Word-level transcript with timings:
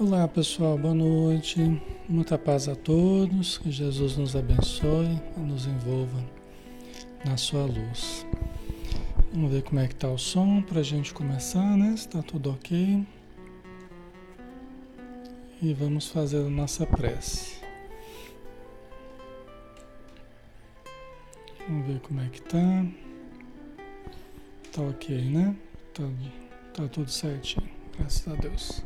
Olá 0.00 0.28
pessoal, 0.28 0.78
boa 0.78 0.94
noite. 0.94 1.58
Muita 2.08 2.38
paz 2.38 2.68
a 2.68 2.76
todos. 2.76 3.58
Que 3.58 3.68
Jesus 3.68 4.16
nos 4.16 4.36
abençoe 4.36 5.20
e 5.36 5.40
nos 5.40 5.66
envolva 5.66 6.24
na 7.24 7.36
sua 7.36 7.64
luz. 7.66 8.24
Vamos 9.32 9.50
ver 9.50 9.64
como 9.64 9.80
é 9.80 9.88
que 9.88 9.96
tá 9.96 10.08
o 10.08 10.16
som 10.16 10.62
para 10.62 10.78
a 10.78 10.82
gente 10.84 11.12
começar, 11.12 11.76
né? 11.76 11.96
Se 11.96 12.08
tá 12.08 12.22
tudo 12.22 12.52
ok. 12.52 13.04
E 15.60 15.74
vamos 15.74 16.06
fazer 16.06 16.46
a 16.46 16.48
nossa 16.48 16.86
prece. 16.86 17.60
Vamos 21.66 21.88
ver 21.88 21.98
como 22.02 22.20
é 22.20 22.28
que 22.28 22.40
tá. 22.42 22.86
Tá 24.72 24.80
ok, 24.80 25.20
né? 25.22 25.56
Tá, 25.92 26.04
tá 26.72 26.86
tudo 26.86 27.10
certinho. 27.10 27.68
Graças 27.98 28.28
a 28.28 28.36
Deus. 28.36 28.84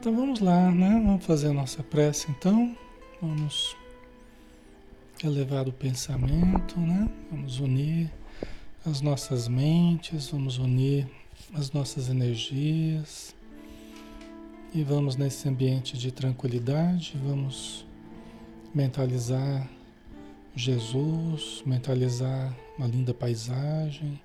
Então 0.00 0.16
vamos 0.16 0.40
lá, 0.40 0.70
né? 0.70 0.98
Vamos 1.04 1.26
fazer 1.26 1.48
a 1.48 1.52
nossa 1.52 1.82
prece 1.82 2.30
então. 2.30 2.74
Vamos 3.20 3.76
elevar 5.22 5.68
o 5.68 5.72
pensamento, 5.72 6.80
né? 6.80 7.06
Vamos 7.30 7.60
unir 7.60 8.10
as 8.86 9.02
nossas 9.02 9.46
mentes, 9.46 10.30
vamos 10.30 10.56
unir 10.56 11.06
as 11.52 11.72
nossas 11.72 12.08
energias. 12.08 13.36
E 14.72 14.82
vamos 14.82 15.16
nesse 15.16 15.46
ambiente 15.46 15.98
de 15.98 16.10
tranquilidade, 16.10 17.20
vamos 17.22 17.84
mentalizar 18.74 19.68
Jesus, 20.56 21.62
mentalizar 21.66 22.56
uma 22.78 22.86
linda 22.86 23.12
paisagem 23.12 24.18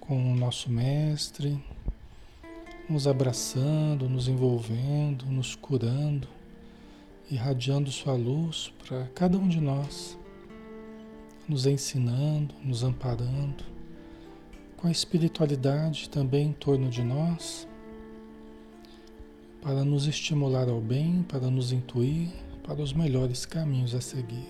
com 0.00 0.32
o 0.32 0.34
nosso 0.34 0.70
mestre 0.70 1.62
nos 2.88 3.06
abraçando, 3.06 4.08
nos 4.08 4.28
envolvendo, 4.28 5.26
nos 5.26 5.54
curando, 5.54 6.28
irradiando 7.30 7.90
sua 7.90 8.14
luz 8.14 8.72
para 8.86 9.06
cada 9.14 9.38
um 9.38 9.48
de 9.48 9.60
nós, 9.60 10.18
nos 11.48 11.66
ensinando, 11.66 12.54
nos 12.62 12.82
amparando, 12.82 13.64
com 14.76 14.88
a 14.88 14.90
espiritualidade 14.90 16.10
também 16.10 16.48
em 16.48 16.52
torno 16.52 16.88
de 16.88 17.02
nós, 17.02 17.68
para 19.60 19.84
nos 19.84 20.06
estimular 20.06 20.68
ao 20.68 20.80
bem, 20.80 21.22
para 21.22 21.48
nos 21.48 21.72
intuir 21.72 22.28
para 22.62 22.80
os 22.80 22.92
melhores 22.92 23.44
caminhos 23.44 23.94
a 23.94 24.00
seguir. 24.00 24.48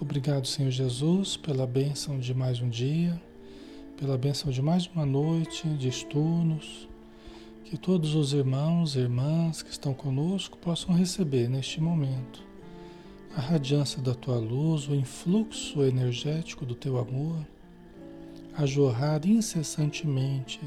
Obrigado, 0.00 0.46
Senhor 0.46 0.70
Jesus, 0.70 1.36
pela 1.36 1.66
bênção 1.66 2.18
de 2.18 2.34
mais 2.34 2.60
um 2.60 2.68
dia, 2.68 3.20
pela 3.96 4.18
bênção 4.18 4.50
de 4.50 4.60
mais 4.60 4.86
uma 4.88 5.06
noite 5.06 5.68
de 5.68 5.88
estudos 5.88 6.88
que 7.64 7.76
todos 7.76 8.14
os 8.14 8.32
irmãos 8.32 8.94
e 8.94 9.00
irmãs 9.00 9.62
que 9.62 9.70
estão 9.70 9.94
conosco 9.94 10.58
possam 10.58 10.94
receber 10.94 11.48
neste 11.48 11.80
momento 11.80 12.42
a 13.36 13.40
radiância 13.40 14.02
da 14.02 14.14
tua 14.14 14.38
luz, 14.38 14.88
o 14.88 14.94
influxo 14.94 15.82
energético 15.82 16.66
do 16.66 16.74
teu 16.74 16.98
amor, 16.98 17.46
a 18.54 18.66
jorrar 18.66 19.26
incessantemente 19.26 20.60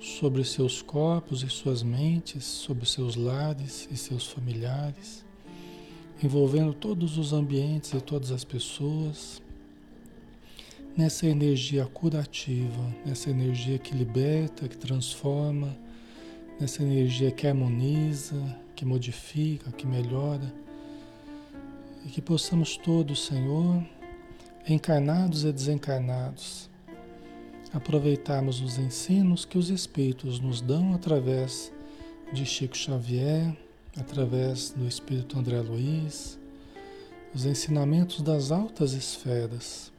sobre 0.00 0.44
seus 0.44 0.82
corpos 0.82 1.42
e 1.42 1.48
suas 1.48 1.82
mentes, 1.82 2.44
sobre 2.44 2.86
seus 2.86 3.14
lares 3.14 3.88
e 3.90 3.96
seus 3.96 4.26
familiares, 4.26 5.24
envolvendo 6.22 6.74
todos 6.74 7.18
os 7.18 7.32
ambientes 7.32 7.92
e 7.92 8.00
todas 8.00 8.32
as 8.32 8.42
pessoas, 8.42 9.40
nessa 10.96 11.26
energia 11.26 11.84
curativa, 11.86 12.94
nessa 13.04 13.30
energia 13.30 13.78
que 13.78 13.94
liberta, 13.94 14.66
que 14.66 14.76
transforma 14.76 15.76
nessa 16.58 16.82
energia 16.82 17.30
que 17.30 17.46
harmoniza, 17.46 18.36
que 18.74 18.84
modifica, 18.84 19.70
que 19.72 19.86
melhora. 19.86 20.52
E 22.04 22.08
que 22.08 22.22
possamos 22.22 22.76
todos, 22.76 23.26
Senhor, 23.26 23.84
encarnados 24.68 25.44
e 25.44 25.52
desencarnados, 25.52 26.70
aproveitarmos 27.72 28.60
os 28.60 28.78
ensinos 28.78 29.44
que 29.44 29.58
os 29.58 29.70
Espíritos 29.70 30.38
nos 30.38 30.60
dão 30.60 30.94
através 30.94 31.72
de 32.32 32.46
Chico 32.46 32.76
Xavier, 32.76 33.56
através 33.98 34.70
do 34.70 34.86
Espírito 34.86 35.38
André 35.38 35.60
Luiz, 35.60 36.38
os 37.34 37.44
ensinamentos 37.44 38.22
das 38.22 38.52
altas 38.52 38.92
esferas, 38.92 39.92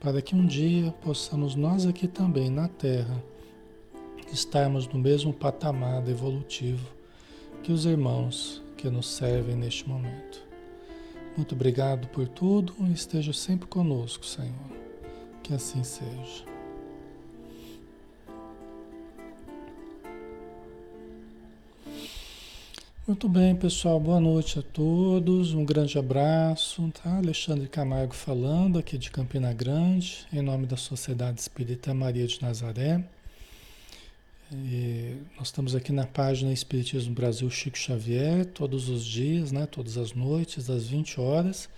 para 0.00 0.20
que 0.20 0.34
um 0.34 0.44
dia 0.44 0.90
possamos 1.02 1.54
nós 1.54 1.86
aqui 1.86 2.08
também 2.08 2.50
na 2.50 2.68
Terra 2.68 3.22
estarmos 4.32 4.86
no 4.88 4.98
mesmo 4.98 5.32
patamar 5.32 6.08
evolutivo 6.08 6.86
que 7.62 7.72
os 7.72 7.84
irmãos 7.84 8.62
que 8.76 8.90
nos 8.90 9.06
servem 9.06 9.54
neste 9.54 9.88
momento. 9.88 10.42
Muito 11.36 11.54
obrigado 11.54 12.08
por 12.08 12.26
tudo 12.28 12.74
e 12.80 12.92
esteja 12.92 13.32
sempre 13.32 13.66
conosco, 13.66 14.24
Senhor. 14.26 14.52
Que 15.42 15.54
assim 15.54 15.82
seja. 15.82 16.52
Muito 23.06 23.28
bem, 23.28 23.56
pessoal. 23.56 23.98
Boa 23.98 24.20
noite 24.20 24.58
a 24.58 24.62
todos. 24.62 25.54
Um 25.54 25.64
grande 25.64 25.98
abraço. 25.98 26.90
Tá? 27.02 27.16
Alexandre 27.16 27.66
Camargo 27.66 28.14
falando 28.14 28.78
aqui 28.78 28.96
de 28.96 29.10
Campina 29.10 29.52
Grande, 29.52 30.26
em 30.32 30.40
nome 30.40 30.66
da 30.66 30.76
Sociedade 30.76 31.40
Espírita 31.40 31.92
Maria 31.92 32.26
de 32.26 32.40
Nazaré. 32.40 33.04
E 34.54 35.16
nós 35.38 35.48
estamos 35.48 35.74
aqui 35.74 35.92
na 35.92 36.06
página 36.06 36.52
Espiritismo 36.52 37.14
Brasil 37.14 37.48
Chico 37.48 37.78
Xavier, 37.78 38.44
todos 38.44 38.90
os 38.90 39.02
dias, 39.02 39.50
né? 39.50 39.64
todas 39.64 39.96
as 39.96 40.12
noites, 40.12 40.68
às 40.68 40.88
20 40.88 41.18
horas, 41.18 41.70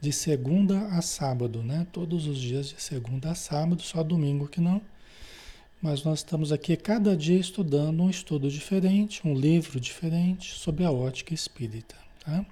de 0.00 0.10
segunda 0.10 0.86
a 0.86 1.02
sábado, 1.02 1.62
né? 1.62 1.86
Todos 1.92 2.26
os 2.26 2.38
dias 2.38 2.70
de 2.70 2.80
segunda 2.80 3.32
a 3.32 3.34
sábado, 3.34 3.82
só 3.82 4.02
domingo 4.02 4.48
que 4.48 4.58
não. 4.58 4.80
Mas 5.82 6.02
nós 6.02 6.20
estamos 6.20 6.50
aqui 6.50 6.78
cada 6.78 7.14
dia 7.14 7.38
estudando 7.38 8.02
um 8.02 8.08
estudo 8.08 8.48
diferente, 8.48 9.20
um 9.26 9.34
livro 9.34 9.78
diferente 9.78 10.54
sobre 10.54 10.82
a 10.82 10.90
ótica 10.90 11.34
espírita. 11.34 11.94
Tá? 12.24 12.44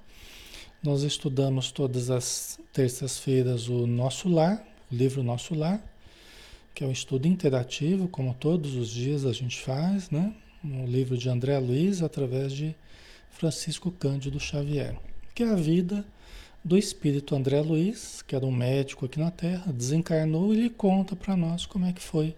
Nós 0.83 1.03
estudamos 1.03 1.73
todas 1.73 2.11
as 2.11 2.59
terças-feiras 2.75 3.71
o 3.71 3.87
Nosso 3.87 4.29
Lar, 4.29 4.63
o 4.91 4.95
livro 4.95 5.23
Nosso 5.23 5.55
Lar 5.55 5.83
que 6.75 6.85
é 6.85 6.87
um 6.87 6.93
estudo 6.93 7.27
interativo, 7.27 8.09
como 8.09 8.35
todos 8.35 8.75
os 8.75 8.89
dias 8.89 9.25
a 9.25 9.33
gente 9.33 9.61
faz, 9.61 10.11
né? 10.11 10.35
Um 10.65 10.87
livro 10.87 11.17
de 11.19 11.29
André 11.29 11.59
Luiz, 11.59 12.03
através 12.03 12.53
de 12.53 12.75
Francisco 13.31 13.91
Cândido 13.91 14.39
Xavier, 14.39 14.97
que 15.35 15.43
é 15.43 15.49
a 15.49 15.57
vida 15.57 16.05
do 16.65 16.79
espírito 16.79 17.35
André 17.35 17.61
Luiz, 17.61 18.23
que 18.23 18.37
era 18.37 18.47
um 18.47 18.53
médico 18.53 19.07
aqui 19.07 19.19
na 19.19 19.31
Terra, 19.31 19.73
desencarnou 19.73 20.55
e 20.55 20.59
ele 20.59 20.71
conta 20.71 21.17
para 21.17 21.37
nós 21.37 21.67
como 21.67 21.87
é 21.87 21.93
que 21.93 22.01
foi 22.01 22.37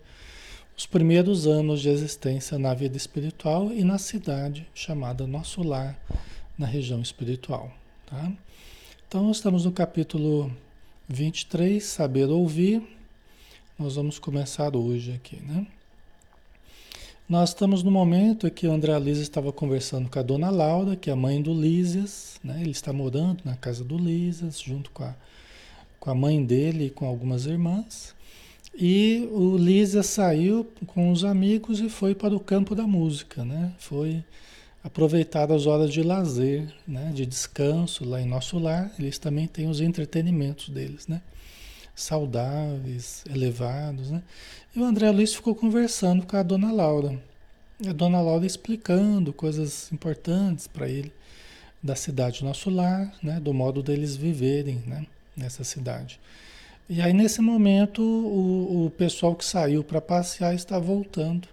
os 0.76 0.86
primeiros 0.86 1.46
anos 1.46 1.82
de 1.82 1.88
existência 1.88 2.58
na 2.58 2.74
vida 2.74 2.96
espiritual 2.96 3.70
e 3.70 3.84
na 3.84 3.98
cidade 3.98 4.66
chamada 4.74 5.26
Nosso 5.26 5.62
Lar, 5.62 5.98
na 6.58 6.66
região 6.66 7.00
espiritual. 7.00 7.72
Tá? 8.06 8.32
Então, 9.06 9.30
estamos 9.30 9.64
no 9.64 9.72
capítulo 9.72 10.50
23, 11.06 11.84
Saber 11.84 12.28
Ouvir, 12.28 12.82
nós 13.78 13.96
vamos 13.96 14.18
começar 14.18 14.76
hoje 14.76 15.12
aqui, 15.12 15.36
né? 15.42 15.66
Nós 17.28 17.50
estamos 17.50 17.82
no 17.82 17.90
momento 17.90 18.50
que 18.50 18.66
o 18.66 18.72
André 18.72 18.96
Luiz 18.98 19.18
estava 19.18 19.52
conversando 19.52 20.08
com 20.08 20.18
a 20.18 20.22
dona 20.22 20.50
Laura, 20.50 20.94
que 20.94 21.10
é 21.10 21.12
a 21.12 21.16
mãe 21.16 21.42
do 21.42 21.52
Lísias, 21.52 22.38
né? 22.44 22.60
Ele 22.60 22.70
está 22.70 22.92
morando 22.92 23.40
na 23.44 23.56
casa 23.56 23.82
do 23.82 23.98
Lísias, 23.98 24.60
junto 24.60 24.90
com 24.90 25.02
a, 25.02 25.14
com 25.98 26.10
a 26.10 26.14
mãe 26.14 26.44
dele 26.44 26.86
e 26.86 26.90
com 26.90 27.06
algumas 27.06 27.46
irmãs. 27.46 28.14
E 28.74 29.28
o 29.32 29.56
Lísias 29.56 30.06
saiu 30.06 30.68
com 30.86 31.10
os 31.10 31.24
amigos 31.24 31.80
e 31.80 31.88
foi 31.88 32.14
para 32.14 32.34
o 32.34 32.40
campo 32.40 32.74
da 32.74 32.86
música, 32.86 33.44
né? 33.44 33.72
Foi 33.78 34.22
aproveitar 34.84 35.50
as 35.50 35.66
horas 35.66 35.92
de 35.92 36.02
lazer, 36.02 36.72
né? 36.86 37.10
De 37.12 37.26
descanso 37.26 38.04
lá 38.04 38.20
em 38.20 38.26
nosso 38.26 38.58
lar. 38.58 38.92
Eles 38.98 39.18
também 39.18 39.48
têm 39.48 39.66
os 39.66 39.80
entretenimentos 39.80 40.68
deles, 40.68 41.08
né? 41.08 41.22
Saudáveis, 41.94 43.24
elevados, 43.28 44.10
né? 44.10 44.22
E 44.74 44.80
o 44.80 44.84
André 44.84 45.10
Luiz 45.10 45.34
ficou 45.34 45.54
conversando 45.54 46.26
com 46.26 46.36
a 46.36 46.42
dona 46.42 46.72
Laura. 46.72 47.20
A 47.86 47.92
dona 47.92 48.20
Laura 48.20 48.44
explicando 48.44 49.32
coisas 49.32 49.90
importantes 49.92 50.66
para 50.66 50.88
ele 50.88 51.12
da 51.82 51.94
cidade 51.94 52.42
Nosso 52.42 52.70
Lar, 52.70 53.14
né? 53.22 53.38
Do 53.38 53.52
modo 53.52 53.82
deles 53.82 54.16
viverem, 54.16 54.82
né? 54.86 55.06
Nessa 55.36 55.62
cidade. 55.64 56.18
E 56.88 57.00
aí 57.00 57.12
nesse 57.12 57.40
momento 57.40 58.02
o, 58.02 58.86
o 58.86 58.90
pessoal 58.90 59.34
que 59.34 59.44
saiu 59.44 59.82
para 59.82 60.00
passear 60.00 60.54
está 60.54 60.78
voltando 60.78 61.48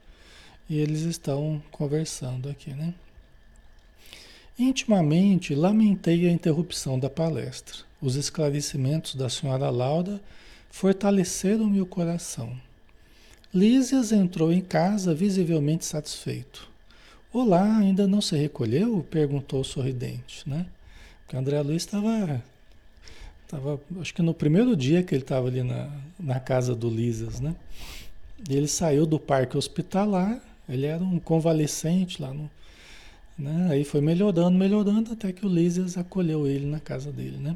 e 0.69 0.79
eles 0.79 1.01
estão 1.01 1.61
conversando 1.71 2.49
aqui, 2.49 2.71
né? 2.71 2.93
Intimamente 4.57 5.55
lamentei 5.55 6.27
a 6.27 6.31
interrupção 6.31 6.99
da 6.99 7.09
palestra. 7.09 7.90
Os 8.01 8.15
esclarecimentos 8.15 9.13
da 9.13 9.29
senhora 9.29 9.69
Laura 9.69 10.19
fortaleceram-me 10.71 11.79
o 11.81 11.85
coração. 11.85 12.51
Lísias 13.53 14.11
entrou 14.11 14.51
em 14.51 14.61
casa 14.61 15.13
visivelmente 15.13 15.85
satisfeito. 15.85 16.67
Olá, 17.31 17.77
ainda 17.77 18.07
não 18.07 18.19
se 18.19 18.35
recolheu? 18.35 19.05
perguntou 19.11 19.63
sorridente, 19.63 20.49
né? 20.49 20.65
Porque 21.21 21.37
André 21.37 21.61
Luiz 21.61 21.83
estava, 21.83 22.43
estava, 23.43 23.79
acho 23.99 24.13
que 24.15 24.23
no 24.23 24.33
primeiro 24.33 24.75
dia 24.75 25.03
que 25.03 25.13
ele 25.13 25.21
estava 25.21 25.47
ali 25.47 25.61
na, 25.61 25.91
na 26.19 26.39
casa 26.39 26.73
do 26.73 26.89
Lisas, 26.89 27.39
né? 27.39 27.55
Ele 28.49 28.67
saiu 28.67 29.05
do 29.05 29.19
parque 29.19 29.55
hospitalar, 29.55 30.41
ele 30.67 30.87
era 30.87 31.03
um 31.03 31.19
convalescente 31.19 32.19
lá 32.19 32.33
no, 32.33 32.49
né? 33.37 33.67
Aí 33.69 33.83
foi 33.83 34.01
melhorando, 34.01 34.57
melhorando, 34.57 35.13
até 35.13 35.31
que 35.31 35.45
o 35.45 35.49
Lisas 35.49 35.97
acolheu 35.97 36.47
ele 36.47 36.65
na 36.65 36.79
casa 36.79 37.11
dele, 37.11 37.37
né? 37.37 37.55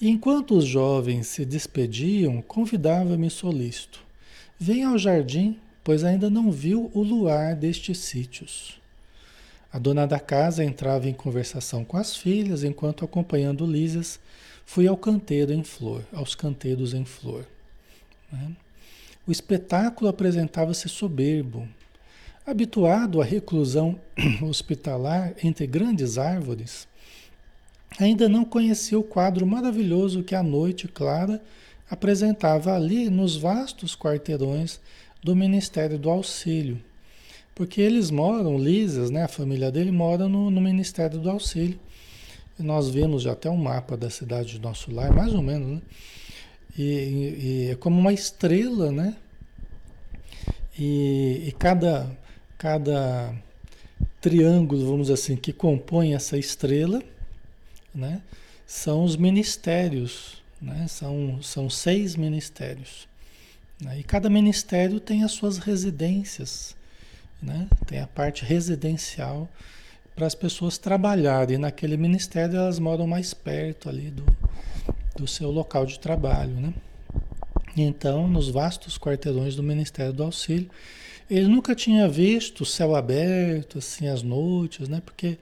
Enquanto 0.00 0.54
os 0.56 0.66
jovens 0.66 1.26
se 1.26 1.44
despediam, 1.44 2.42
convidava-me 2.42 3.30
solícito. 3.30 4.00
Venha 4.58 4.88
ao 4.88 4.98
jardim, 4.98 5.58
pois 5.82 6.04
ainda 6.04 6.28
não 6.28 6.52
viu 6.52 6.90
o 6.92 7.02
luar 7.02 7.56
destes 7.56 7.98
sítios. 7.98 8.78
A 9.72 9.78
dona 9.78 10.06
da 10.06 10.20
casa 10.20 10.62
entrava 10.62 11.08
em 11.08 11.14
conversação 11.14 11.84
com 11.84 11.96
as 11.96 12.14
filhas, 12.14 12.62
enquanto 12.62 13.04
acompanhando 13.04 13.66
Lísias, 13.66 14.20
fui 14.66 14.86
ao 14.86 14.96
canteiro 14.96 15.52
em 15.52 15.64
flor, 15.64 16.04
aos 16.12 16.34
canteiros 16.34 16.92
em 16.92 17.04
flor. 17.04 17.46
Né? 18.30 18.52
O 19.26 19.32
espetáculo 19.32 20.08
apresentava-se 20.08 20.88
soberbo. 20.88 21.66
Habituado 22.46 23.20
à 23.20 23.24
reclusão 23.24 23.98
hospitalar 24.42 25.34
entre 25.42 25.66
grandes 25.66 26.18
árvores, 26.18 26.86
ainda 27.98 28.28
não 28.28 28.44
conhecia 28.44 28.98
o 28.98 29.02
quadro 29.02 29.46
maravilhoso 29.46 30.22
que 30.22 30.34
a 30.34 30.42
noite 30.42 30.88
clara 30.88 31.42
apresentava 31.90 32.74
ali 32.74 33.08
nos 33.08 33.36
vastos 33.36 33.96
quarteirões 33.96 34.80
do 35.22 35.34
Ministério 35.34 35.98
do 35.98 36.10
Auxílio. 36.10 36.80
Porque 37.54 37.80
eles 37.80 38.10
moram, 38.10 38.58
Lisas, 38.58 39.10
né, 39.10 39.22
a 39.22 39.28
família 39.28 39.70
dele 39.70 39.90
mora 39.90 40.28
no, 40.28 40.50
no 40.50 40.60
Ministério 40.60 41.18
do 41.18 41.30
Auxílio. 41.30 41.78
E 42.58 42.62
nós 42.62 42.90
vemos 42.90 43.22
já 43.22 43.32
até 43.32 43.48
um 43.48 43.56
mapa 43.56 43.96
da 43.96 44.10
cidade 44.10 44.58
do 44.58 44.62
nosso 44.62 44.92
lar, 44.92 45.12
mais 45.12 45.32
ou 45.32 45.42
menos, 45.42 45.68
né? 45.68 45.82
E, 46.78 46.82
e, 46.82 47.44
e 47.66 47.70
é 47.70 47.74
como 47.76 47.98
uma 47.98 48.12
estrela, 48.12 48.92
né? 48.92 49.16
E, 50.78 51.44
e 51.46 51.52
cada, 51.58 52.10
cada 52.58 53.34
triângulo, 54.20 54.84
vamos 54.84 55.02
dizer 55.02 55.14
assim, 55.14 55.36
que 55.36 55.52
compõe 55.52 56.14
essa 56.14 56.36
estrela, 56.36 57.02
né? 57.96 58.20
São 58.66 59.02
os 59.02 59.16
ministérios, 59.16 60.42
né? 60.60 60.86
São, 60.88 61.40
são 61.42 61.70
seis 61.70 62.14
ministérios. 62.14 63.08
Né? 63.80 64.00
E 64.00 64.02
cada 64.02 64.28
ministério 64.28 65.00
tem 65.00 65.24
as 65.24 65.32
suas 65.32 65.58
residências, 65.58 66.76
né? 67.42 67.68
Tem 67.86 68.00
a 68.00 68.06
parte 68.06 68.44
residencial 68.44 69.48
para 70.14 70.26
as 70.26 70.34
pessoas 70.34 70.78
trabalharem 70.78 71.58
naquele 71.58 71.96
ministério, 71.96 72.56
elas 72.56 72.78
moram 72.78 73.06
mais 73.06 73.34
perto 73.34 73.88
ali 73.88 74.10
do, 74.10 74.24
do 75.14 75.26
seu 75.26 75.50
local 75.50 75.84
de 75.84 75.98
trabalho, 75.98 76.54
né? 76.54 76.72
Então, 77.76 78.26
nos 78.26 78.48
vastos 78.48 78.96
quarteirões 78.96 79.54
do 79.54 79.62
Ministério 79.62 80.14
do 80.14 80.22
Auxílio, 80.22 80.70
ele 81.28 81.46
nunca 81.46 81.74
tinha 81.74 82.08
visto 82.08 82.62
o 82.62 82.66
céu 82.66 82.96
aberto, 82.96 83.78
assim, 83.78 84.08
as 84.08 84.22
noites, 84.22 84.88
né? 84.88 85.02
Porque, 85.04 85.36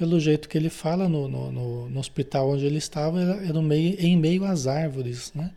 pelo 0.00 0.18
jeito 0.18 0.48
que 0.48 0.56
ele 0.56 0.70
fala, 0.70 1.10
no, 1.10 1.28
no, 1.28 1.52
no, 1.52 1.90
no 1.90 2.00
hospital 2.00 2.52
onde 2.52 2.64
ele 2.64 2.78
estava, 2.78 3.20
era, 3.20 3.46
era 3.46 3.60
meio, 3.60 4.00
em 4.00 4.16
meio 4.16 4.46
às 4.46 4.66
árvores, 4.66 5.30
né? 5.34 5.50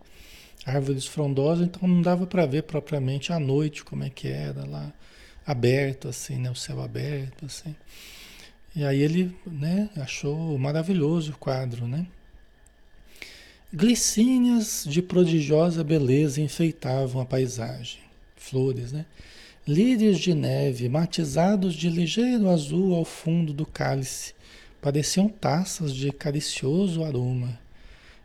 árvores 0.65 1.05
frondosas, 1.05 1.65
então 1.65 1.87
não 1.87 2.01
dava 2.01 2.27
para 2.27 2.45
ver 2.45 2.63
propriamente 2.63 3.31
à 3.31 3.39
noite 3.39 3.85
como 3.85 4.03
é 4.03 4.09
que 4.09 4.27
era 4.27 4.65
lá, 4.65 4.91
aberto 5.47 6.09
assim, 6.09 6.35
né, 6.35 6.51
o 6.51 6.55
céu 6.55 6.81
aberto 6.81 7.45
assim. 7.45 7.73
E 8.75 8.83
aí 8.83 9.01
ele, 9.01 9.33
né, 9.47 9.89
achou 9.95 10.57
maravilhoso 10.59 11.31
o 11.31 11.37
quadro, 11.37 11.87
né? 11.87 12.05
Glicínias 13.73 14.85
de 14.85 15.01
prodigiosa 15.01 15.85
beleza 15.85 16.41
enfeitavam 16.41 17.21
a 17.21 17.25
paisagem, 17.25 18.01
flores, 18.35 18.91
né? 18.91 19.05
Lírios 19.65 20.19
de 20.19 20.33
neve, 20.33 20.89
matizados 20.89 21.73
de 21.73 21.89
ligeiro 21.89 22.49
azul 22.49 22.93
ao 22.93 23.05
fundo 23.05 23.53
do 23.53 23.65
cálice, 23.65 24.33
pareciam 24.81 25.29
taças 25.29 25.95
de 25.95 26.11
caricioso 26.11 27.01
aroma. 27.01 27.57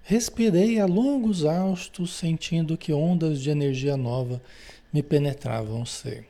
Respirei 0.03 0.81
a 0.81 0.87
longos 0.87 1.45
haustos, 1.45 2.11
sentindo 2.11 2.77
que 2.77 2.93
ondas 2.93 3.41
de 3.41 3.51
energia 3.51 3.97
nova 3.97 4.43
me 4.93 5.01
penetravam 5.01 5.83
o 5.83 5.87
ser. 5.87 6.27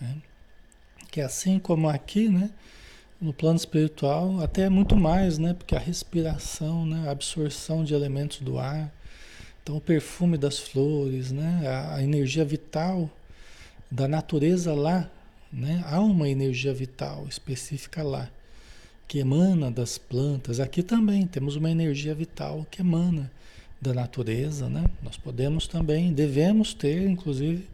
Né? 0.00 0.16
Que 1.12 1.20
assim 1.20 1.60
como 1.60 1.88
aqui, 1.88 2.28
né, 2.28 2.50
no 3.20 3.32
plano 3.32 3.56
espiritual, 3.56 4.40
até 4.40 4.68
muito 4.68 4.96
mais, 4.96 5.38
né, 5.38 5.54
porque 5.54 5.76
a 5.76 5.80
respiração, 5.80 6.84
né, 6.84 7.04
a 7.06 7.12
absorção 7.12 7.84
de 7.84 7.94
elementos 7.94 8.40
do 8.40 8.58
ar, 8.58 8.92
então 9.62 9.76
o 9.76 9.80
perfume 9.80 10.36
das 10.36 10.58
flores, 10.58 11.30
né, 11.30 11.62
a 11.92 12.02
energia 12.02 12.44
vital 12.44 13.08
da 13.90 14.06
natureza 14.06 14.74
lá, 14.74 15.10
né, 15.52 15.82
há 15.86 16.00
uma 16.00 16.28
energia 16.28 16.74
vital 16.74 17.26
específica 17.28 18.02
lá 18.02 18.30
que 19.08 19.18
emana 19.18 19.70
das 19.70 19.96
plantas. 19.96 20.60
Aqui 20.60 20.82
também 20.82 21.26
temos 21.26 21.56
uma 21.56 21.70
energia 21.70 22.14
vital 22.14 22.66
que 22.70 22.82
emana 22.82 23.30
da 23.80 23.94
natureza, 23.94 24.68
né? 24.68 24.84
Nós 25.02 25.16
podemos 25.16 25.66
também, 25.66 26.12
devemos 26.12 26.74
ter, 26.74 27.08
inclusive, 27.08 27.66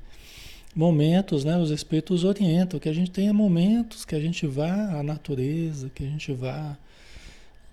momentos, 0.77 1.45
né? 1.45 1.59
Os 1.59 1.71
espíritos 1.71 2.23
orientam 2.23 2.79
que 2.79 2.89
a 2.89 2.93
gente 2.93 3.11
tenha 3.11 3.33
momentos 3.33 4.05
que 4.05 4.15
a 4.15 4.21
gente 4.21 4.47
vá 4.47 4.99
à 4.99 5.03
natureza, 5.03 5.91
que 5.93 6.05
a 6.05 6.09
gente 6.09 6.33
vá 6.33 6.77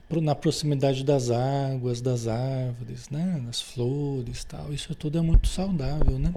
na 0.10 0.36
proximidade 0.36 1.05
das 1.05 1.29
águas, 1.29 2.01
das 2.01 2.27
árvores, 2.27 3.10
né? 3.10 3.41
Das 3.45 3.62
flores, 3.62 4.43
tal. 4.43 4.74
Isso 4.74 4.95
tudo 4.95 5.19
é 5.19 5.21
muito 5.21 5.48
saudável, 5.48 6.17
né? 6.17 6.33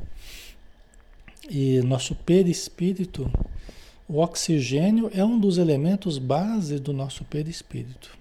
E 1.48 1.80
nosso 1.82 2.14
perispírito 2.14 3.30
o 4.06 4.18
oxigênio 4.18 5.10
é 5.14 5.24
um 5.24 5.38
dos 5.38 5.56
elementos 5.56 6.18
base 6.18 6.78
do 6.78 6.92
nosso 6.92 7.24
perispírito. 7.24 8.16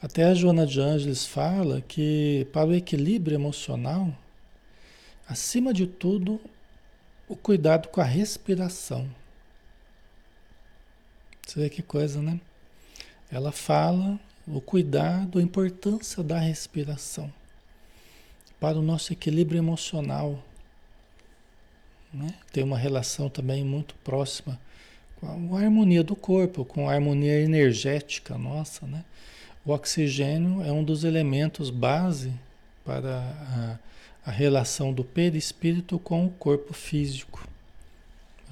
Até 0.00 0.24
a 0.24 0.34
Joana 0.34 0.66
de 0.66 0.78
Ângeles 0.78 1.26
fala 1.26 1.80
que 1.80 2.46
para 2.52 2.68
o 2.68 2.74
equilíbrio 2.74 3.34
emocional, 3.34 4.14
acima 5.26 5.72
de 5.72 5.86
tudo, 5.86 6.38
o 7.26 7.34
cuidado 7.34 7.88
com 7.88 8.00
a 8.00 8.04
respiração. 8.04 9.08
Você 11.46 11.60
vê 11.60 11.70
que 11.70 11.82
coisa, 11.82 12.20
né? 12.20 12.38
Ela 13.30 13.50
fala 13.50 14.20
o 14.46 14.60
cuidado, 14.60 15.38
a 15.38 15.42
importância 15.42 16.22
da 16.22 16.38
respiração 16.38 17.32
para 18.60 18.78
o 18.78 18.82
nosso 18.82 19.12
equilíbrio 19.12 19.58
emocional, 19.58 20.42
né? 22.12 22.34
Tem 22.52 22.64
uma 22.64 22.78
relação 22.78 23.28
também 23.28 23.64
muito 23.64 23.94
próxima 23.96 24.58
com 25.20 25.56
a 25.56 25.60
harmonia 25.60 26.02
do 26.02 26.14
corpo, 26.14 26.64
com 26.64 26.88
a 26.88 26.94
harmonia 26.94 27.40
energética 27.40 28.38
nossa. 28.38 28.86
Né? 28.86 29.04
O 29.64 29.72
oxigênio 29.72 30.62
é 30.62 30.72
um 30.72 30.84
dos 30.84 31.04
elementos 31.04 31.70
base 31.70 32.32
para 32.84 33.18
a, 34.24 34.30
a 34.30 34.30
relação 34.30 34.92
do 34.92 35.04
perispírito 35.04 35.98
com 35.98 36.26
o 36.26 36.30
corpo 36.30 36.72
físico. 36.72 37.46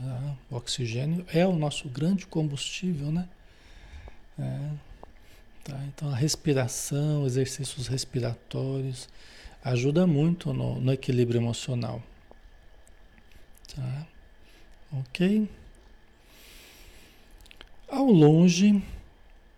Ah, 0.02 0.34
o 0.50 0.56
oxigênio 0.56 1.24
é 1.32 1.46
o 1.46 1.54
nosso 1.54 1.88
grande 1.88 2.26
combustível, 2.26 3.10
né? 3.10 3.26
É, 4.38 4.70
tá? 5.64 5.80
Então 5.88 6.10
a 6.10 6.14
respiração, 6.14 7.24
exercícios 7.24 7.86
respiratórios 7.86 9.08
ajuda 9.64 10.06
muito 10.06 10.52
no, 10.52 10.78
no 10.78 10.92
equilíbrio 10.92 11.40
emocional. 11.40 12.02
Tá? 13.76 14.06
Ok? 14.92 15.48
Ao 17.88 18.06
longe, 18.06 18.82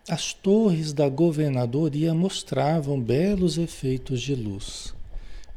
as 0.09 0.35
torres 0.35 0.93
da 0.93 1.09
governadoria 1.09 2.13
mostravam 2.13 3.01
belos 3.01 3.57
efeitos 3.57 4.21
de 4.21 4.35
luz. 4.35 4.93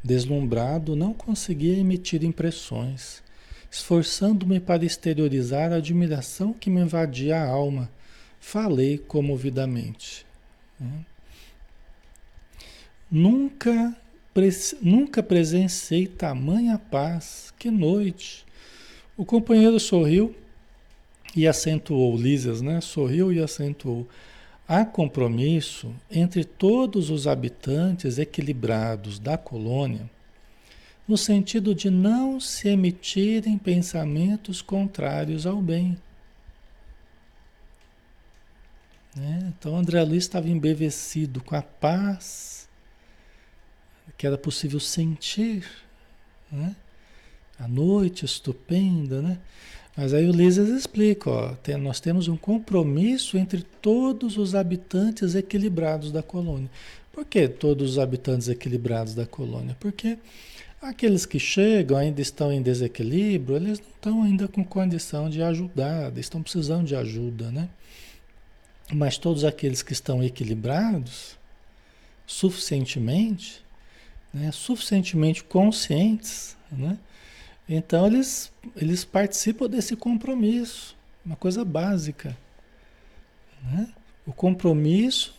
Deslumbrado, 0.03 0.95
não 0.95 1.13
conseguia 1.13 1.77
emitir 1.77 2.23
impressões, 2.23 3.21
esforçando-me 3.69 4.59
para 4.59 4.85
exteriorizar 4.85 5.73
a 5.73 5.77
admiração 5.77 6.53
que 6.53 6.69
me 6.69 6.81
invadia 6.81 7.37
a 7.37 7.47
alma. 7.47 7.89
Falei 8.39 8.97
comovidamente. 8.97 10.25
Né? 10.79 11.05
Nunca 13.09 13.95
Nunca 14.81 15.21
presenciei 15.21 16.07
tamanha 16.07 16.79
paz. 16.79 17.53
Que 17.59 17.69
noite! 17.69 18.45
O 19.21 19.25
companheiro 19.25 19.79
sorriu 19.79 20.35
e 21.35 21.47
acentuou, 21.47 22.17
Lísias, 22.17 22.59
né? 22.59 22.81
Sorriu 22.81 23.31
e 23.31 23.39
acentuou. 23.39 24.09
Há 24.67 24.83
compromisso 24.83 25.93
entre 26.09 26.43
todos 26.43 27.11
os 27.11 27.27
habitantes 27.27 28.17
equilibrados 28.17 29.19
da 29.19 29.37
colônia, 29.37 30.09
no 31.07 31.15
sentido 31.19 31.75
de 31.75 31.91
não 31.91 32.39
se 32.39 32.69
emitirem 32.69 33.59
pensamentos 33.59 34.59
contrários 34.59 35.45
ao 35.45 35.61
bem. 35.61 35.95
Né? 39.15 39.53
Então 39.55 39.77
André 39.77 40.03
Luiz 40.03 40.23
estava 40.23 40.49
embevecido 40.49 41.43
com 41.43 41.55
a 41.55 41.61
paz 41.61 42.67
que 44.17 44.25
era 44.25 44.35
possível 44.35 44.79
sentir, 44.79 45.63
né? 46.51 46.75
A 47.61 47.67
noite 47.67 48.25
estupenda, 48.25 49.21
né? 49.21 49.37
Mas 49.95 50.13
aí 50.13 50.27
o 50.27 50.31
Lises 50.31 50.69
explica, 50.69 51.29
ó, 51.29 51.53
tem, 51.55 51.77
nós 51.77 51.99
temos 51.99 52.27
um 52.27 52.35
compromisso 52.35 53.37
entre 53.37 53.61
todos 53.61 54.37
os 54.37 54.55
habitantes 54.55 55.35
equilibrados 55.35 56.11
da 56.11 56.23
colônia. 56.23 56.69
Por 57.11 57.23
que 57.23 57.47
todos 57.47 57.91
os 57.91 57.99
habitantes 57.99 58.47
equilibrados 58.47 59.13
da 59.13 59.25
colônia? 59.25 59.77
Porque 59.79 60.17
aqueles 60.81 61.25
que 61.25 61.37
chegam 61.37 61.97
ainda 61.97 62.19
estão 62.19 62.51
em 62.51 62.61
desequilíbrio, 62.61 63.57
eles 63.57 63.79
não 63.79 63.89
estão 63.89 64.23
ainda 64.23 64.47
com 64.47 64.63
condição 64.63 65.29
de 65.29 65.43
ajudar, 65.43 66.17
estão 66.17 66.41
precisando 66.41 66.87
de 66.87 66.95
ajuda, 66.95 67.51
né? 67.51 67.69
Mas 68.91 69.17
todos 69.17 69.43
aqueles 69.43 69.83
que 69.83 69.93
estão 69.93 70.23
equilibrados, 70.23 71.37
suficientemente, 72.25 73.63
né, 74.33 74.51
suficientemente 74.51 75.43
conscientes, 75.43 76.57
né? 76.71 76.97
Então 77.73 78.05
eles, 78.05 78.51
eles 78.75 79.05
participam 79.05 79.65
desse 79.65 79.95
compromisso, 79.95 80.93
uma 81.25 81.37
coisa 81.37 81.63
básica. 81.63 82.37
Né? 83.63 83.87
O 84.25 84.33
compromisso 84.33 85.33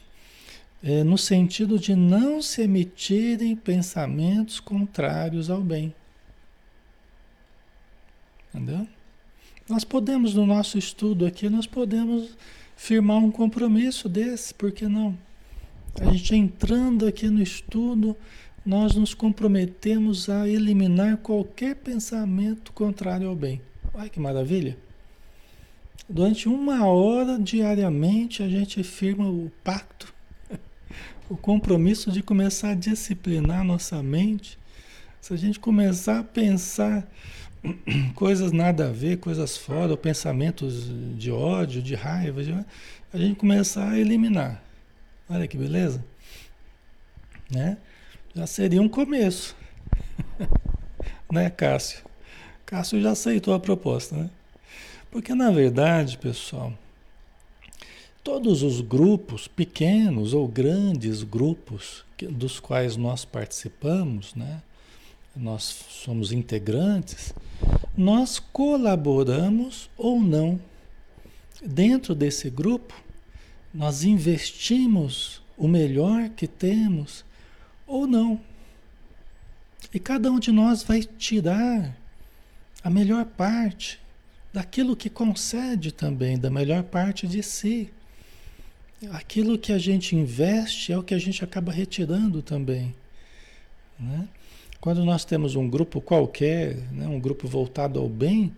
é 0.83 1.05
no 1.05 1.19
sentido 1.19 1.79
de 1.79 1.95
não 1.95 2.41
se 2.41 2.63
emitirem 2.63 3.55
pensamentos 3.55 4.61
contrários 4.61 5.51
ao 5.51 5.61
bem. 5.61 5.95
Entendeu? 8.49 8.89
Nós 9.69 9.85
podemos, 9.85 10.33
no 10.33 10.47
nosso 10.47 10.79
estudo 10.79 11.27
aqui, 11.27 11.51
nós 11.51 11.67
podemos 11.67 12.35
firmar 12.75 13.19
um 13.19 13.31
compromisso 13.31 14.09
desse, 14.09 14.55
por 14.55 14.73
que 14.73 14.89
não? 14.89 15.17
A 16.01 16.11
gente 16.11 16.35
entrando 16.35 17.07
aqui 17.07 17.29
no 17.29 17.43
estudo, 17.43 18.17
nós 18.65 18.95
nos 18.95 19.13
comprometemos 19.13 20.29
a 20.29 20.49
eliminar 20.49 21.17
qualquer 21.17 21.75
pensamento 21.77 22.73
contrário 22.73 23.29
ao 23.29 23.35
bem. 23.35 23.61
Olha 23.93 24.09
que 24.09 24.21
maravilha! 24.21 24.77
Durante 26.09 26.49
uma 26.49 26.87
hora 26.87 27.39
diariamente 27.39 28.43
a 28.43 28.49
gente 28.49 28.83
firma 28.83 29.29
o 29.29 29.51
pacto, 29.65 30.13
o 31.29 31.37
compromisso 31.37 32.11
de 32.11 32.23
começar 32.23 32.71
a 32.71 32.75
disciplinar 32.75 33.65
nossa 33.65 34.03
mente. 34.03 34.59
Se 35.21 35.33
a 35.33 35.37
gente 35.37 35.59
começar 35.59 36.21
a 36.21 36.25
pensar 36.25 37.09
coisas 38.15 38.53
nada 38.53 38.89
a 38.89 38.93
ver, 38.93 39.19
coisas 39.19 39.57
fora, 39.57 39.97
pensamentos 39.97 40.91
de 41.17 41.31
ódio, 41.31 41.83
de 41.83 41.95
raiva, 41.95 42.65
a 43.13 43.19
gente 43.19 43.37
começar 43.37 43.91
a 43.91 43.99
eliminar. 43.99 44.63
Olha 45.29 45.47
que 45.47 45.57
beleza, 45.57 46.05
né? 47.51 47.79
Já 48.35 48.47
seria 48.47 48.81
um 48.81 48.89
começo. 48.89 49.55
né, 51.31 51.51
Cássio? 51.51 52.03
Cássio 52.65 53.01
já 53.03 53.11
aceitou 53.11 53.53
a 53.53 53.61
proposta, 53.61 54.17
né? 54.17 54.31
Porque 55.11 55.35
na 55.35 55.51
verdade, 55.51 56.17
pessoal, 56.17 56.73
todos 58.25 58.63
os 58.63 58.81
grupos, 58.81 59.47
pequenos 59.47 60.33
ou 60.33 60.49
grandes 60.49 61.23
grupos 61.23 62.05
dos 62.31 62.59
quais 62.59 62.97
nós 62.97 63.25
participamos, 63.27 64.35
né? 64.35 64.63
Nós 65.37 65.63
somos 65.91 66.33
integrantes, 66.33 67.35
nós 67.97 68.39
colaboramos 68.39 69.91
ou 69.97 70.21
não. 70.21 70.59
Dentro 71.63 72.15
desse 72.15 72.49
grupo, 72.49 72.95
nós 73.73 74.05
investimos 74.05 75.43
o 75.57 75.69
melhor 75.69 76.31
que 76.31 76.47
temos 76.47 77.25
ou 77.93 78.07
não. 78.07 78.41
E 79.93 80.01
cada 80.01 80.33
um 80.33 80.39
de 80.39 80.51
nós 80.51 80.83
vai 80.83 81.03
tirar 81.03 81.95
a 82.83 82.89
melhor 82.89 83.27
parte 83.27 84.01
daquilo 84.53 84.97
que 84.97 85.11
concede 85.11 85.93
também, 85.93 86.39
da 86.39 86.51
melhor 86.51 86.83
parte 86.85 87.27
de 87.27 87.43
si. 87.43 87.93
Aquilo 89.11 89.59
que 89.59 89.73
a 89.73 89.79
gente 89.79 90.17
investe 90.17 90.93
é 90.93 90.99
o 90.99 91.03
que 91.03 91.13
a 91.13 91.19
gente 91.19 91.45
acaba 91.45 91.71
retirando 91.71 92.41
também. 92.41 92.95
Né? 93.99 94.27
Quando 94.81 95.05
nós 95.05 95.25
temos 95.25 95.55
um 95.55 95.69
grupo 95.69 96.01
qualquer, 96.01 96.77
né, 96.91 97.07
um 97.07 97.21
grupo 97.21 97.47
voltado 97.47 98.01
ao 98.01 98.09
bem, 98.09 98.55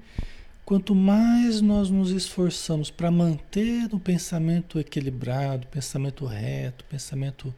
quanto 0.65 0.95
mais 0.95 1.61
nós 1.61 1.91
nos 1.91 2.11
esforçamos 2.11 2.91
para 2.91 3.11
manter 3.11 3.93
o 3.93 3.99
pensamento 3.99 4.79
equilibrado, 4.79 5.67
pensamento 5.67 6.25
reto, 6.25 6.85
pensamento 6.85 7.55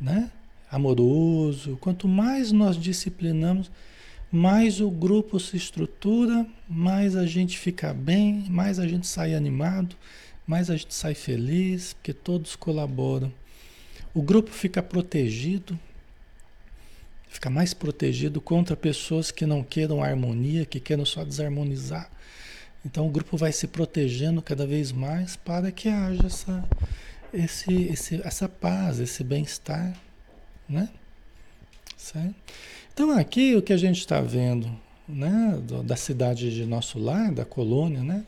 né, 0.00 0.30
amoroso, 0.74 1.78
quanto 1.80 2.08
mais 2.08 2.50
nós 2.50 2.76
disciplinamos, 2.76 3.70
mais 4.30 4.80
o 4.80 4.90
grupo 4.90 5.38
se 5.38 5.56
estrutura, 5.56 6.44
mais 6.68 7.14
a 7.14 7.24
gente 7.24 7.56
fica 7.56 7.94
bem, 7.94 8.44
mais 8.50 8.80
a 8.80 8.88
gente 8.88 9.06
sai 9.06 9.34
animado, 9.34 9.94
mais 10.44 10.70
a 10.70 10.76
gente 10.76 10.92
sai 10.92 11.14
feliz, 11.14 11.92
porque 11.92 12.12
todos 12.12 12.56
colaboram. 12.56 13.32
O 14.12 14.20
grupo 14.20 14.50
fica 14.50 14.82
protegido, 14.82 15.78
fica 17.28 17.48
mais 17.48 17.72
protegido 17.72 18.40
contra 18.40 18.76
pessoas 18.76 19.30
que 19.30 19.46
não 19.46 19.62
queiram 19.62 20.02
harmonia, 20.02 20.66
que 20.66 20.80
queiram 20.80 21.04
só 21.04 21.24
desarmonizar. 21.24 22.10
Então 22.84 23.06
o 23.06 23.10
grupo 23.10 23.36
vai 23.36 23.52
se 23.52 23.68
protegendo 23.68 24.42
cada 24.42 24.66
vez 24.66 24.90
mais 24.90 25.36
para 25.36 25.70
que 25.70 25.88
haja 25.88 26.26
essa, 26.26 26.64
esse, 27.32 27.72
esse, 27.84 28.20
essa 28.24 28.48
paz, 28.48 28.98
esse 28.98 29.22
bem-estar 29.22 29.94
né? 30.68 30.88
Certo? 31.96 32.34
Então 32.92 33.10
aqui 33.10 33.56
o 33.56 33.62
que 33.62 33.72
a 33.72 33.76
gente 33.76 33.98
está 33.98 34.20
vendo, 34.20 34.70
né, 35.08 35.60
da 35.84 35.96
cidade 35.96 36.54
de 36.54 36.64
nosso 36.64 36.98
lar, 36.98 37.32
da 37.32 37.44
colônia, 37.44 38.02
né, 38.02 38.24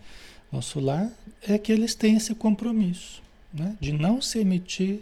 nosso 0.51 0.81
lar, 0.81 1.11
é 1.47 1.57
que 1.57 1.73
eles 1.73 1.95
têm 1.95 2.17
esse 2.17 2.35
compromisso, 2.35 3.23
né, 3.53 3.77
de 3.81 3.93
não 3.93 4.21
se 4.21 4.41
emitir 4.41 5.01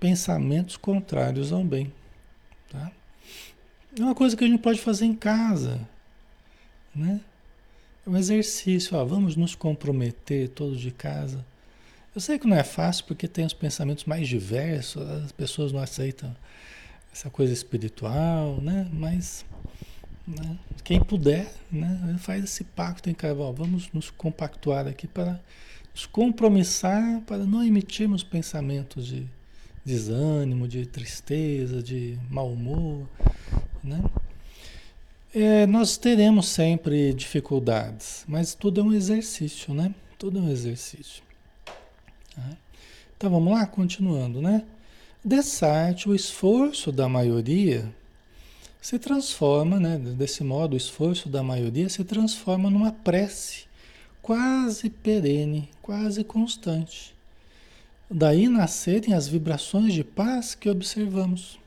pensamentos 0.00 0.76
contrários 0.76 1.52
ao 1.52 1.62
bem, 1.64 1.92
tá? 2.70 2.90
É 3.98 4.02
uma 4.02 4.14
coisa 4.14 4.36
que 4.36 4.44
a 4.44 4.46
gente 4.46 4.60
pode 4.60 4.80
fazer 4.80 5.06
em 5.06 5.14
casa, 5.14 5.80
né? 6.94 7.20
É 8.06 8.10
um 8.10 8.16
exercício, 8.16 8.96
ó, 8.96 9.04
vamos 9.04 9.34
nos 9.34 9.54
comprometer 9.54 10.48
todos 10.50 10.80
de 10.80 10.90
casa. 10.90 11.44
Eu 12.14 12.20
sei 12.20 12.38
que 12.38 12.46
não 12.46 12.56
é 12.56 12.62
fácil 12.64 13.04
porque 13.06 13.26
tem 13.26 13.44
os 13.44 13.52
pensamentos 13.52 14.04
mais 14.04 14.28
diversos, 14.28 15.02
as 15.02 15.32
pessoas 15.32 15.72
não 15.72 15.80
aceitam 15.80 16.34
essa 17.12 17.30
coisa 17.30 17.52
espiritual, 17.52 18.60
né? 18.60 18.88
Mas 18.92 19.44
né? 20.26 20.58
quem 20.84 21.02
puder, 21.02 21.52
né? 21.70 22.16
Faz 22.20 22.44
esse 22.44 22.64
pacto 22.64 23.08
em 23.10 23.14
carnaval. 23.14 23.52
Vamos 23.52 23.90
nos 23.92 24.10
compactuar 24.10 24.86
aqui 24.86 25.06
para 25.06 25.40
nos 25.92 26.06
compromissar 26.06 27.20
para 27.22 27.38
não 27.38 27.64
emitirmos 27.64 28.22
pensamentos 28.22 29.06
de 29.06 29.26
desânimo, 29.84 30.68
de 30.68 30.86
tristeza, 30.86 31.82
de 31.82 32.18
mau 32.30 32.52
humor, 32.52 33.08
né? 33.82 34.02
É, 35.34 35.66
nós 35.66 35.96
teremos 35.96 36.48
sempre 36.48 37.12
dificuldades, 37.12 38.24
mas 38.26 38.54
tudo 38.54 38.80
é 38.80 38.84
um 38.84 38.92
exercício, 38.92 39.74
né? 39.74 39.94
Tudo 40.18 40.38
é 40.38 40.42
um 40.42 40.50
exercício. 40.50 41.22
Tá? 42.34 42.56
Então 43.16 43.30
vamos 43.30 43.52
lá, 43.52 43.66
continuando, 43.66 44.40
né? 44.40 44.64
Dessarte, 45.24 46.08
o 46.08 46.14
esforço 46.14 46.92
da 46.92 47.08
maioria 47.08 47.92
se 48.80 48.98
transforma, 48.98 49.78
né? 49.80 49.98
desse 49.98 50.44
modo, 50.44 50.74
o 50.74 50.76
esforço 50.76 51.28
da 51.28 51.42
maioria 51.42 51.88
se 51.88 52.04
transforma 52.04 52.70
numa 52.70 52.92
prece 52.92 53.68
quase 54.28 54.90
perene, 54.90 55.70
quase 55.80 56.22
constante. 56.22 57.14
Daí 58.10 58.46
nascerem 58.46 59.14
as 59.14 59.26
vibrações 59.26 59.94
de 59.94 60.04
paz 60.04 60.54
que 60.54 60.68
observamos. 60.68 61.58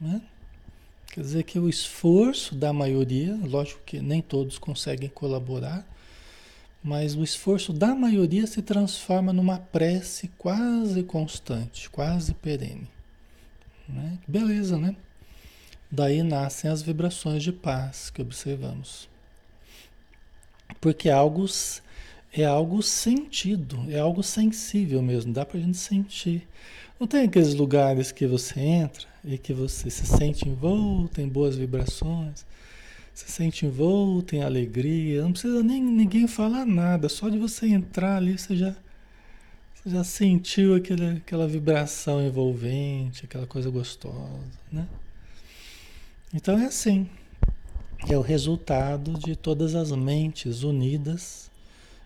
Né? 0.00 0.20
Quer 1.12 1.20
dizer 1.20 1.42
que 1.44 1.60
o 1.60 1.68
esforço 1.68 2.56
da 2.56 2.72
maioria, 2.72 3.38
lógico 3.44 3.80
que 3.86 4.00
nem 4.00 4.20
todos 4.20 4.58
conseguem 4.58 5.08
colaborar, 5.08 5.86
mas 6.82 7.14
o 7.14 7.22
esforço 7.22 7.72
da 7.72 7.94
maioria 7.94 8.46
se 8.46 8.62
transforma 8.62 9.32
numa 9.32 9.58
prece 9.58 10.28
quase 10.38 11.02
constante, 11.02 11.90
quase 11.90 12.32
perene. 12.34 12.88
Né? 13.88 14.18
Beleza, 14.26 14.78
né? 14.78 14.96
Daí 15.90 16.22
nascem 16.22 16.70
as 16.70 16.80
vibrações 16.80 17.42
de 17.42 17.52
paz 17.52 18.10
que 18.10 18.22
observamos. 18.22 19.08
Porque 20.80 21.08
é 21.08 21.12
algo, 21.12 21.44
é 22.32 22.44
algo 22.44 22.82
sentido, 22.82 23.84
é 23.90 23.98
algo 23.98 24.22
sensível 24.22 25.02
mesmo, 25.02 25.32
dá 25.32 25.44
pra 25.44 25.60
gente 25.60 25.76
sentir. 25.76 26.48
Não 26.98 27.06
tem 27.06 27.24
aqueles 27.24 27.54
lugares 27.54 28.12
que 28.12 28.26
você 28.26 28.60
entra 28.60 29.06
e 29.24 29.36
que 29.36 29.52
você 29.52 29.90
se 29.90 30.06
sente 30.06 30.48
envolto 30.48 31.20
em 31.20 31.28
boas 31.28 31.56
vibrações 31.56 32.46
você 33.14 33.26
sente 33.26 33.66
envolto 33.66 34.34
em 34.34 34.42
alegria, 34.42 35.22
não 35.22 35.32
precisa 35.32 35.62
nem 35.62 35.82
ninguém 35.82 36.26
falar 36.26 36.64
nada, 36.64 37.08
só 37.08 37.28
de 37.28 37.38
você 37.38 37.66
entrar 37.66 38.16
ali 38.16 38.38
você 38.38 38.56
já, 38.56 38.74
Você 39.74 39.90
já 39.90 40.04
sentiu 40.04 40.74
aquele, 40.74 41.18
aquela 41.18 41.46
vibração 41.48 42.22
envolvente, 42.24 43.24
aquela 43.24 43.46
coisa 43.46 43.70
gostosa, 43.70 44.40
né? 44.72 44.86
Então 46.32 46.58
é 46.58 46.66
assim. 46.66 47.08
É 48.08 48.16
o 48.16 48.22
resultado 48.22 49.12
de 49.18 49.36
todas 49.36 49.74
as 49.74 49.90
mentes 49.92 50.62
unidas 50.62 51.50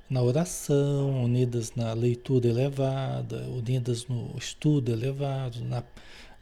na 0.09 0.23
oração, 0.23 1.25
unidas 1.25 1.75
na 1.75 1.93
leitura 1.93 2.49
elevada, 2.49 3.49
unidas 3.49 4.07
no 4.07 4.35
estudo 4.37 4.93
elevado, 4.93 5.65
na, 5.65 5.83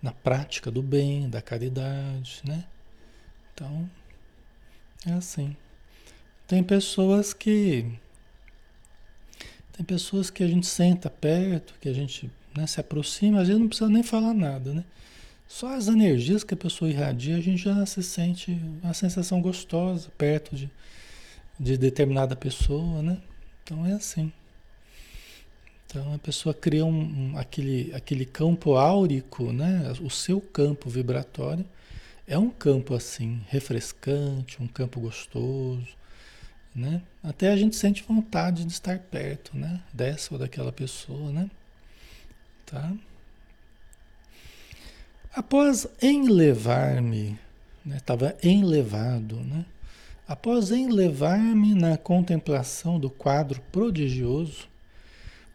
na 0.01 0.13
prática 0.13 0.71
do 0.71 0.83
bem, 0.83 1.29
da 1.29 1.41
caridade, 1.43 2.41
né? 2.45 2.65
Então, 3.53 3.89
é 5.09 5.13
assim. 5.15 5.57
Tem 6.47 6.63
pessoas 6.63 7.33
que 7.33 7.87
tem 9.73 9.85
pessoas 9.85 10.29
que 10.29 10.43
a 10.43 10.47
gente 10.47 10.67
senta 10.67 11.09
perto, 11.09 11.75
que 11.81 11.89
a 11.89 11.93
gente 11.93 12.31
né, 12.55 12.67
se 12.67 12.79
aproxima, 12.79 13.41
às 13.41 13.49
vezes 13.49 13.61
não 13.61 13.69
precisa 13.69 13.89
nem 13.89 14.03
falar 14.03 14.35
nada, 14.35 14.75
né? 14.75 14.85
Só 15.49 15.75
as 15.75 15.89
energias 15.89 16.45
que 16.45 16.55
a 16.55 16.57
pessoa 16.57 16.91
irradia, 16.91 17.37
a 17.37 17.41
gente 17.41 17.63
já 17.63 17.85
se 17.87 18.03
sente 18.03 18.59
uma 18.83 18.95
sensação 18.95 19.41
gostosa 19.41 20.11
perto 20.17 20.55
de, 20.55 20.71
de 21.59 21.77
determinada 21.77 22.37
pessoa, 22.37 23.03
né? 23.03 23.19
Então 23.63 23.85
é 23.87 23.93
assim. 23.93 24.33
Então 25.87 26.15
a 26.15 26.19
pessoa 26.19 26.55
cria 26.55 26.85
um, 26.85 27.33
um, 27.33 27.39
aquele, 27.39 27.93
aquele 27.95 28.25
campo 28.25 28.77
áurico, 28.77 29.53
né? 29.53 29.93
O 30.01 30.09
seu 30.09 30.41
campo 30.41 30.89
vibratório 30.89 31.65
é 32.27 32.39
um 32.39 32.51
campo 32.51 32.95
assim, 32.95 33.43
refrescante, 33.49 34.63
um 34.63 34.67
campo 34.67 35.01
gostoso, 35.01 35.89
né? 36.75 37.03
Até 37.23 37.51
a 37.51 37.57
gente 37.57 37.77
sente 37.77 38.03
vontade 38.03 38.65
de 38.65 38.73
estar 38.73 38.99
perto, 38.99 39.57
né? 39.57 39.83
Dessa 39.93 40.35
ou 40.35 40.39
daquela 40.39 40.73
pessoa, 40.73 41.31
né? 41.33 41.51
Tá? 42.65 42.93
Após 45.35 45.87
enlevar-me, 46.01 47.39
estava 47.87 48.27
né? 48.27 48.35
enlevado, 48.43 49.37
né? 49.37 49.65
Após 50.27 50.71
enlevar-me 50.71 51.75
na 51.75 51.97
contemplação 51.97 52.99
do 52.99 53.11
quadro 53.11 53.61
prodigioso, 53.73 54.69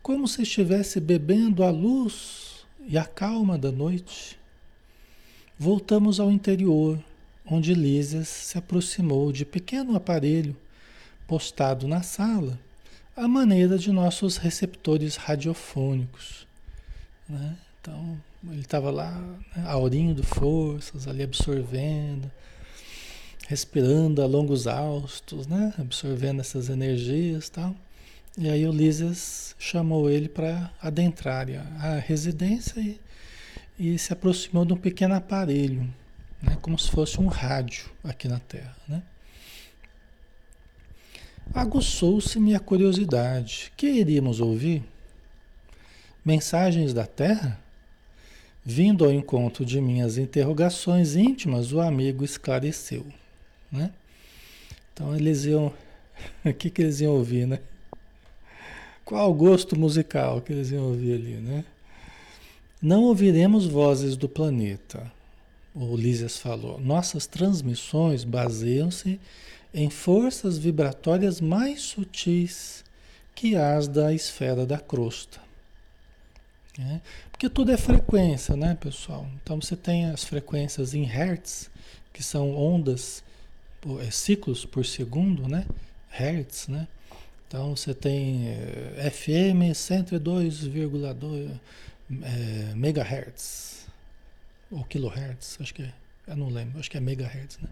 como 0.03 0.27
se 0.27 0.43
estivesse 0.43 0.99
bebendo 0.99 1.63
a 1.63 1.69
luz 1.69 2.65
e 2.87 2.97
a 2.97 3.05
calma 3.05 3.57
da 3.57 3.71
noite, 3.71 4.36
voltamos 5.57 6.19
ao 6.19 6.31
interior, 6.31 6.99
onde 7.45 7.73
Lísias 7.73 8.27
se 8.27 8.57
aproximou 8.57 9.31
de 9.31 9.45
pequeno 9.45 9.95
aparelho 9.95 10.55
postado 11.27 11.87
na 11.87 12.01
sala, 12.01 12.59
à 13.15 13.27
maneira 13.27 13.77
de 13.77 13.91
nossos 13.91 14.37
receptores 14.37 15.15
radiofônicos. 15.15 16.47
Né? 17.27 17.57
Então, 17.81 18.17
ele 18.49 18.61
estava 18.61 18.91
lá, 18.91 19.11
né, 19.55 19.63
aurindo 19.67 20.23
forças, 20.23 21.07
ali 21.07 21.23
absorvendo, 21.23 22.31
respirando 23.47 24.21
a 24.21 24.25
longos 24.25 24.67
austos, 24.67 25.47
né? 25.47 25.73
absorvendo 25.77 26.41
essas 26.41 26.69
energias 26.69 27.47
e 27.47 27.51
tal. 27.51 27.75
E 28.37 28.49
aí 28.49 28.67
o 28.67 28.71
Lísias 28.71 29.55
chamou 29.57 30.09
ele 30.09 30.29
para 30.29 30.71
adentrar 30.81 31.47
a 31.79 31.95
residência 31.95 32.79
e, 32.79 32.99
e, 33.77 33.97
se 33.97 34.11
aproximou 34.11 34.65
de 34.65 34.73
um 34.73 34.77
pequeno 34.77 35.13
aparelho, 35.13 35.87
né? 36.41 36.57
como 36.61 36.77
se 36.77 36.89
fosse 36.89 37.19
um 37.19 37.27
rádio 37.27 37.85
aqui 38.03 38.27
na 38.27 38.39
Terra. 38.39 38.75
Né? 38.87 39.03
Aguçou-se-me 41.53 42.55
a 42.55 42.59
curiosidade. 42.59 43.71
Que 43.77 43.87
iríamos 43.87 44.39
ouvir? 44.39 44.83
Mensagens 46.25 46.93
da 46.93 47.05
Terra? 47.05 47.59
Vindo 48.65 49.05
ao 49.05 49.11
encontro 49.11 49.63
de 49.63 49.79
minhas 49.79 50.17
interrogações 50.17 51.15
íntimas, 51.15 51.71
o 51.71 51.79
amigo 51.79 52.25
esclareceu. 52.25 53.05
Né? 53.71 53.91
Então 54.93 55.15
eles 55.15 55.45
iam. 55.45 55.73
O 56.43 56.51
que, 56.51 56.71
que 56.71 56.81
eles 56.81 56.99
iam 56.99 57.13
ouvir, 57.13 57.45
né? 57.45 57.59
Qual 59.05 59.29
o 59.29 59.33
gosto 59.35 59.77
musical 59.77 60.41
que 60.41 60.51
eles 60.51 60.71
iam 60.71 60.83
ouvir 60.83 61.13
ali, 61.13 61.35
né? 61.35 61.63
Não 62.81 63.03
ouviremos 63.03 63.65
vozes 63.65 64.15
do 64.15 64.29
planeta, 64.29 65.11
o 65.73 65.95
Lísias 65.95 66.37
falou. 66.37 66.79
Nossas 66.79 67.25
transmissões 67.25 68.23
baseiam-se 68.23 69.19
em 69.73 69.89
forças 69.89 70.57
vibratórias 70.57 71.41
mais 71.41 71.81
sutis 71.81 72.83
que 73.33 73.55
as 73.55 73.87
da 73.87 74.13
esfera 74.13 74.65
da 74.65 74.79
crosta. 74.79 75.39
Né? 76.77 77.01
Porque 77.31 77.49
tudo 77.49 77.71
é 77.71 77.77
frequência, 77.77 78.55
né, 78.55 78.77
pessoal? 78.79 79.27
Então 79.41 79.59
você 79.59 79.75
tem 79.75 80.05
as 80.05 80.23
frequências 80.23 80.93
em 80.93 81.03
hertz, 81.03 81.69
que 82.13 82.23
são 82.23 82.55
ondas, 82.55 83.23
é, 83.99 84.11
ciclos 84.11 84.65
por 84.65 84.85
segundo, 84.85 85.47
né? 85.47 85.65
Hertz, 86.09 86.67
né? 86.67 86.87
Então 87.47 87.75
você 87.75 87.93
tem 87.93 88.49
é, 88.49 89.09
FM 89.09 89.73
102,2 89.73 91.59
é, 92.09 92.73
megahertz 92.75 93.87
ou 94.71 94.83
kilohertz, 94.83 95.57
acho 95.59 95.73
que 95.73 95.83
é, 95.83 95.93
eu 96.27 96.35
não 96.35 96.49
lembro, 96.49 96.79
acho 96.79 96.89
que 96.89 96.97
é 96.97 96.99
megahertz, 96.99 97.57
né? 97.59 97.69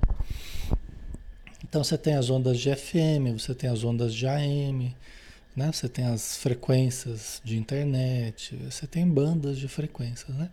Então 1.68 1.84
você 1.84 1.98
tem 1.98 2.16
as 2.16 2.30
ondas 2.30 2.60
de 2.60 2.74
FM, 2.74 3.38
você 3.38 3.54
tem 3.56 3.70
as 3.70 3.84
ondas 3.84 4.14
de 4.14 4.28
AM, 4.28 4.96
né? 5.56 5.72
Você 5.72 5.90
tem 5.90 6.06
as 6.06 6.38
frequências 6.38 7.42
de 7.44 7.58
internet, 7.58 8.56
você 8.70 8.86
tem 8.86 9.08
bandas 9.08 9.58
de 9.58 9.68
frequências, 9.68 10.36
né? 10.36 10.50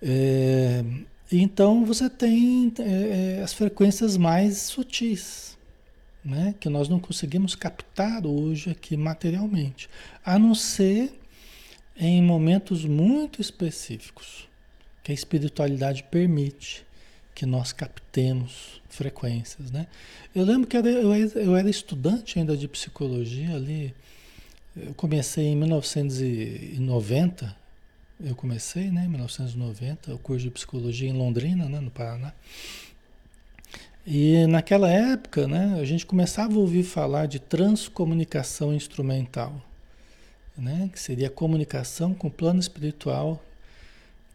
É, 0.00 0.84
então 1.32 1.84
você 1.84 2.08
tem 2.08 2.72
é, 2.78 3.40
as 3.42 3.52
frequências 3.52 4.16
mais 4.16 4.58
sutis, 4.58 5.56
né? 6.24 6.54
Que 6.60 6.68
nós 6.68 6.88
não 6.88 7.00
conseguimos 7.00 7.54
captar 7.54 8.26
hoje 8.26 8.70
aqui 8.70 8.96
materialmente, 8.96 9.88
a 10.24 10.38
não 10.38 10.54
ser 10.54 11.18
em 11.98 12.22
momentos 12.22 12.84
muito 12.84 13.40
específicos 13.40 14.48
que 15.02 15.10
a 15.10 15.14
espiritualidade 15.14 16.04
permite 16.04 16.86
que 17.34 17.46
nós 17.46 17.72
captemos 17.72 18.80
frequências, 18.88 19.70
né? 19.70 19.86
Eu 20.34 20.44
lembro 20.44 20.68
que 20.68 20.76
eu, 20.76 21.56
era 21.56 21.70
estudante 21.70 22.38
ainda 22.38 22.56
de 22.56 22.68
psicologia 22.68 23.54
ali, 23.54 23.94
eu 24.76 24.94
comecei 24.94 25.46
em 25.46 25.56
1990, 25.56 27.56
eu 28.20 28.34
comecei, 28.34 28.90
né, 28.90 29.04
em 29.04 29.08
1990, 29.08 30.14
o 30.14 30.18
curso 30.18 30.44
de 30.44 30.50
psicologia 30.50 31.08
em 31.08 31.12
Londrina, 31.12 31.68
né, 31.68 31.80
no 31.80 31.90
Paraná. 31.90 32.32
E 34.06 34.46
naquela 34.46 34.90
época, 34.90 35.46
né, 35.46 35.78
a 35.80 35.84
gente 35.84 36.06
começava 36.06 36.54
a 36.54 36.58
ouvir 36.58 36.82
falar 36.82 37.26
de 37.26 37.38
transcomunicação 37.38 38.74
instrumental, 38.74 39.62
né, 40.58 40.90
que 40.92 40.98
seria 40.98 41.28
a 41.28 41.30
comunicação 41.30 42.12
com 42.12 42.28
o 42.28 42.30
plano 42.30 42.58
espiritual 42.58 43.42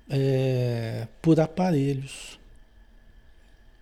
é, 0.09 1.07
por 1.21 1.39
aparelhos. 1.39 2.39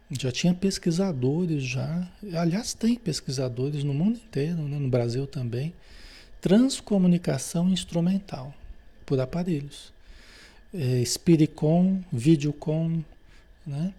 Já 0.10 0.32
tinha 0.32 0.54
pesquisadores 0.54 1.64
já, 1.64 2.06
aliás 2.34 2.74
tem 2.74 2.96
pesquisadores 2.96 3.84
no 3.84 3.94
mundo 3.94 4.18
inteiro, 4.18 4.58
né, 4.64 4.78
no 4.78 4.90
Brasil 4.90 5.26
também, 5.26 5.74
transcomunicação 6.42 7.70
instrumental 7.70 8.54
por 9.06 9.20
aparelhos. 9.20 9.94
É, 10.74 11.04
Spiricom, 11.06 12.02
Videocom, 12.12 13.04
né? 13.66 13.94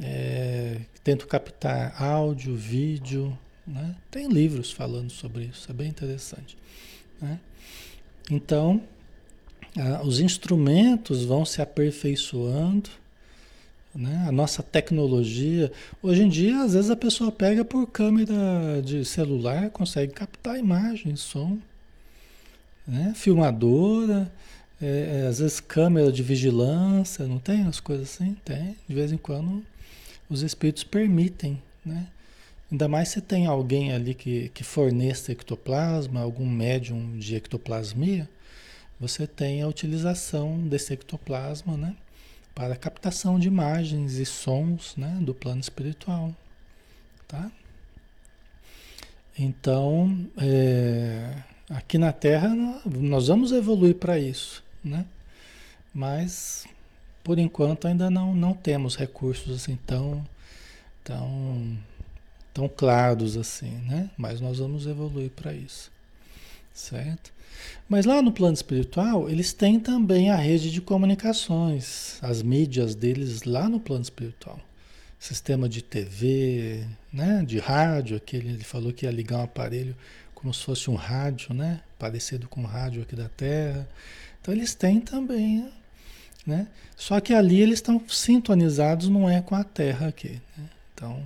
É, 0.00 0.80
tento 1.04 1.26
captar 1.26 2.00
áudio, 2.00 2.56
vídeo, 2.56 3.36
né? 3.66 3.94
Tem 4.10 4.28
livros 4.28 4.72
falando 4.72 5.10
sobre 5.10 5.44
isso, 5.44 5.70
é 5.70 5.74
bem 5.74 5.88
interessante. 5.88 6.56
Né? 7.22 7.38
Então, 8.30 8.82
os 10.04 10.20
instrumentos 10.20 11.24
vão 11.24 11.44
se 11.44 11.62
aperfeiçoando, 11.62 12.90
né? 13.94 14.24
A 14.26 14.32
nossa 14.32 14.62
tecnologia. 14.62 15.70
Hoje 16.02 16.22
em 16.22 16.28
dia, 16.28 16.62
às 16.62 16.72
vezes 16.74 16.90
a 16.90 16.96
pessoa 16.96 17.30
pega 17.30 17.64
por 17.64 17.86
câmera 17.86 18.80
de 18.82 19.04
celular, 19.04 19.70
consegue 19.70 20.12
captar 20.12 20.58
imagem, 20.58 21.14
som. 21.14 21.58
Né? 22.86 23.12
Filmadora, 23.14 24.32
é, 24.80 25.24
é, 25.24 25.26
às 25.28 25.38
vezes 25.38 25.60
câmera 25.60 26.10
de 26.10 26.22
vigilância, 26.22 27.26
não 27.26 27.38
tem 27.38 27.64
as 27.64 27.80
coisas 27.80 28.10
assim? 28.10 28.36
Tem. 28.44 28.76
De 28.88 28.94
vez 28.94 29.12
em 29.12 29.18
quando 29.18 29.62
os 30.28 30.42
espíritos 30.42 30.84
permitem, 30.84 31.62
né? 31.84 32.06
Ainda 32.72 32.88
mais 32.88 33.10
se 33.10 33.20
tem 33.20 33.46
alguém 33.46 33.92
ali 33.92 34.14
que, 34.14 34.48
que 34.48 34.64
forneça 34.64 35.30
ectoplasma, 35.30 36.20
algum 36.20 36.48
médium 36.48 37.16
de 37.16 37.36
ectoplasmia, 37.36 38.28
você 38.98 39.26
tem 39.26 39.62
a 39.62 39.68
utilização 39.68 40.58
desse 40.66 40.92
ectoplasma, 40.92 41.76
né? 41.76 41.94
para 42.54 42.74
captação 42.74 43.38
de 43.38 43.46
imagens 43.46 44.14
e 44.14 44.26
sons 44.26 44.96
né, 44.96 45.18
do 45.20 45.32
plano 45.32 45.60
espiritual. 45.60 46.34
Tá? 47.28 47.50
Então, 49.38 50.28
é, 50.36 51.42
Aqui 51.72 51.96
na 51.96 52.12
Terra 52.12 52.50
nós 52.84 53.28
vamos 53.28 53.50
evoluir 53.50 53.94
para 53.94 54.18
isso, 54.18 54.62
né? 54.84 55.06
Mas 55.94 56.66
por 57.24 57.38
enquanto 57.38 57.88
ainda 57.88 58.10
não, 58.10 58.34
não 58.34 58.52
temos 58.52 58.94
recursos 58.94 59.62
assim 59.62 59.78
tão, 59.86 60.22
tão, 61.02 61.78
tão 62.52 62.68
claros 62.68 63.36
assim, 63.36 63.70
né? 63.88 64.10
Mas 64.16 64.40
nós 64.40 64.58
vamos 64.58 64.86
evoluir 64.86 65.30
para 65.30 65.52
isso, 65.52 65.90
certo? 66.72 67.32
Mas 67.88 68.06
lá 68.06 68.22
no 68.22 68.32
plano 68.32 68.54
espiritual, 68.54 69.28
eles 69.28 69.52
têm 69.52 69.78
também 69.78 70.30
a 70.30 70.36
rede 70.36 70.70
de 70.70 70.80
comunicações, 70.80 72.18
as 72.22 72.42
mídias 72.42 72.94
deles 72.94 73.42
lá 73.42 73.68
no 73.68 73.78
plano 73.78 74.02
espiritual. 74.02 74.58
Sistema 75.18 75.68
de 75.68 75.82
TV, 75.82 76.84
né? 77.12 77.44
de 77.46 77.58
rádio, 77.58 78.16
aquele, 78.16 78.48
ele 78.48 78.64
falou 78.64 78.92
que 78.92 79.06
ia 79.06 79.12
ligar 79.12 79.38
um 79.38 79.44
aparelho 79.44 79.96
como 80.34 80.52
se 80.52 80.64
fosse 80.64 80.90
um 80.90 80.96
rádio, 80.96 81.54
né? 81.54 81.80
Parecido 81.98 82.48
com 82.48 82.62
o 82.62 82.66
rádio 82.66 83.02
aqui 83.02 83.14
da 83.14 83.28
Terra. 83.28 83.88
Então 84.40 84.52
eles 84.52 84.74
têm 84.74 85.00
também, 85.00 85.70
né? 86.44 86.66
Só 86.96 87.20
que 87.20 87.32
ali 87.32 87.60
eles 87.60 87.78
estão 87.78 88.02
sintonizados, 88.08 89.08
não 89.08 89.30
é 89.30 89.40
com 89.40 89.54
a 89.54 89.62
Terra 89.62 90.08
aqui. 90.08 90.40
Né? 90.56 90.68
Então, 90.92 91.22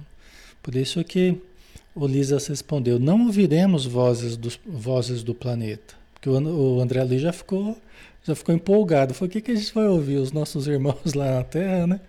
por 0.66 0.74
isso 0.74 1.04
que 1.04 1.40
o 1.94 2.08
Lisas 2.08 2.48
respondeu: 2.48 2.98
não 2.98 3.26
ouviremos 3.26 3.86
vozes 3.86 4.36
do, 4.36 4.50
vozes 4.66 5.22
do 5.22 5.32
planeta. 5.32 5.94
Porque 6.12 6.28
o, 6.28 6.80
André 6.80 7.00
ali 7.00 7.20
já 7.20 7.32
ficou, 7.32 7.78
já 8.24 8.34
ficou 8.34 8.52
empolgado. 8.52 9.14
Falei, 9.14 9.28
o 9.28 9.32
que, 9.32 9.42
que 9.42 9.52
a 9.52 9.54
gente 9.54 9.72
vai 9.72 9.86
ouvir? 9.86 10.16
Os 10.16 10.32
nossos 10.32 10.66
irmãos 10.66 11.14
lá 11.14 11.36
na 11.36 11.44
Terra, 11.44 11.86
né? 11.86 12.00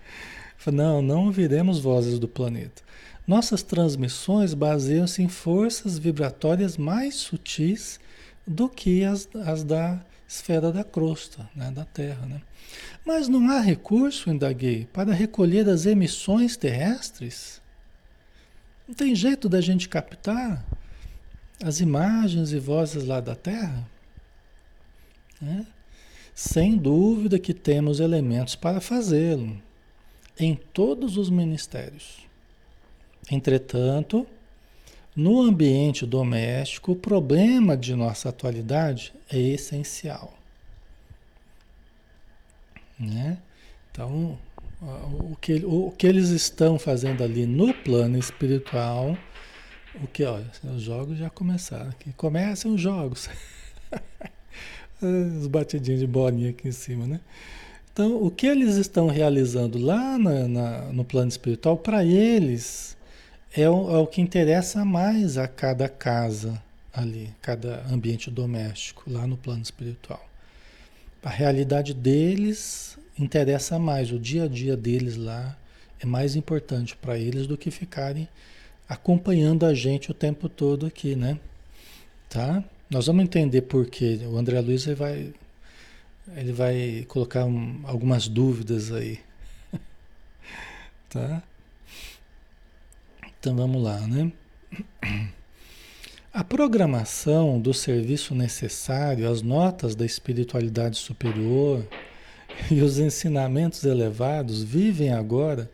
Falei, 0.57 0.79
não, 0.79 1.03
não 1.03 1.25
ouviremos 1.27 1.77
vozes 1.77 2.17
do 2.17 2.27
planeta. 2.27 2.81
Nossas 3.27 3.61
transmissões 3.61 4.55
baseiam-se 4.55 5.21
em 5.21 5.27
forças 5.27 5.99
vibratórias 5.99 6.77
mais 6.77 7.13
sutis 7.13 7.99
do 8.47 8.67
que 8.67 9.03
as, 9.03 9.29
as 9.45 9.63
da 9.63 10.03
esfera 10.27 10.71
da 10.71 10.83
crosta, 10.83 11.47
né, 11.55 11.69
da 11.69 11.85
Terra. 11.85 12.25
Né? 12.25 12.41
Mas 13.05 13.27
não 13.27 13.51
há 13.51 13.59
recurso, 13.59 14.31
indaguei, 14.31 14.87
para 14.91 15.13
recolher 15.13 15.69
as 15.69 15.85
emissões 15.85 16.57
terrestres? 16.57 17.61
Não 18.87 18.95
tem 18.95 19.13
jeito 19.13 19.49
da 19.49 19.59
gente 19.59 19.89
captar 19.89 20.65
as 21.63 21.79
imagens 21.79 22.51
e 22.51 22.59
vozes 22.59 23.05
lá 23.05 23.19
da 23.19 23.35
Terra? 23.35 23.85
Né? 25.41 25.65
Sem 26.33 26.77
dúvida 26.77 27.37
que 27.37 27.53
temos 27.53 27.99
elementos 27.99 28.55
para 28.55 28.79
fazê-lo 28.79 29.61
em 30.39 30.55
todos 30.55 31.17
os 31.17 31.29
ministérios. 31.29 32.25
Entretanto, 33.29 34.25
no 35.15 35.41
ambiente 35.41 36.05
doméstico, 36.05 36.91
o 36.91 36.95
problema 36.95 37.75
de 37.75 37.95
nossa 37.95 38.29
atualidade 38.29 39.13
é 39.29 39.37
essencial. 39.37 40.33
Né? 42.99 43.39
Então, 43.91 44.37
o 44.81 45.35
que, 45.41 45.63
o 45.65 45.91
que 45.91 46.05
eles 46.05 46.29
estão 46.29 46.77
fazendo 46.77 47.23
ali 47.23 47.45
no 47.45 47.73
plano 47.73 48.17
espiritual, 48.17 49.17
o 50.01 50.07
que, 50.07 50.23
olha, 50.23 50.51
os 50.63 50.81
jogos 50.81 51.17
já 51.17 51.29
começaram 51.29 51.89
aqui. 51.89 52.13
Começam 52.13 52.75
os 52.75 52.81
jogos. 52.81 53.29
os 55.01 55.47
batidinhos 55.47 55.99
de 55.99 56.07
bolinha 56.07 56.51
aqui 56.51 56.67
em 56.67 56.71
cima, 56.71 57.07
né? 57.07 57.19
Então, 57.91 58.21
o 58.23 58.29
que 58.29 58.45
eles 58.45 58.75
estão 58.75 59.07
realizando 59.07 59.79
lá 59.79 60.19
na, 60.19 60.47
na, 60.47 60.81
no 60.93 61.03
plano 61.03 61.29
espiritual, 61.29 61.77
para 61.77 62.05
eles, 62.05 62.95
é 63.55 63.67
o, 63.67 63.89
é 63.89 63.97
o 63.97 64.05
que 64.05 64.21
interessa 64.21 64.85
mais 64.85 65.37
a 65.37 65.47
cada 65.47 65.89
casa 65.89 66.61
ali, 66.93 67.33
cada 67.41 67.83
ambiente 67.91 68.29
doméstico, 68.29 69.03
lá 69.07 69.25
no 69.25 69.35
plano 69.35 69.63
espiritual. 69.63 70.23
A 71.23 71.29
realidade 71.29 71.93
deles 71.93 72.96
interessa 73.17 73.79
mais, 73.79 74.11
o 74.11 74.19
dia 74.19 74.43
a 74.43 74.47
dia 74.47 74.77
deles 74.77 75.15
lá 75.15 75.57
é 75.99 76.05
mais 76.05 76.35
importante 76.35 76.95
para 76.95 77.17
eles 77.17 77.47
do 77.47 77.57
que 77.57 77.71
ficarem 77.71 78.27
acompanhando 78.87 79.65
a 79.65 79.73
gente 79.73 80.11
o 80.11 80.13
tempo 80.13 80.47
todo 80.47 80.85
aqui, 80.85 81.15
né? 81.15 81.39
Tá? 82.29 82.63
Nós 82.89 83.07
vamos 83.07 83.23
entender 83.23 83.63
por 83.63 83.85
quê. 83.87 84.19
O 84.25 84.37
André 84.37 84.59
Luiz 84.61 84.85
vai, 84.85 85.33
ele 86.35 86.53
vai 86.53 87.05
colocar 87.07 87.45
um, 87.45 87.81
algumas 87.83 88.27
dúvidas 88.27 88.91
aí. 88.91 89.19
tá? 91.09 91.43
Então 93.39 93.55
vamos 93.55 93.81
lá, 93.83 93.99
né? 94.07 94.31
A 96.33 96.43
programação 96.43 97.59
do 97.59 97.73
serviço 97.73 98.35
necessário, 98.35 99.29
as 99.29 99.41
notas 99.41 99.95
da 99.95 100.05
espiritualidade 100.05 100.97
superior 100.97 101.85
e 102.71 102.81
os 102.81 102.99
ensinamentos 102.99 103.83
elevados 103.83 104.63
vivem 104.63 105.11
agora 105.11 105.69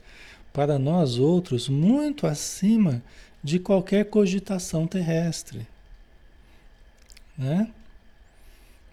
para 0.51 0.77
nós 0.77 1.17
outros 1.17 1.67
muito 1.67 2.27
acima 2.27 3.01
de 3.43 3.59
qualquer 3.59 4.05
cogitação 4.05 4.87
terrestre. 4.87 5.67
Né? 7.37 7.69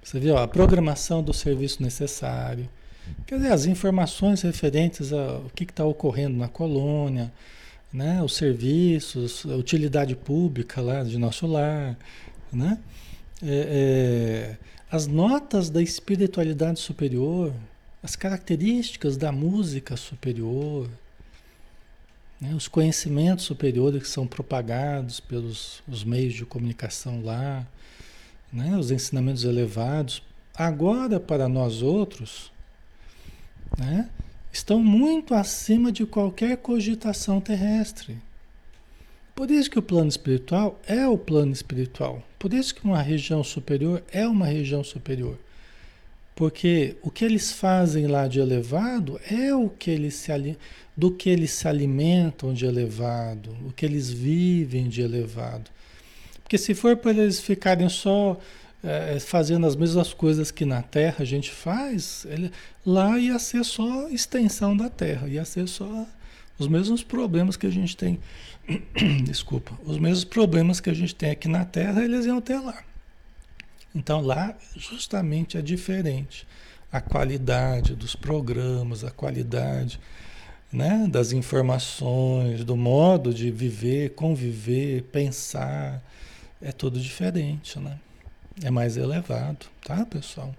Você 0.02 0.18
viu 0.18 0.36
a 0.36 0.48
programação 0.48 1.22
do 1.22 1.32
serviço 1.32 1.82
necessário, 1.82 2.68
quer 3.26 3.36
dizer, 3.36 3.52
as 3.52 3.66
informações 3.66 4.40
referentes 4.42 5.12
ao 5.12 5.50
que 5.54 5.64
está 5.64 5.84
ocorrendo 5.84 6.36
na 6.36 6.48
colônia, 6.48 7.30
né? 7.92 8.22
os 8.22 8.34
serviços, 8.34 9.44
a 9.46 9.54
utilidade 9.56 10.16
pública 10.16 10.80
lá 10.80 11.02
de 11.02 11.18
nosso 11.18 11.46
lar, 11.46 11.96
né? 12.52 12.78
É, 13.42 14.56
é, 14.56 14.56
as 14.90 15.06
notas 15.06 15.70
da 15.70 15.80
espiritualidade 15.80 16.80
superior, 16.80 17.54
as 18.02 18.16
características 18.16 19.16
da 19.16 19.30
música 19.30 19.96
superior, 19.96 20.88
né? 22.40 22.54
os 22.54 22.66
conhecimentos 22.66 23.44
superiores 23.44 24.02
que 24.02 24.08
são 24.08 24.26
propagados 24.26 25.20
pelos 25.20 25.82
os 25.86 26.02
meios 26.02 26.34
de 26.34 26.46
comunicação 26.46 27.22
lá, 27.22 27.66
né? 28.52 28.76
os 28.76 28.90
ensinamentos 28.90 29.44
elevados, 29.44 30.22
agora 30.54 31.20
para 31.20 31.48
nós 31.48 31.82
outros, 31.82 32.50
né? 33.76 34.08
estão 34.50 34.82
muito 34.82 35.34
acima 35.34 35.92
de 35.92 36.06
qualquer 36.06 36.56
cogitação 36.56 37.40
terrestre. 37.40 38.16
Por 39.34 39.50
isso 39.50 39.70
que 39.70 39.78
o 39.78 39.82
plano 39.82 40.08
espiritual 40.08 40.78
é 40.86 41.06
o 41.06 41.16
plano 41.16 41.52
espiritual. 41.52 42.22
Por 42.38 42.52
isso 42.52 42.74
que 42.74 42.84
uma 42.84 43.00
região 43.00 43.44
superior 43.44 44.02
é 44.12 44.26
uma 44.26 44.46
região 44.46 44.82
superior. 44.82 45.38
Porque 46.34 46.96
o 47.02 47.10
que 47.10 47.24
eles 47.24 47.52
fazem 47.52 48.06
lá 48.06 48.26
de 48.26 48.40
elevado 48.40 49.20
é 49.30 49.54
o 49.54 49.68
que 49.68 49.90
eles 49.90 50.14
se 50.14 50.56
do 50.96 51.10
que 51.10 51.28
eles 51.30 51.50
se 51.52 51.68
alimentam 51.68 52.52
de 52.52 52.66
elevado, 52.66 53.56
o 53.64 53.72
que 53.72 53.84
eles 53.84 54.10
vivem 54.10 54.88
de 54.88 55.02
elevado. 55.02 55.70
Porque 56.42 56.58
se 56.58 56.74
for 56.74 56.96
para 56.96 57.12
eles 57.12 57.40
ficarem 57.40 57.88
só 57.88 58.38
é, 58.82 59.18
fazendo 59.20 59.66
as 59.66 59.76
mesmas 59.76 60.12
coisas 60.12 60.50
que 60.50 60.64
na 60.64 60.82
Terra 60.82 61.16
a 61.20 61.24
gente 61.24 61.50
faz, 61.50 62.26
ele, 62.28 62.50
lá 62.84 63.18
ia 63.18 63.38
ser 63.38 63.64
só 63.64 64.08
extensão 64.08 64.76
da 64.76 64.88
Terra, 64.88 65.28
ia 65.28 65.44
ser 65.44 65.68
só 65.68 66.06
os 66.58 66.66
mesmos 66.66 67.02
problemas 67.02 67.56
que 67.56 67.66
a 67.66 67.70
gente 67.70 67.96
tem. 67.96 68.18
Desculpa, 69.24 69.78
os 69.84 69.98
mesmos 69.98 70.24
problemas 70.24 70.80
que 70.80 70.90
a 70.90 70.94
gente 70.94 71.14
tem 71.14 71.30
aqui 71.30 71.48
na 71.48 71.64
Terra, 71.64 72.02
eles 72.02 72.26
iam 72.26 72.40
ter 72.40 72.58
lá. 72.58 72.82
Então 73.94 74.20
lá 74.20 74.56
justamente 74.76 75.56
é 75.56 75.62
diferente. 75.62 76.46
A 76.92 77.00
qualidade 77.00 77.94
dos 77.94 78.16
programas, 78.16 79.04
a 79.04 79.10
qualidade 79.10 80.00
né, 80.72 81.06
das 81.10 81.32
informações, 81.32 82.64
do 82.64 82.76
modo 82.76 83.34
de 83.34 83.50
viver, 83.50 84.10
conviver, 84.10 85.02
pensar, 85.04 86.02
é 86.62 86.70
tudo 86.72 87.00
diferente, 87.00 87.78
né? 87.78 87.98
É 88.62 88.70
mais 88.70 88.96
elevado, 88.96 89.66
tá, 89.84 90.04
pessoal? 90.04 90.54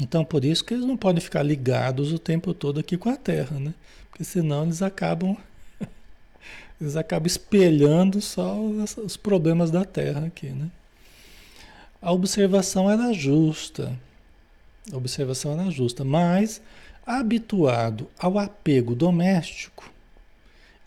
Então, 0.00 0.24
por 0.24 0.44
isso 0.44 0.64
que 0.64 0.74
eles 0.74 0.86
não 0.86 0.96
podem 0.96 1.20
ficar 1.20 1.42
ligados 1.42 2.12
o 2.12 2.18
tempo 2.18 2.54
todo 2.54 2.78
aqui 2.78 2.96
com 2.96 3.10
a 3.10 3.16
Terra, 3.16 3.58
né? 3.58 3.74
Porque 4.08 4.22
senão 4.24 4.64
eles 4.64 4.80
acabam 4.80 5.36
eles 6.80 6.96
acabam 6.96 7.26
espelhando 7.26 8.20
só 8.20 8.56
os 9.04 9.16
problemas 9.16 9.70
da 9.70 9.84
Terra 9.84 10.26
aqui, 10.26 10.50
né? 10.50 10.70
A 12.00 12.12
observação 12.12 12.90
era 12.90 13.12
justa. 13.12 13.98
A 14.92 14.96
observação 14.96 15.52
era 15.52 15.70
justa, 15.70 16.04
mas 16.04 16.60
habituado 17.04 18.08
ao 18.18 18.38
apego 18.38 18.94
doméstico, 18.94 19.90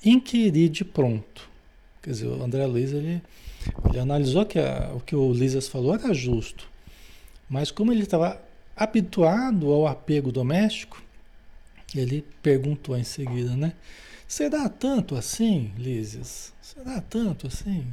inquirir 0.03 0.69
de 0.69 0.85
pronto. 0.85 1.49
Quer 2.01 2.11
dizer, 2.11 2.27
o 2.27 2.43
André 2.43 2.65
Luiz 2.65 2.91
ele 2.91 3.21
ele 3.89 3.99
analisou 3.99 4.45
que 4.45 4.59
a, 4.59 4.91
o 4.93 4.99
que 4.99 5.15
o 5.15 5.31
Lisas 5.31 5.67
falou 5.67 5.93
era 5.93 6.13
justo, 6.13 6.67
mas 7.49 7.69
como 7.71 7.91
ele 7.91 8.03
estava 8.03 8.41
habituado 8.75 9.71
ao 9.71 9.87
apego 9.87 10.31
doméstico, 10.31 11.01
ele 11.93 12.25
perguntou 12.41 12.97
em 12.97 13.03
seguida, 13.03 13.55
né? 13.55 13.73
Será 14.27 14.69
tanto 14.69 15.15
assim, 15.15 15.71
Lísias? 15.77 16.53
Será 16.61 17.01
tanto 17.01 17.47
assim? 17.47 17.85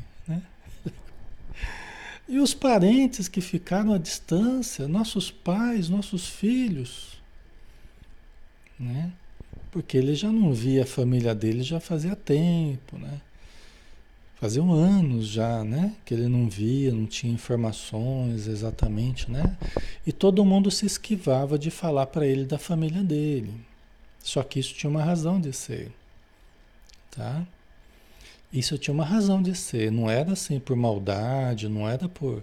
E 2.29 2.39
os 2.39 2.53
parentes 2.53 3.27
que 3.27 3.41
ficaram 3.41 3.95
à 3.95 3.99
distância, 3.99 4.87
nossos 4.87 5.31
pais, 5.31 5.89
nossos 5.89 6.29
filhos, 6.29 7.19
né? 8.79 9.11
Porque 9.71 9.97
ele 9.97 10.15
já 10.15 10.31
não 10.31 10.53
via 10.53 10.83
a 10.83 10.87
família 10.87 11.35
dele 11.35 11.63
já 11.63 11.81
fazia 11.81 12.15
tempo, 12.15 12.99
né? 12.99 13.21
Faziam 14.37 14.73
anos 14.73 15.27
já, 15.27 15.65
né? 15.65 15.97
Que 16.05 16.15
ele 16.15 16.29
não 16.29 16.49
via, 16.49 16.93
não 16.93 17.07
tinha 17.07 17.33
informações 17.33 18.47
exatamente, 18.47 19.31
né? 19.31 19.57
E 20.07 20.13
todo 20.13 20.45
mundo 20.45 20.71
se 20.71 20.87
esquivava 20.87 21.59
de 21.59 21.71
falar 21.71 22.07
para 22.07 22.27
ele 22.27 22.45
da 22.45 22.59
família 22.59 23.03
dele. 23.03 23.53
Só 24.23 24.43
que 24.43 24.61
isso 24.61 24.75
tinha 24.75 24.91
uma 24.91 25.03
razão 25.03 25.41
de 25.41 25.53
ser, 25.53 25.91
tá? 27.11 27.45
Isso 28.53 28.79
tinha 28.79 28.95
uma 28.95 29.05
razão 29.05 29.43
de 29.43 29.55
ser, 29.55 29.93
não 29.93 30.09
era 30.09 30.33
assim 30.33 30.59
por 30.59 30.75
maldade, 30.75 31.69
não 31.69 31.87
era 31.87 32.09
por, 32.09 32.43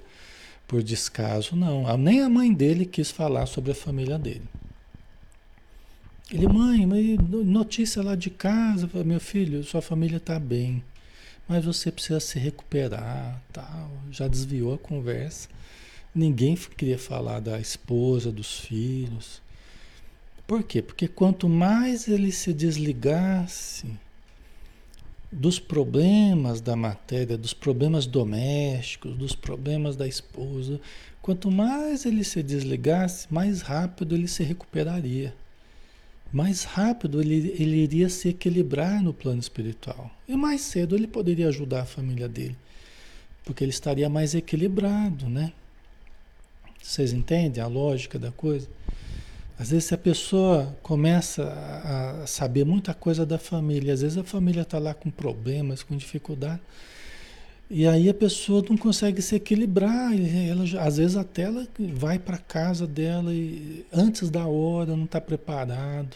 por 0.67 0.83
descaso, 0.83 1.55
não. 1.55 1.97
Nem 1.97 2.21
a 2.21 2.29
mãe 2.29 2.53
dele 2.53 2.85
quis 2.85 3.09
falar 3.09 3.47
sobre 3.47 3.71
a 3.71 3.75
família 3.75 4.17
dele. 4.17 4.47
Ele, 6.31 6.47
mãe, 6.47 6.85
notícia 7.17 8.03
lá 8.03 8.15
de 8.15 8.29
casa, 8.29 8.89
meu 9.03 9.19
filho, 9.19 9.63
sua 9.63 9.81
família 9.81 10.17
está 10.17 10.39
bem, 10.39 10.83
mas 11.47 11.65
você 11.65 11.91
precisa 11.91 12.19
se 12.19 12.37
recuperar, 12.37 13.41
tal. 13.51 13.91
Já 14.11 14.27
desviou 14.27 14.73
a 14.73 14.77
conversa. 14.77 15.49
Ninguém 16.13 16.55
queria 16.55 16.97
falar 16.97 17.39
da 17.39 17.59
esposa, 17.59 18.31
dos 18.31 18.59
filhos. 18.59 19.41
Por 20.47 20.63
quê? 20.63 20.81
Porque 20.81 21.07
quanto 21.07 21.49
mais 21.49 22.07
ele 22.07 22.31
se 22.31 22.53
desligasse 22.53 23.87
dos 25.31 25.59
problemas 25.59 26.61
da 26.61 26.75
matéria, 26.75 27.37
dos 27.37 27.53
problemas 27.53 28.05
domésticos, 28.05 29.15
dos 29.17 29.35
problemas 29.35 29.95
da 29.95 30.07
esposa, 30.07 30.79
quanto 31.21 31.51
mais 31.51 32.05
ele 32.05 32.23
se 32.23 32.41
desligasse, 32.41 33.27
mais 33.31 33.61
rápido 33.61 34.15
ele 34.15 34.27
se 34.27 34.43
recuperaria. 34.43 35.33
Mais 36.31 36.63
rápido 36.63 37.21
ele, 37.21 37.55
ele 37.57 37.77
iria 37.77 38.09
se 38.09 38.29
equilibrar 38.29 39.01
no 39.01 39.13
plano 39.13 39.39
espiritual. 39.39 40.11
E 40.27 40.35
mais 40.35 40.61
cedo 40.61 40.95
ele 40.95 41.07
poderia 41.07 41.47
ajudar 41.47 41.81
a 41.81 41.85
família 41.85 42.27
dele. 42.27 42.57
Porque 43.43 43.63
ele 43.63 43.71
estaria 43.71 44.09
mais 44.09 44.35
equilibrado, 44.35 45.29
né? 45.29 45.53
Vocês 46.81 47.13
entendem 47.13 47.63
a 47.63 47.67
lógica 47.67 48.19
da 48.19 48.31
coisa? 48.31 48.67
Às 49.57 49.69
vezes, 49.69 49.85
se 49.85 49.93
a 49.93 49.97
pessoa 49.97 50.75
começa 50.83 51.43
a 51.43 52.27
saber 52.27 52.65
muita 52.65 52.93
coisa 52.93 53.25
da 53.25 53.37
família, 53.37 53.93
às 53.93 54.01
vezes 54.01 54.17
a 54.17 54.23
família 54.23 54.61
está 54.61 54.77
lá 54.79 54.93
com 54.93 55.09
problemas, 55.09 55.81
com 55.81 55.95
dificuldade, 55.95 56.61
e 57.69 57.87
aí 57.87 58.09
a 58.09 58.13
pessoa 58.13 58.63
não 58.69 58.77
consegue 58.77 59.21
se 59.21 59.35
equilibrar, 59.35 60.11
ela, 60.13 60.85
às 60.85 60.97
vezes 60.97 61.17
até 61.17 61.43
ela 61.43 61.67
vai 61.79 62.19
para 62.19 62.37
casa 62.37 62.85
dela 62.85 63.33
e 63.33 63.83
antes 63.91 64.29
da 64.29 64.45
hora, 64.45 64.95
não 64.95 65.05
está 65.05 65.19
preparado. 65.19 66.15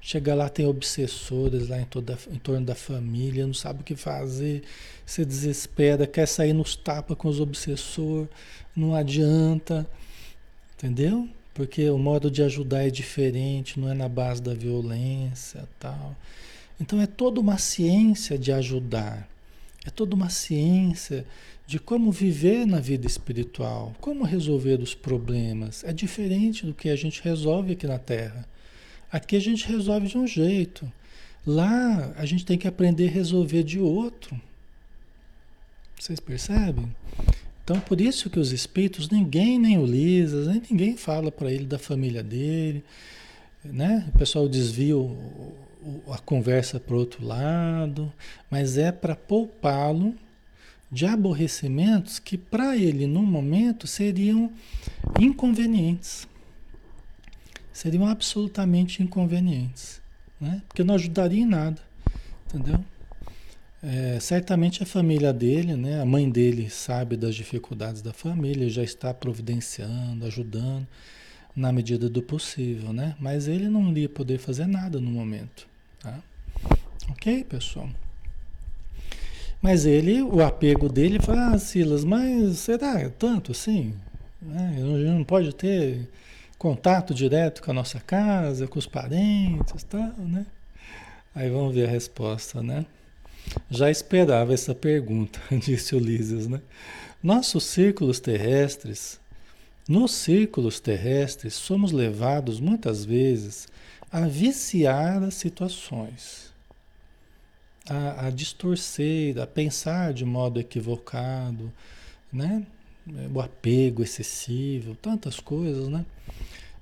Chega 0.00 0.34
lá, 0.34 0.48
tem 0.50 0.66
obsessores 0.66 1.68
lá 1.68 1.80
em, 1.80 1.86
toda, 1.86 2.16
em 2.30 2.38
torno 2.38 2.64
da 2.66 2.74
família, 2.74 3.46
não 3.46 3.54
sabe 3.54 3.80
o 3.80 3.84
que 3.84 3.96
fazer, 3.96 4.62
se 5.06 5.24
desespera, 5.24 6.06
quer 6.06 6.28
sair 6.28 6.52
nos 6.52 6.76
tapas 6.76 7.16
com 7.16 7.26
os 7.26 7.40
obsessores, 7.40 8.28
não 8.76 8.94
adianta, 8.94 9.86
entendeu? 10.76 11.28
Porque 11.54 11.88
o 11.88 11.96
modo 11.96 12.28
de 12.30 12.42
ajudar 12.42 12.84
é 12.84 12.90
diferente, 12.90 13.78
não 13.78 13.88
é 13.88 13.94
na 13.94 14.08
base 14.08 14.42
da 14.42 14.52
violência 14.52 15.68
tal. 15.78 16.16
Então 16.80 17.00
é 17.00 17.06
toda 17.06 17.40
uma 17.40 17.56
ciência 17.56 18.36
de 18.36 18.50
ajudar, 18.50 19.28
é 19.86 19.90
toda 19.90 20.16
uma 20.16 20.28
ciência 20.28 21.24
de 21.66 21.78
como 21.78 22.10
viver 22.10 22.66
na 22.66 22.80
vida 22.80 23.06
espiritual, 23.06 23.94
como 24.00 24.24
resolver 24.24 24.80
os 24.80 24.94
problemas. 24.94 25.84
É 25.84 25.92
diferente 25.92 26.66
do 26.66 26.74
que 26.74 26.90
a 26.90 26.96
gente 26.96 27.22
resolve 27.22 27.72
aqui 27.72 27.86
na 27.86 27.98
Terra. 27.98 28.46
Aqui 29.10 29.36
a 29.36 29.40
gente 29.40 29.66
resolve 29.68 30.08
de 30.08 30.18
um 30.18 30.26
jeito. 30.26 30.90
Lá 31.46 32.12
a 32.16 32.26
gente 32.26 32.44
tem 32.44 32.58
que 32.58 32.66
aprender 32.66 33.08
a 33.08 33.12
resolver 33.12 33.62
de 33.62 33.78
outro. 33.78 34.38
Vocês 35.98 36.18
percebem? 36.18 36.94
Então, 37.64 37.80
por 37.80 37.98
isso 37.98 38.28
que 38.28 38.38
os 38.38 38.52
espíritos, 38.52 39.08
ninguém, 39.08 39.58
nem 39.58 39.78
o 39.78 39.86
Lisas, 39.86 40.46
nem 40.46 40.62
ninguém 40.70 40.96
fala 40.98 41.32
para 41.32 41.50
ele 41.50 41.64
da 41.64 41.78
família 41.78 42.22
dele, 42.22 42.84
né? 43.64 44.04
O 44.14 44.18
pessoal 44.18 44.46
desvia 44.46 44.94
o, 44.94 45.56
o, 45.82 46.12
a 46.12 46.18
conversa 46.18 46.78
para 46.78 46.94
outro 46.94 47.24
lado, 47.26 48.12
mas 48.50 48.76
é 48.76 48.92
para 48.92 49.16
poupá-lo 49.16 50.14
de 50.92 51.06
aborrecimentos 51.06 52.18
que 52.18 52.36
para 52.36 52.76
ele, 52.76 53.06
no 53.06 53.22
momento, 53.22 53.86
seriam 53.86 54.52
inconvenientes. 55.18 56.28
Seriam 57.72 58.06
absolutamente 58.06 59.02
inconvenientes, 59.02 60.02
né? 60.38 60.62
Porque 60.68 60.84
não 60.84 60.94
ajudaria 60.96 61.42
em 61.42 61.46
nada, 61.46 61.80
entendeu? 62.46 62.84
É, 63.86 64.18
certamente 64.18 64.82
a 64.82 64.86
família 64.86 65.30
dele, 65.30 65.76
né, 65.76 66.00
a 66.00 66.06
mãe 66.06 66.30
dele 66.30 66.70
sabe 66.70 67.18
das 67.18 67.34
dificuldades 67.34 68.00
da 68.00 68.14
família, 68.14 68.66
já 68.70 68.82
está 68.82 69.12
providenciando, 69.12 70.24
ajudando 70.24 70.86
na 71.54 71.70
medida 71.70 72.08
do 72.08 72.22
possível, 72.22 72.94
né? 72.94 73.14
Mas 73.20 73.46
ele 73.46 73.68
não 73.68 73.90
iria 73.90 74.08
poder 74.08 74.38
fazer 74.38 74.66
nada 74.66 74.98
no 74.98 75.10
momento, 75.10 75.68
tá? 76.00 76.18
Ok, 77.10 77.44
pessoal? 77.44 77.90
Mas 79.60 79.84
ele, 79.84 80.22
o 80.22 80.42
apego 80.42 80.88
dele, 80.88 81.20
fala, 81.20 81.50
ah, 81.50 81.58
Silas, 81.58 82.04
mas 82.04 82.58
será 82.60 83.10
tanto 83.10 83.52
assim? 83.52 83.94
Não, 84.40 84.96
não 84.96 85.24
pode 85.24 85.54
ter 85.54 86.08
contato 86.56 87.12
direto 87.12 87.62
com 87.62 87.70
a 87.70 87.74
nossa 87.74 88.00
casa, 88.00 88.66
com 88.66 88.78
os 88.78 88.86
parentes, 88.86 89.84
tal, 89.84 90.12
né? 90.16 90.46
Aí 91.34 91.50
vamos 91.50 91.74
ver 91.74 91.86
a 91.86 91.90
resposta, 91.90 92.62
né? 92.62 92.86
Já 93.70 93.90
esperava 93.90 94.52
essa 94.54 94.74
pergunta, 94.74 95.40
disse 95.52 95.94
Ulisses, 95.94 96.46
né? 96.46 96.60
Nossos 97.22 97.64
círculos 97.64 98.20
terrestres, 98.20 99.18
nos 99.88 100.12
círculos 100.12 100.80
terrestres, 100.80 101.54
somos 101.54 101.92
levados 101.92 102.60
muitas 102.60 103.04
vezes 103.04 103.66
a 104.10 104.26
viciar 104.26 105.22
as 105.22 105.34
situações, 105.34 106.52
a, 107.88 108.26
a 108.26 108.30
distorcer, 108.30 109.38
a 109.38 109.46
pensar 109.46 110.12
de 110.12 110.24
modo 110.24 110.60
equivocado, 110.60 111.72
né? 112.32 112.66
O 113.34 113.40
apego 113.40 114.02
excessivo, 114.02 114.94
tantas 114.94 115.38
coisas, 115.40 115.88
né? 115.88 116.06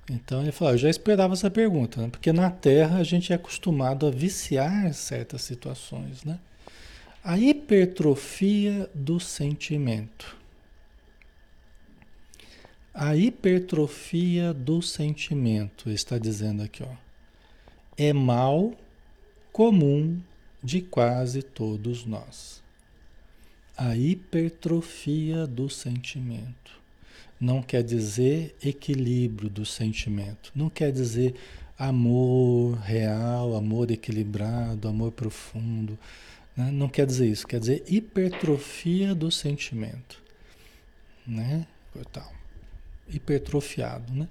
Então 0.09 0.41
ele 0.41 0.51
falou, 0.51 0.73
eu 0.73 0.77
já 0.77 0.89
esperava 0.89 1.33
essa 1.33 1.49
pergunta, 1.49 2.01
né? 2.01 2.09
porque 2.09 2.33
na 2.33 2.49
Terra 2.49 2.97
a 2.97 3.03
gente 3.03 3.31
é 3.31 3.35
acostumado 3.35 4.05
a 4.05 4.11
viciar 4.11 4.93
certas 4.93 5.41
situações, 5.41 6.23
né? 6.23 6.39
A 7.25 7.37
hipertrofia 7.37 8.89
do 8.93 9.17
sentimento. 9.17 10.35
A 12.93 13.15
hipertrofia 13.15 14.53
do 14.53 14.81
sentimento, 14.81 15.89
está 15.89 16.17
dizendo 16.17 16.61
aqui, 16.63 16.83
ó, 16.83 16.93
é 17.97 18.11
mal 18.11 18.73
comum 19.53 20.19
de 20.61 20.81
quase 20.81 21.41
todos 21.41 22.05
nós. 22.05 22.61
A 23.77 23.95
hipertrofia 23.95 25.47
do 25.47 25.69
sentimento 25.69 26.77
não 27.39 27.61
quer 27.61 27.83
dizer 27.83 28.53
equilíbrio 28.61 29.49
do 29.49 29.65
sentimento, 29.65 30.51
não 30.53 30.69
quer 30.69 30.91
dizer 30.91 31.35
amor 31.79 32.75
real, 32.79 33.55
amor 33.55 33.91
equilibrado, 33.91 34.89
amor 34.89 35.13
profundo. 35.13 35.97
Né? 36.55 36.71
Não 36.71 36.87
quer 36.87 37.05
dizer 37.05 37.27
isso, 37.27 37.47
quer 37.47 37.59
dizer 37.59 37.83
hipertrofia 37.87 39.13
do 39.13 39.31
sentimento. 39.31 40.21
Né? 41.25 41.65
Tal. 42.11 42.31
Hipertrofiado. 43.07 44.13
Né? 44.13 44.27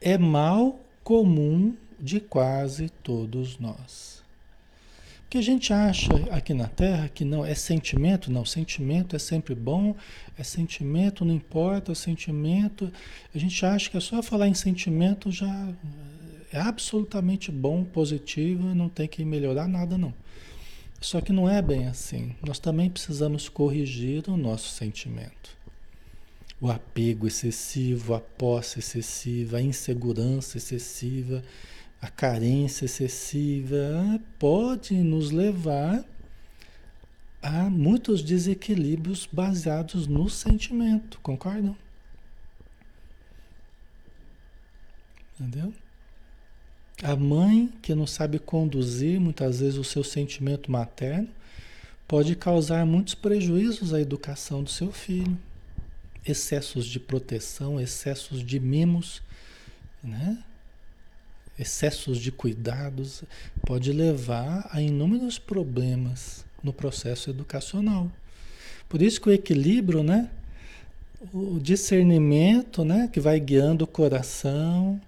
É 0.00 0.18
mal 0.18 0.80
comum 1.02 1.76
de 1.98 2.20
quase 2.20 2.88
todos 2.88 3.58
nós. 3.58 4.22
Que 5.28 5.38
a 5.38 5.42
gente 5.42 5.72
acha 5.72 6.12
aqui 6.30 6.54
na 6.54 6.68
Terra 6.68 7.08
que 7.08 7.24
não 7.24 7.44
é 7.44 7.54
sentimento, 7.54 8.30
não, 8.30 8.44
sentimento 8.44 9.16
é 9.16 9.18
sempre 9.18 9.54
bom, 9.54 9.96
é 10.38 10.44
sentimento, 10.44 11.24
não 11.24 11.34
importa 11.34 11.90
o 11.90 11.94
sentimento. 11.94 12.92
A 13.34 13.38
gente 13.38 13.66
acha 13.66 13.90
que 13.90 13.96
é 13.96 14.00
só 14.00 14.22
falar 14.22 14.46
em 14.46 14.54
sentimento 14.54 15.32
já 15.32 15.72
é 16.52 16.60
absolutamente 16.60 17.50
bom, 17.50 17.84
positivo, 17.84 18.74
não 18.74 18.88
tem 18.88 19.08
que 19.08 19.24
melhorar 19.24 19.66
nada 19.66 19.98
não. 19.98 20.14
Só 21.04 21.20
que 21.20 21.34
não 21.34 21.46
é 21.46 21.60
bem 21.60 21.86
assim. 21.86 22.34
Nós 22.40 22.58
também 22.58 22.88
precisamos 22.88 23.46
corrigir 23.46 24.24
o 24.26 24.38
nosso 24.38 24.70
sentimento. 24.70 25.54
O 26.58 26.70
apego 26.70 27.26
excessivo, 27.26 28.14
a 28.14 28.20
posse 28.20 28.78
excessiva, 28.78 29.58
a 29.58 29.62
insegurança 29.62 30.56
excessiva, 30.56 31.42
a 32.00 32.08
carência 32.08 32.86
excessiva 32.86 34.18
pode 34.38 34.94
nos 34.94 35.30
levar 35.30 36.02
há 37.42 37.68
muitos 37.68 38.22
desequilíbrios 38.22 39.28
baseados 39.30 40.06
no 40.06 40.30
sentimento, 40.30 41.20
concordam? 41.20 41.76
Entendeu? 45.38 45.70
A 47.02 47.16
mãe 47.16 47.72
que 47.82 47.94
não 47.94 48.06
sabe 48.06 48.38
conduzir 48.38 49.20
muitas 49.20 49.60
vezes 49.60 49.76
o 49.76 49.84
seu 49.84 50.04
sentimento 50.04 50.70
materno 50.70 51.28
pode 52.06 52.36
causar 52.36 52.86
muitos 52.86 53.14
prejuízos 53.14 53.92
à 53.92 54.00
educação 54.00 54.62
do 54.62 54.70
seu 54.70 54.92
filho. 54.92 55.36
Excessos 56.26 56.86
de 56.86 57.00
proteção, 57.00 57.80
excessos 57.80 58.42
de 58.42 58.60
mimos, 58.60 59.22
né? 60.02 60.38
excessos 61.58 62.18
de 62.18 62.32
cuidados, 62.32 63.22
pode 63.66 63.92
levar 63.92 64.68
a 64.72 64.80
inúmeros 64.80 65.38
problemas 65.38 66.44
no 66.62 66.72
processo 66.72 67.30
educacional. 67.30 68.10
Por 68.88 69.02
isso 69.02 69.20
que 69.20 69.28
o 69.28 69.32
equilíbrio, 69.32 70.02
né? 70.02 70.30
o 71.32 71.58
discernimento 71.58 72.84
né? 72.84 73.08
que 73.12 73.20
vai 73.20 73.38
guiando 73.38 73.84
o 73.84 73.88
coração, 73.88 75.00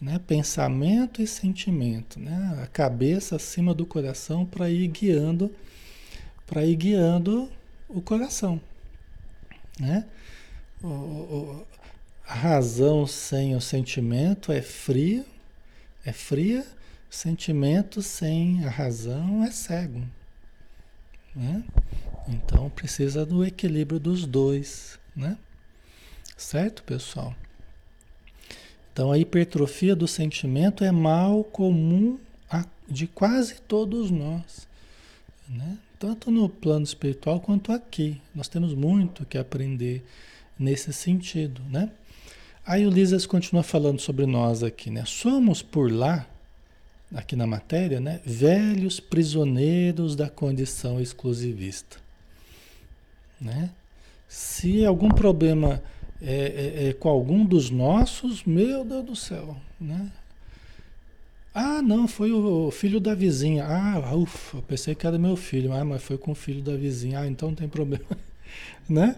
né? 0.00 0.20
pensamento 0.26 1.20
e 1.20 1.26
sentimento, 1.26 2.20
né? 2.20 2.60
a 2.62 2.66
cabeça 2.66 3.36
acima 3.36 3.74
do 3.74 3.84
coração 3.86 4.46
para 4.46 4.70
ir 4.70 4.86
guiando 4.88 5.50
para 6.48 6.64
ir 6.64 6.76
guiando 6.76 7.50
o 7.88 8.00
coração, 8.00 8.58
né? 9.78 10.06
O, 10.82 10.86
o, 10.86 11.66
a 12.26 12.34
razão 12.34 13.06
sem 13.06 13.54
o 13.54 13.60
sentimento 13.60 14.50
é 14.50 14.62
fria, 14.62 15.26
é 16.04 16.12
fria, 16.12 16.66
sentimento 17.10 18.00
sem 18.00 18.64
a 18.64 18.70
razão 18.70 19.44
é 19.44 19.50
cego, 19.50 20.02
né? 21.36 21.62
Então 22.26 22.70
precisa 22.70 23.26
do 23.26 23.44
equilíbrio 23.44 24.00
dos 24.00 24.24
dois, 24.24 24.98
né? 25.14 25.36
Certo, 26.36 26.82
pessoal? 26.82 27.34
Então 28.98 29.12
a 29.12 29.16
hipertrofia 29.16 29.94
do 29.94 30.08
sentimento 30.08 30.82
é 30.82 30.90
mal 30.90 31.44
comum 31.44 32.18
de 32.88 33.06
quase 33.06 33.54
todos 33.60 34.10
nós, 34.10 34.66
né? 35.48 35.78
tanto 36.00 36.32
no 36.32 36.48
plano 36.48 36.82
espiritual 36.82 37.38
quanto 37.38 37.70
aqui. 37.70 38.20
Nós 38.34 38.48
temos 38.48 38.74
muito 38.74 39.24
que 39.24 39.38
aprender 39.38 40.04
nesse 40.58 40.92
sentido, 40.92 41.62
né? 41.70 41.92
Aí 42.66 42.84
o 42.88 42.90
Lisas 42.90 43.24
continua 43.24 43.62
falando 43.62 44.00
sobre 44.00 44.26
nós 44.26 44.64
aqui, 44.64 44.90
né? 44.90 45.04
Somos 45.06 45.62
por 45.62 45.92
lá, 45.92 46.26
aqui 47.14 47.36
na 47.36 47.46
matéria, 47.46 48.00
né? 48.00 48.20
Velhos 48.26 48.98
prisioneiros 48.98 50.16
da 50.16 50.28
condição 50.28 51.00
exclusivista, 51.00 51.98
né? 53.40 53.70
Se 54.26 54.84
algum 54.84 55.10
problema 55.10 55.80
é, 56.20 56.84
é, 56.84 56.88
é 56.88 56.92
com 56.92 57.08
algum 57.08 57.44
dos 57.44 57.70
nossos, 57.70 58.44
meu 58.44 58.84
Deus 58.84 59.04
do 59.04 59.16
céu, 59.16 59.56
né? 59.80 60.10
Ah, 61.54 61.82
não, 61.82 62.06
foi 62.06 62.30
o 62.30 62.70
filho 62.70 63.00
da 63.00 63.16
vizinha. 63.16 63.64
Ah, 63.66 64.14
ufa, 64.14 64.62
pensei 64.62 64.94
que 64.94 65.04
era 65.04 65.18
meu 65.18 65.34
filho. 65.34 65.72
Ah, 65.72 65.84
mas 65.84 66.02
foi 66.02 66.16
com 66.16 66.30
o 66.30 66.34
filho 66.34 66.62
da 66.62 66.76
vizinha. 66.76 67.18
Ah, 67.18 67.26
então 67.26 67.48
não 67.48 67.56
tem 67.56 67.68
problema. 67.68 68.04
né? 68.88 69.16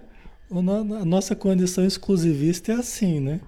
A 0.51 1.05
nossa 1.05 1.37
condição 1.37 1.85
exclusivista 1.85 2.73
é 2.73 2.77
assim, 2.77 3.21
né? 3.21 3.41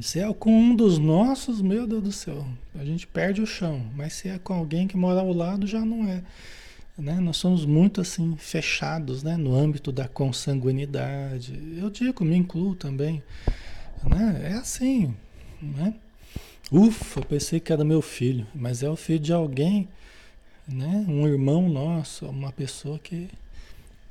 Se 0.00 0.18
é 0.18 0.34
com 0.34 0.50
um 0.50 0.74
dos 0.74 0.98
nossos, 0.98 1.62
meu 1.62 1.86
Deus 1.86 2.02
do 2.02 2.10
céu, 2.10 2.44
a 2.74 2.84
gente 2.84 3.06
perde 3.06 3.40
o 3.40 3.46
chão. 3.46 3.80
Mas 3.94 4.14
se 4.14 4.28
é 4.28 4.38
com 4.38 4.52
alguém 4.52 4.88
que 4.88 4.96
mora 4.96 5.20
ao 5.20 5.32
lado, 5.32 5.68
já 5.68 5.84
não 5.84 6.08
é. 6.08 6.20
Né? 6.96 7.18
Nós 7.20 7.36
somos 7.38 7.64
muito 7.64 8.00
assim 8.00 8.36
fechados, 8.36 9.22
né? 9.22 9.36
No 9.36 9.54
âmbito 9.54 9.90
da 9.90 10.06
consanguinidade. 10.06 11.60
Eu 11.76 11.90
digo, 11.90 12.24
me 12.24 12.36
incluo 12.36 12.74
também. 12.74 13.22
Né? 14.04 14.50
É 14.50 14.52
assim, 14.52 15.14
né? 15.60 15.94
Ufa, 16.70 17.20
pensei 17.22 17.60
que 17.60 17.72
era 17.72 17.84
meu 17.84 18.00
filho, 18.00 18.46
mas 18.54 18.82
é 18.82 18.88
o 18.88 18.96
filho 18.96 19.18
de 19.18 19.32
alguém, 19.32 19.88
né? 20.66 21.04
Um 21.08 21.26
irmão 21.26 21.68
nosso, 21.68 22.26
uma 22.26 22.52
pessoa 22.52 22.98
que, 22.98 23.28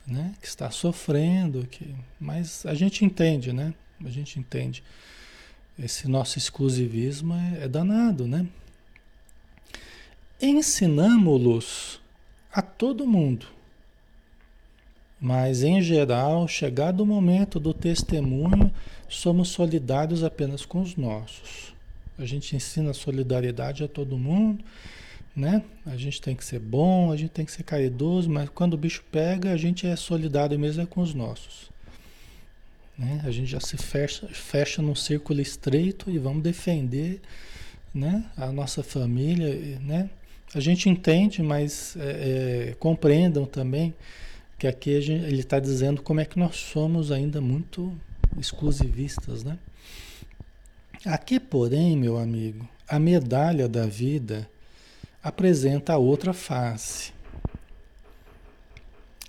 né? 0.05 0.35
que 0.41 0.47
está 0.47 0.69
sofrendo, 0.69 1.65
que, 1.67 1.95
mas 2.19 2.65
a 2.65 2.73
gente 2.73 3.05
entende, 3.05 3.53
né? 3.53 3.73
A 4.03 4.09
gente 4.09 4.39
entende. 4.39 4.83
Esse 5.79 6.07
nosso 6.07 6.37
exclusivismo 6.37 7.33
é, 7.33 7.63
é 7.63 7.67
danado, 7.67 8.27
né? 8.27 8.45
Ensinamos-los 10.41 12.02
a 12.53 12.61
todo 12.61 13.07
mundo. 13.07 13.47
Mas, 15.19 15.63
em 15.63 15.81
geral, 15.81 16.47
chegado 16.47 17.01
o 17.01 17.05
momento 17.05 17.59
do 17.59 17.73
testemunho, 17.73 18.71
somos 19.09 19.49
solidários 19.49 20.23
apenas 20.23 20.65
com 20.65 20.81
os 20.81 20.95
nossos. 20.95 21.73
A 22.19 22.25
gente 22.25 22.55
ensina 22.55 22.93
solidariedade 22.93 23.83
a 23.83 23.87
todo 23.87 24.17
mundo, 24.17 24.63
né? 25.35 25.63
A 25.85 25.95
gente 25.97 26.21
tem 26.21 26.35
que 26.35 26.45
ser 26.45 26.59
bom, 26.59 27.11
a 27.11 27.17
gente 27.17 27.31
tem 27.31 27.45
que 27.45 27.51
ser 27.51 27.63
caridoso, 27.63 28.29
mas 28.29 28.49
quando 28.49 28.75
o 28.75 28.77
bicho 28.77 29.03
pega, 29.11 29.51
a 29.51 29.57
gente 29.57 29.87
é 29.87 29.95
solidário 29.95 30.59
mesmo 30.59 30.83
é 30.83 30.85
com 30.85 31.01
os 31.01 31.13
nossos. 31.13 31.71
Né? 32.97 33.21
A 33.23 33.31
gente 33.31 33.49
já 33.49 33.59
se 33.59 33.77
fecha, 33.77 34.27
fecha 34.27 34.81
num 34.81 34.93
círculo 34.93 35.41
estreito 35.41 36.11
e 36.11 36.19
vamos 36.19 36.43
defender 36.43 37.19
né? 37.93 38.29
a 38.37 38.51
nossa 38.51 38.83
família, 38.83 39.79
né? 39.79 40.09
A 40.55 40.59
gente 40.59 40.87
entende, 40.87 41.41
mas 41.41 41.95
é, 41.97 42.69
é, 42.69 42.75
compreendam 42.75 43.45
também 43.45 43.93
que 44.57 44.67
aqui 44.67 45.01
gente, 45.01 45.25
ele 45.25 45.39
está 45.39 45.59
dizendo 45.59 46.01
como 46.01 46.19
é 46.19 46.25
que 46.25 46.37
nós 46.37 46.55
somos 46.55 47.11
ainda 47.11 47.41
muito 47.41 47.93
exclusivistas, 48.37 49.43
né? 49.43 49.57
Aqui, 51.05 51.39
porém, 51.39 51.97
meu 51.97 52.17
amigo, 52.17 52.67
a 52.87 52.97
medalha 52.97 53.67
da 53.67 53.85
vida 53.85 54.49
apresenta 55.21 55.97
outra 55.97 56.31
face. 56.31 57.11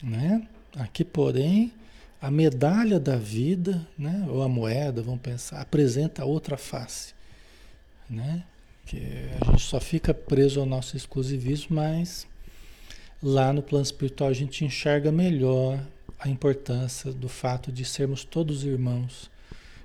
Né? 0.03 0.47
Aqui, 0.77 1.05
porém, 1.05 1.73
a 2.21 2.31
medalha 2.31 3.01
da 3.01 3.17
vida, 3.17 3.87
né? 3.99 4.25
ou 4.29 4.43
a 4.43 4.49
moeda, 4.49 5.03
vamos 5.03 5.21
pensar, 5.21 5.61
apresenta 5.61 6.25
outra 6.25 6.57
face. 6.57 7.13
Né? 8.09 8.45
Que 8.87 9.31
a 9.41 9.51
gente 9.51 9.63
só 9.63 9.81
fica 9.81 10.13
preso 10.13 10.61
ao 10.61 10.67
nosso 10.67 10.97
exclusivismo, 10.97 11.77
mas 11.77 12.27
lá 13.23 13.53
no 13.53 13.63
plano 13.63 13.85
espiritual 13.85 14.31
a 14.31 14.35
gente 14.35 14.65
enxerga 14.65 15.11
melhor 15.11 15.83
a 16.19 16.29
importância 16.29 17.13
do 17.13 17.29
fato 17.29 17.73
de 17.73 17.85
sermos 17.85 18.25
todos 18.25 18.65
irmãos 18.65 19.31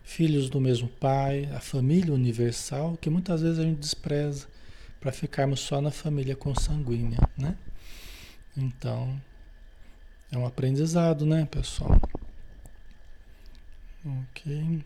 filhos 0.10 0.50
do 0.50 0.60
mesmo 0.60 0.88
pai, 0.88 1.48
a 1.54 1.60
família 1.60 2.12
universal, 2.12 2.98
que 3.00 3.12
muitas 3.12 3.42
vezes 3.42 3.60
a 3.60 3.64
gente 3.64 3.78
despreza 3.78 4.48
para 5.00 5.12
ficarmos 5.12 5.60
só 5.60 5.80
na 5.80 5.92
família 5.92 6.36
consanguínea, 6.36 7.20
né? 7.38 7.56
Então, 8.58 9.22
é 10.32 10.38
um 10.38 10.48
aprendizado, 10.48 11.28
né, 11.28 11.48
pessoal? 11.50 12.02
Ok. 14.04 14.84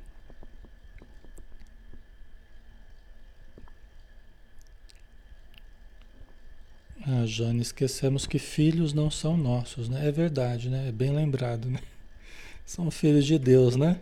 Ah, 7.06 7.26
Jane, 7.26 7.62
esquecemos 7.62 8.26
que 8.26 8.40
filhos 8.40 8.94
não 8.94 9.12
são 9.12 9.36
nossos, 9.36 9.90
né? 9.90 10.08
É 10.08 10.12
verdade, 10.12 10.70
né? 10.70 10.88
É 10.88 10.92
bem 10.92 11.14
lembrado, 11.14 11.70
né? 11.70 11.80
São 12.66 12.90
filhos 12.90 13.26
de 13.26 13.38
Deus, 13.38 13.76
né? 13.76 14.00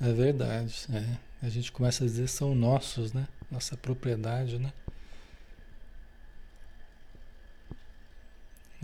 É 0.00 0.12
verdade, 0.12 0.86
é. 0.92 1.16
A 1.44 1.48
gente 1.48 1.72
começa 1.72 2.04
a 2.04 2.06
dizer 2.06 2.28
são 2.28 2.54
nossos, 2.54 3.12
né? 3.12 3.26
Nossa 3.50 3.76
propriedade, 3.76 4.56
né? 4.56 4.72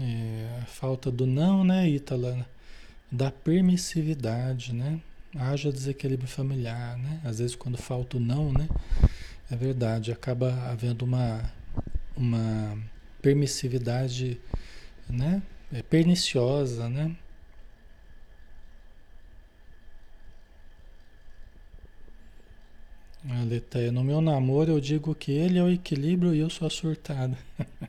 É, 0.01 0.59
a 0.61 0.67
falta 0.67 1.09
do 1.09 1.25
não, 1.25 1.63
né, 1.63 1.89
Ítala? 1.89 2.45
Da 3.11 3.31
permissividade, 3.31 4.75
né? 4.75 5.01
Haja 5.37 5.71
desequilíbrio 5.71 6.29
familiar, 6.29 6.99
né? 6.99 7.21
Às 7.25 7.39
vezes 7.39 7.55
quando 7.55 7.79
falta 7.79 8.17
o 8.17 8.21
não, 8.21 8.53
né? 8.53 8.69
É 9.49 9.55
verdade, 9.55 10.11
acaba 10.11 10.53
havendo 10.69 11.05
uma, 11.05 11.53
uma 12.17 12.77
permissividade, 13.23 14.41
né? 15.09 15.43
É 15.73 15.83
perniciosa, 15.83 16.89
né? 16.89 17.17
Aletheia, 23.31 23.93
no 23.93 24.03
meu 24.03 24.21
namoro 24.21 24.73
eu 24.73 24.81
digo 24.81 25.15
que 25.15 25.31
ele 25.31 25.57
é 25.57 25.63
o 25.63 25.71
equilíbrio 25.71 26.35
e 26.35 26.41
eu 26.41 26.51
sou 26.51 26.67
a 26.67 26.71
surtada. 26.71 27.39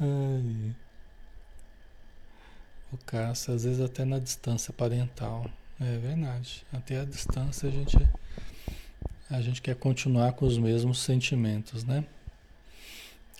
Ai. 0.00 0.74
O 2.90 2.96
caça, 3.04 3.52
às 3.52 3.64
vezes 3.64 3.80
até 3.80 4.04
na 4.04 4.18
distância 4.18 4.72
parental. 4.72 5.50
É 5.78 5.98
verdade. 5.98 6.64
Até 6.72 7.00
a 7.00 7.04
distância 7.04 7.68
a 7.68 7.72
gente, 7.72 7.98
a 9.28 9.40
gente 9.42 9.60
quer 9.60 9.76
continuar 9.76 10.32
com 10.32 10.46
os 10.46 10.56
mesmos 10.56 11.00
sentimentos, 11.00 11.84
né? 11.84 12.04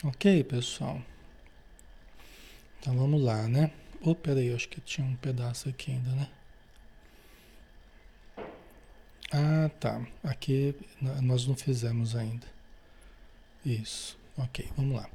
Ok, 0.03 0.45
pessoal. 0.45 1.01
Então 2.81 2.97
vamos 2.97 3.23
lá, 3.23 3.49
né? 3.49 3.71
Oh, 4.03 4.15
peraí, 4.15 4.53
acho 4.53 4.69
que 4.69 4.81
tinha 4.81 5.07
um 5.07 5.17
pedaço 5.17 5.69
aqui 5.69 5.93
ainda, 5.93 6.11
né? 6.11 6.29
Ah, 9.33 9.71
tá. 9.81 10.07
Aqui 10.23 10.75
nós 11.01 11.47
não 11.47 11.57
fizemos 11.57 12.15
ainda. 12.15 12.47
Isso. 13.65 14.19
Ok, 14.37 14.69
vamos 14.77 14.97
lá. 14.97 15.09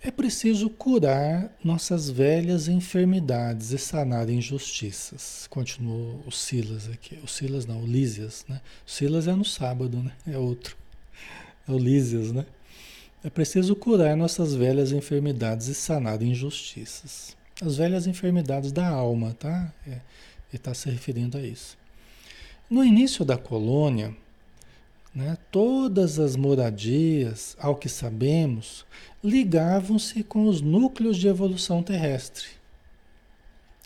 É 0.00 0.10
preciso 0.10 0.68
curar 0.68 1.48
nossas 1.62 2.10
velhas 2.10 2.66
enfermidades 2.66 3.70
e 3.70 3.78
sanar 3.78 4.28
injustiças. 4.28 5.46
Continuou 5.48 6.20
o 6.26 6.32
Silas 6.32 6.88
aqui. 6.88 7.16
O 7.22 7.28
Silas 7.28 7.66
não, 7.66 7.82
o 7.82 7.86
Lísias, 7.86 8.44
né? 8.48 8.60
O 8.84 8.90
Silas 8.90 9.28
é 9.28 9.34
no 9.34 9.44
sábado, 9.44 9.98
né? 9.98 10.12
É 10.26 10.36
outro. 10.36 10.76
É 11.68 11.70
o 11.70 11.78
Lísias, 11.78 12.32
né? 12.32 12.44
É 13.24 13.30
preciso 13.30 13.76
curar 13.76 14.16
nossas 14.16 14.52
velhas 14.52 14.90
enfermidades 14.90 15.68
e 15.68 15.74
sanar 15.74 16.20
injustiças. 16.22 17.36
As 17.60 17.76
velhas 17.76 18.08
enfermidades 18.08 18.72
da 18.72 18.88
alma, 18.88 19.32
tá? 19.38 19.72
É, 19.86 19.90
ele 19.90 20.00
está 20.54 20.74
se 20.74 20.90
referindo 20.90 21.38
a 21.38 21.40
isso. 21.40 21.78
No 22.68 22.82
início 22.82 23.24
da 23.24 23.38
colônia, 23.38 24.16
né, 25.14 25.38
todas 25.52 26.18
as 26.18 26.34
moradias, 26.34 27.56
ao 27.60 27.76
que 27.76 27.88
sabemos, 27.88 28.84
ligavam-se 29.22 30.24
com 30.24 30.48
os 30.48 30.60
núcleos 30.60 31.16
de 31.16 31.28
evolução 31.28 31.80
terrestre. 31.80 32.46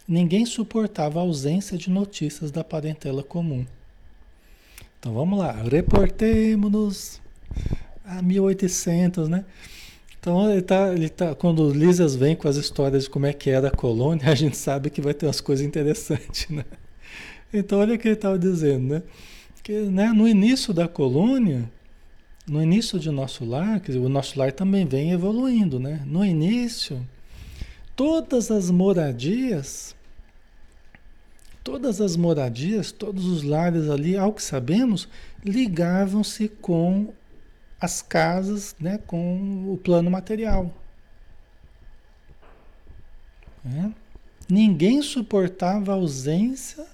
Ninguém 0.09 0.47
suportava 0.47 1.19
a 1.19 1.23
ausência 1.23 1.77
de 1.77 1.91
notícias 1.91 2.51
da 2.51 2.65
parentela 2.65 3.23
comum. 3.23 3.67
Então 4.99 5.13
vamos 5.13 5.39
lá, 5.39 5.53
reportemos-nos 5.53 7.21
a 8.07 8.23
1800, 8.23 9.29
né? 9.29 9.45
Então 10.19 10.51
ele 10.51 10.63
tá, 10.63 10.93
ele 10.93 11.09
tá, 11.09 11.35
quando 11.35 11.63
o 11.63 11.73
Lisas 11.73 12.17
vem 12.17 12.35
com 12.35 12.49
as 12.49 12.57
histórias 12.57 13.05
de 13.05 13.11
como 13.11 13.27
é 13.27 13.33
que 13.33 13.51
era 13.51 13.69
a 13.69 13.71
colônia, 13.71 14.27
a 14.31 14.35
gente 14.35 14.57
sabe 14.57 14.91
que 14.91 15.01
vai 15.01 15.15
ter 15.15 15.27
umas 15.27 15.41
coisas 15.41 15.65
interessantes, 15.65 16.49
né? 16.49 16.65
Então, 17.53 17.79
olha 17.79 17.95
o 17.95 17.99
que 17.99 18.09
ele 18.09 18.15
estava 18.15 18.39
dizendo, 18.39 18.95
né? 18.95 19.03
Que 19.63 19.83
né, 19.83 20.13
no 20.13 20.27
início 20.27 20.75
da 20.75 20.89
colônia, 20.89 21.71
no 22.47 22.63
início 22.63 22.99
de 22.99 23.11
nosso 23.11 23.45
lar, 23.45 23.81
dizer, 23.81 23.99
o 23.99 24.09
nosso 24.09 24.39
lar 24.39 24.53
também 24.53 24.85
vem 24.85 25.13
evoluindo, 25.13 25.79
né? 25.79 26.03
No 26.05 26.25
início, 26.25 27.07
todas 27.95 28.51
as 28.51 28.71
moradias, 28.71 29.95
todas 31.63 32.01
as 32.01 32.17
moradias, 32.17 32.93
todos 32.93 33.27
os 33.27 33.43
lares 33.43 33.89
ali, 33.89 34.17
ao 34.17 34.33
que 34.33 34.43
sabemos, 34.43 35.09
ligavam-se 35.45 36.49
com 36.49 37.13
as 37.81 38.03
casas, 38.03 38.75
né, 38.81 38.99
com 39.07 39.73
o 39.73 39.77
plano 39.77 40.11
material. 40.11 40.73
É? 43.65 43.91
Ninguém 44.49 45.03
suportava 45.03 45.93
a 45.93 45.97
ausência 45.97 46.87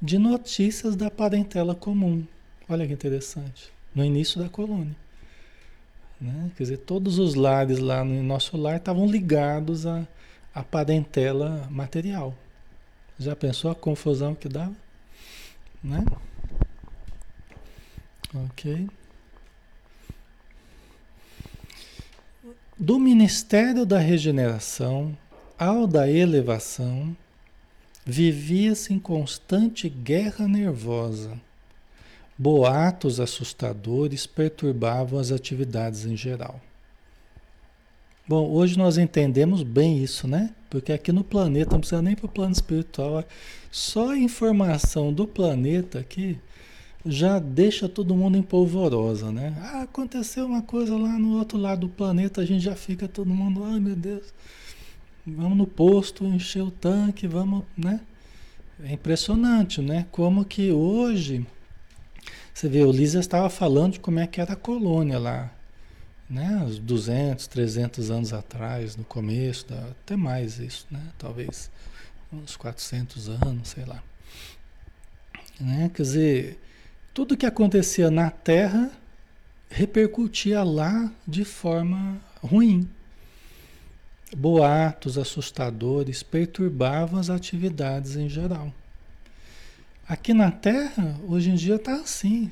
de 0.00 0.18
notícias 0.18 0.96
da 0.96 1.10
parentela 1.10 1.74
comum. 1.74 2.26
Olha 2.68 2.86
que 2.86 2.92
interessante. 2.92 3.72
No 3.94 4.04
início 4.04 4.42
da 4.42 4.48
colônia. 4.48 4.96
Né? 6.20 6.50
Quer 6.56 6.62
dizer, 6.62 6.76
todos 6.78 7.18
os 7.18 7.34
lares 7.34 7.78
lá 7.78 8.02
no 8.02 8.22
nosso 8.22 8.56
lar 8.56 8.76
estavam 8.76 9.06
ligados 9.06 9.86
à, 9.86 10.06
à 10.54 10.62
parentela 10.62 11.68
material. 11.70 12.34
Já 13.18 13.36
pensou 13.36 13.70
a 13.70 13.74
confusão 13.74 14.34
que 14.34 14.48
dava? 14.48 14.74
Né? 15.82 16.04
Ok. 18.34 18.88
Do 22.78 22.98
Ministério 22.98 23.86
da 23.86 23.98
Regeneração 23.98 25.16
ao 25.58 25.86
da 25.86 26.10
Elevação, 26.10 27.16
Vivia-se 28.06 28.92
em 28.92 28.98
constante 28.98 29.88
guerra 29.88 30.46
nervosa. 30.46 31.40
Boatos 32.36 33.18
assustadores 33.18 34.26
perturbavam 34.26 35.18
as 35.18 35.32
atividades 35.32 36.04
em 36.04 36.14
geral. 36.14 36.60
Bom, 38.28 38.50
hoje 38.50 38.76
nós 38.76 38.98
entendemos 38.98 39.62
bem 39.62 40.02
isso, 40.02 40.28
né? 40.28 40.50
Porque 40.68 40.92
aqui 40.92 41.12
no 41.12 41.24
planeta, 41.24 41.72
não 41.72 41.80
precisa 41.80 42.02
nem 42.02 42.14
para 42.14 42.26
o 42.26 42.28
plano 42.28 42.52
espiritual, 42.52 43.24
só 43.70 44.10
a 44.10 44.18
informação 44.18 45.10
do 45.10 45.26
planeta 45.26 46.00
aqui 46.00 46.38
já 47.06 47.38
deixa 47.38 47.88
todo 47.88 48.16
mundo 48.16 48.38
em 48.38 48.42
polvorosa, 48.42 49.30
né? 49.30 49.54
Ah, 49.60 49.82
aconteceu 49.82 50.46
uma 50.46 50.62
coisa 50.62 50.96
lá 50.96 51.18
no 51.18 51.38
outro 51.38 51.58
lado 51.58 51.82
do 51.82 51.88
planeta, 51.88 52.40
a 52.40 52.46
gente 52.46 52.62
já 52.62 52.74
fica 52.74 53.06
todo 53.06 53.34
mundo, 53.34 53.62
ai 53.64 53.78
meu 53.78 53.94
Deus. 53.94 54.32
Vamos 55.26 55.56
no 55.56 55.66
posto, 55.66 56.24
encher 56.24 56.62
o 56.62 56.70
tanque, 56.70 57.26
vamos, 57.26 57.64
né? 57.76 58.00
É 58.82 58.92
impressionante, 58.92 59.80
né? 59.80 60.06
Como 60.10 60.44
que 60.44 60.70
hoje, 60.72 61.46
você 62.52 62.68
vê, 62.68 62.82
o 62.82 62.90
Lisa 62.90 63.20
estava 63.20 63.48
falando 63.48 63.94
de 63.94 64.00
como 64.00 64.18
é 64.18 64.26
que 64.26 64.40
era 64.40 64.54
a 64.54 64.56
colônia 64.56 65.18
lá, 65.18 65.50
né? 66.28 66.62
Uns 66.66 66.78
200, 66.78 67.46
300 67.46 68.10
anos 68.10 68.32
atrás, 68.32 68.96
no 68.96 69.04
começo, 69.04 69.66
da, 69.68 69.78
até 69.90 70.16
mais 70.16 70.58
isso, 70.58 70.86
né? 70.90 71.02
Talvez 71.18 71.70
uns 72.32 72.56
400 72.56 73.28
anos, 73.28 73.68
sei 73.68 73.84
lá. 73.84 74.02
Né? 75.60 75.90
Quer 75.94 76.02
dizer, 76.02 76.60
tudo 77.14 77.36
que 77.36 77.46
acontecia 77.46 78.10
na 78.10 78.30
Terra 78.30 78.90
repercutia 79.70 80.62
lá 80.62 81.10
de 81.26 81.44
forma 81.44 82.20
ruim, 82.42 82.88
Boatos 84.36 85.16
assustadores 85.16 86.24
perturbavam 86.24 87.20
as 87.20 87.30
atividades 87.30 88.16
em 88.16 88.28
geral. 88.28 88.74
Aqui 90.08 90.34
na 90.34 90.50
Terra, 90.50 91.20
hoje 91.28 91.50
em 91.50 91.54
dia 91.54 91.76
está 91.76 91.94
assim. 91.94 92.50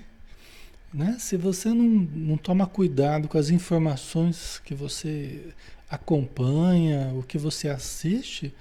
Né? 0.94 1.16
Se 1.18 1.36
você 1.36 1.70
não, 1.70 1.84
não 1.84 2.36
toma 2.36 2.68
cuidado 2.68 3.26
com 3.26 3.36
as 3.36 3.50
informações 3.50 4.60
que 4.64 4.74
você 4.74 5.52
acompanha, 5.90 7.12
o 7.14 7.22
que 7.24 7.36
você 7.36 7.68
assiste, 7.68 8.54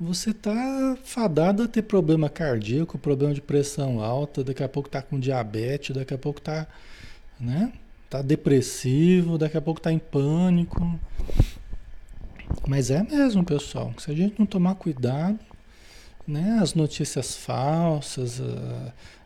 você 0.00 0.30
está 0.30 0.96
fadado 1.02 1.62
a 1.62 1.68
ter 1.68 1.82
problema 1.82 2.28
cardíaco, 2.28 2.98
problema 2.98 3.34
de 3.34 3.40
pressão 3.40 4.00
alta, 4.00 4.44
daqui 4.44 4.62
a 4.62 4.68
pouco 4.68 4.88
está 4.88 5.02
com 5.02 5.18
diabetes, 5.18 5.94
daqui 5.94 6.14
a 6.14 6.18
pouco 6.18 6.38
está 6.38 6.66
né? 7.38 7.72
tá 8.08 8.22
depressivo, 8.22 9.38
daqui 9.38 9.56
a 9.56 9.60
pouco 9.60 9.80
está 9.80 9.92
em 9.92 9.98
pânico. 9.98 10.98
Mas 12.66 12.90
é 12.90 13.02
mesmo, 13.02 13.44
pessoal. 13.44 13.92
Se 13.98 14.10
a 14.10 14.14
gente 14.14 14.38
não 14.38 14.46
tomar 14.46 14.74
cuidado, 14.76 15.38
né, 16.26 16.58
as 16.60 16.74
notícias 16.74 17.34
falsas, 17.34 18.40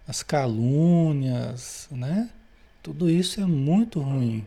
as 0.07 0.23
calúnias, 0.23 1.89
né? 1.91 2.29
Tudo 2.83 3.09
isso 3.09 3.41
é 3.41 3.47
muito 3.47 4.01
ruim, 4.01 4.45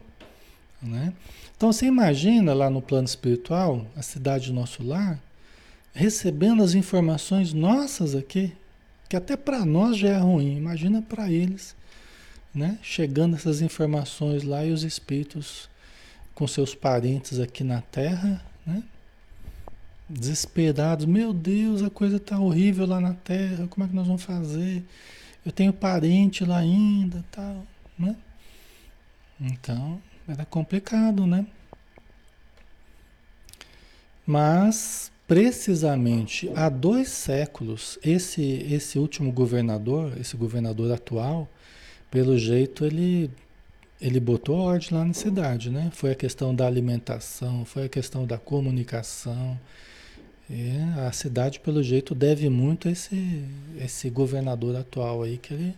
né? 0.82 1.14
Então 1.56 1.72
você 1.72 1.86
imagina 1.86 2.54
lá 2.54 2.70
no 2.70 2.82
plano 2.82 3.06
espiritual, 3.06 3.86
a 3.96 4.02
cidade 4.02 4.48
do 4.48 4.54
nosso 4.54 4.84
lar, 4.84 5.20
recebendo 5.96 6.62
as 6.62 6.74
informações 6.74 7.54
nossas 7.54 8.16
aqui, 8.16 8.54
que 9.08 9.16
até 9.16 9.38
para 9.38 9.64
nós 9.66 9.98
já 9.98 10.10
é 10.10 10.18
ruim, 10.18 10.58
imagina 10.58 11.02
para 11.02 11.32
eles, 11.32 11.74
né? 12.54 12.78
Chegando 12.84 13.36
essas 13.36 13.62
informações 13.62 14.44
lá 14.44 14.66
e 14.66 14.72
os 14.72 14.84
espíritos 14.84 15.70
com 16.34 16.46
seus 16.46 16.76
parentes 16.76 17.40
aqui 17.40 17.64
na 17.64 17.82
Terra, 17.82 18.46
né? 18.68 18.84
Desesperados, 20.08 21.06
meu 21.06 21.34
Deus, 21.34 21.82
a 21.82 21.90
coisa 21.90 22.18
está 22.18 22.38
horrível 22.38 22.86
lá 22.86 23.00
na 23.00 23.14
Terra, 23.14 23.66
como 23.68 23.86
é 23.86 23.90
que 23.90 23.96
nós 23.96 24.06
vamos 24.06 24.22
fazer? 24.22 24.84
Eu 25.46 25.52
tenho 25.52 25.72
parente 25.72 26.44
lá 26.44 26.58
ainda, 26.58 27.24
tal, 27.32 27.66
né? 27.98 28.18
Então, 29.40 30.02
era 30.28 30.44
complicado, 30.44 31.26
né? 31.26 31.46
Mas, 34.26 35.12
precisamente 35.28 36.50
há 36.56 36.70
dois 36.70 37.10
séculos, 37.10 37.98
esse, 38.04 38.66
esse 38.70 39.00
último 39.00 39.32
governador, 39.32 40.14
esse 40.20 40.38
governador 40.38 40.92
atual, 40.92 41.50
pelo 42.12 42.38
jeito 42.38 42.86
ele 42.86 43.30
ele 44.00 44.20
botou 44.20 44.58
ordem 44.58 44.90
lá 44.92 45.06
na 45.06 45.14
cidade, 45.14 45.70
né? 45.70 45.90
Foi 45.94 46.12
a 46.12 46.16
questão 46.16 46.54
da 46.54 46.68
alimentação, 46.68 47.64
foi 47.64 47.86
a 47.86 47.90
questão 47.90 48.26
da 48.26 48.38
comunicação. 48.38 49.58
É, 50.52 51.08
a 51.08 51.12
cidade, 51.12 51.60
pelo 51.62 51.82
jeito, 51.82 52.14
deve 52.14 52.50
muito 52.50 52.88
a 52.88 52.92
esse, 52.92 53.44
esse 53.80 54.10
governador 54.10 54.76
atual 54.76 55.24
aí, 55.24 55.38
que 55.38 55.54
ele 55.54 55.74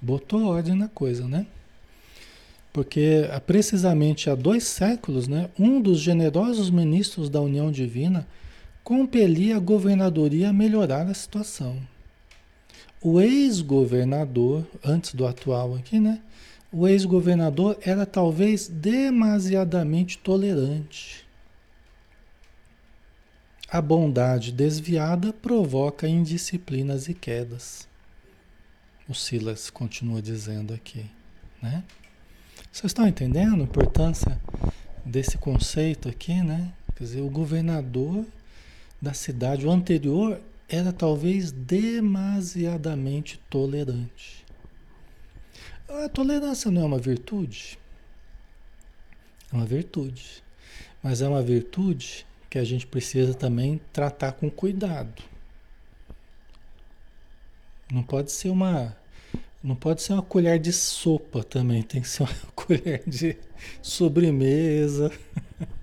botou 0.00 0.44
ordem 0.44 0.74
na 0.74 0.88
coisa, 0.88 1.26
né? 1.26 1.46
Porque 2.72 3.22
precisamente 3.46 4.30
há 4.30 4.34
dois 4.34 4.64
séculos, 4.64 5.26
né, 5.26 5.50
um 5.58 5.80
dos 5.80 5.98
generosos 5.98 6.70
ministros 6.70 7.28
da 7.28 7.40
União 7.40 7.72
Divina 7.72 8.26
compelia 8.88 9.58
a 9.58 9.60
governadoria 9.60 10.48
a 10.48 10.52
melhorar 10.52 11.06
a 11.08 11.12
situação. 11.12 11.78
O 13.02 13.20
ex-governador, 13.20 14.66
antes 14.82 15.12
do 15.12 15.26
atual 15.26 15.74
aqui, 15.74 16.00
né, 16.00 16.22
o 16.72 16.88
ex-governador 16.88 17.76
era 17.82 18.06
talvez 18.06 18.66
demasiadamente 18.66 20.16
tolerante. 20.16 21.22
A 23.70 23.82
bondade 23.82 24.52
desviada 24.52 25.34
provoca 25.34 26.08
indisciplinas 26.08 27.08
e 27.08 27.14
quedas. 27.14 27.86
O 29.06 29.12
Silas 29.12 29.68
continua 29.68 30.22
dizendo 30.22 30.72
aqui, 30.72 31.04
né? 31.60 31.84
Vocês 32.72 32.88
estão 32.88 33.06
entendendo 33.06 33.60
a 33.60 33.64
importância 33.64 34.40
desse 35.04 35.36
conceito 35.36 36.08
aqui, 36.08 36.42
né? 36.42 36.72
Quer 36.96 37.04
dizer, 37.04 37.20
o 37.20 37.28
governador 37.28 38.24
da 39.00 39.14
cidade, 39.14 39.66
o 39.66 39.70
anterior, 39.70 40.40
era 40.68 40.92
talvez 40.92 41.50
demasiadamente 41.50 43.40
tolerante. 43.48 44.44
A 45.88 46.08
tolerância 46.08 46.70
não 46.70 46.82
é 46.82 46.84
uma 46.84 46.98
virtude? 46.98 47.78
É 49.50 49.56
uma 49.56 49.64
virtude. 49.64 50.42
Mas 51.02 51.22
é 51.22 51.28
uma 51.28 51.42
virtude 51.42 52.26
que 52.50 52.58
a 52.58 52.64
gente 52.64 52.86
precisa 52.86 53.32
também 53.32 53.80
tratar 53.92 54.32
com 54.32 54.50
cuidado. 54.50 55.22
Não 57.90 58.02
pode 58.02 58.30
ser 58.32 58.50
uma 58.50 58.94
não 59.62 59.74
pode 59.74 60.02
ser 60.02 60.12
uma 60.12 60.22
colher 60.22 60.58
de 60.58 60.72
sopa 60.72 61.42
também, 61.42 61.82
tem 61.82 62.00
que 62.00 62.08
ser 62.08 62.22
uma 62.22 62.34
colher 62.54 63.02
de 63.06 63.36
sobremesa. 63.82 65.10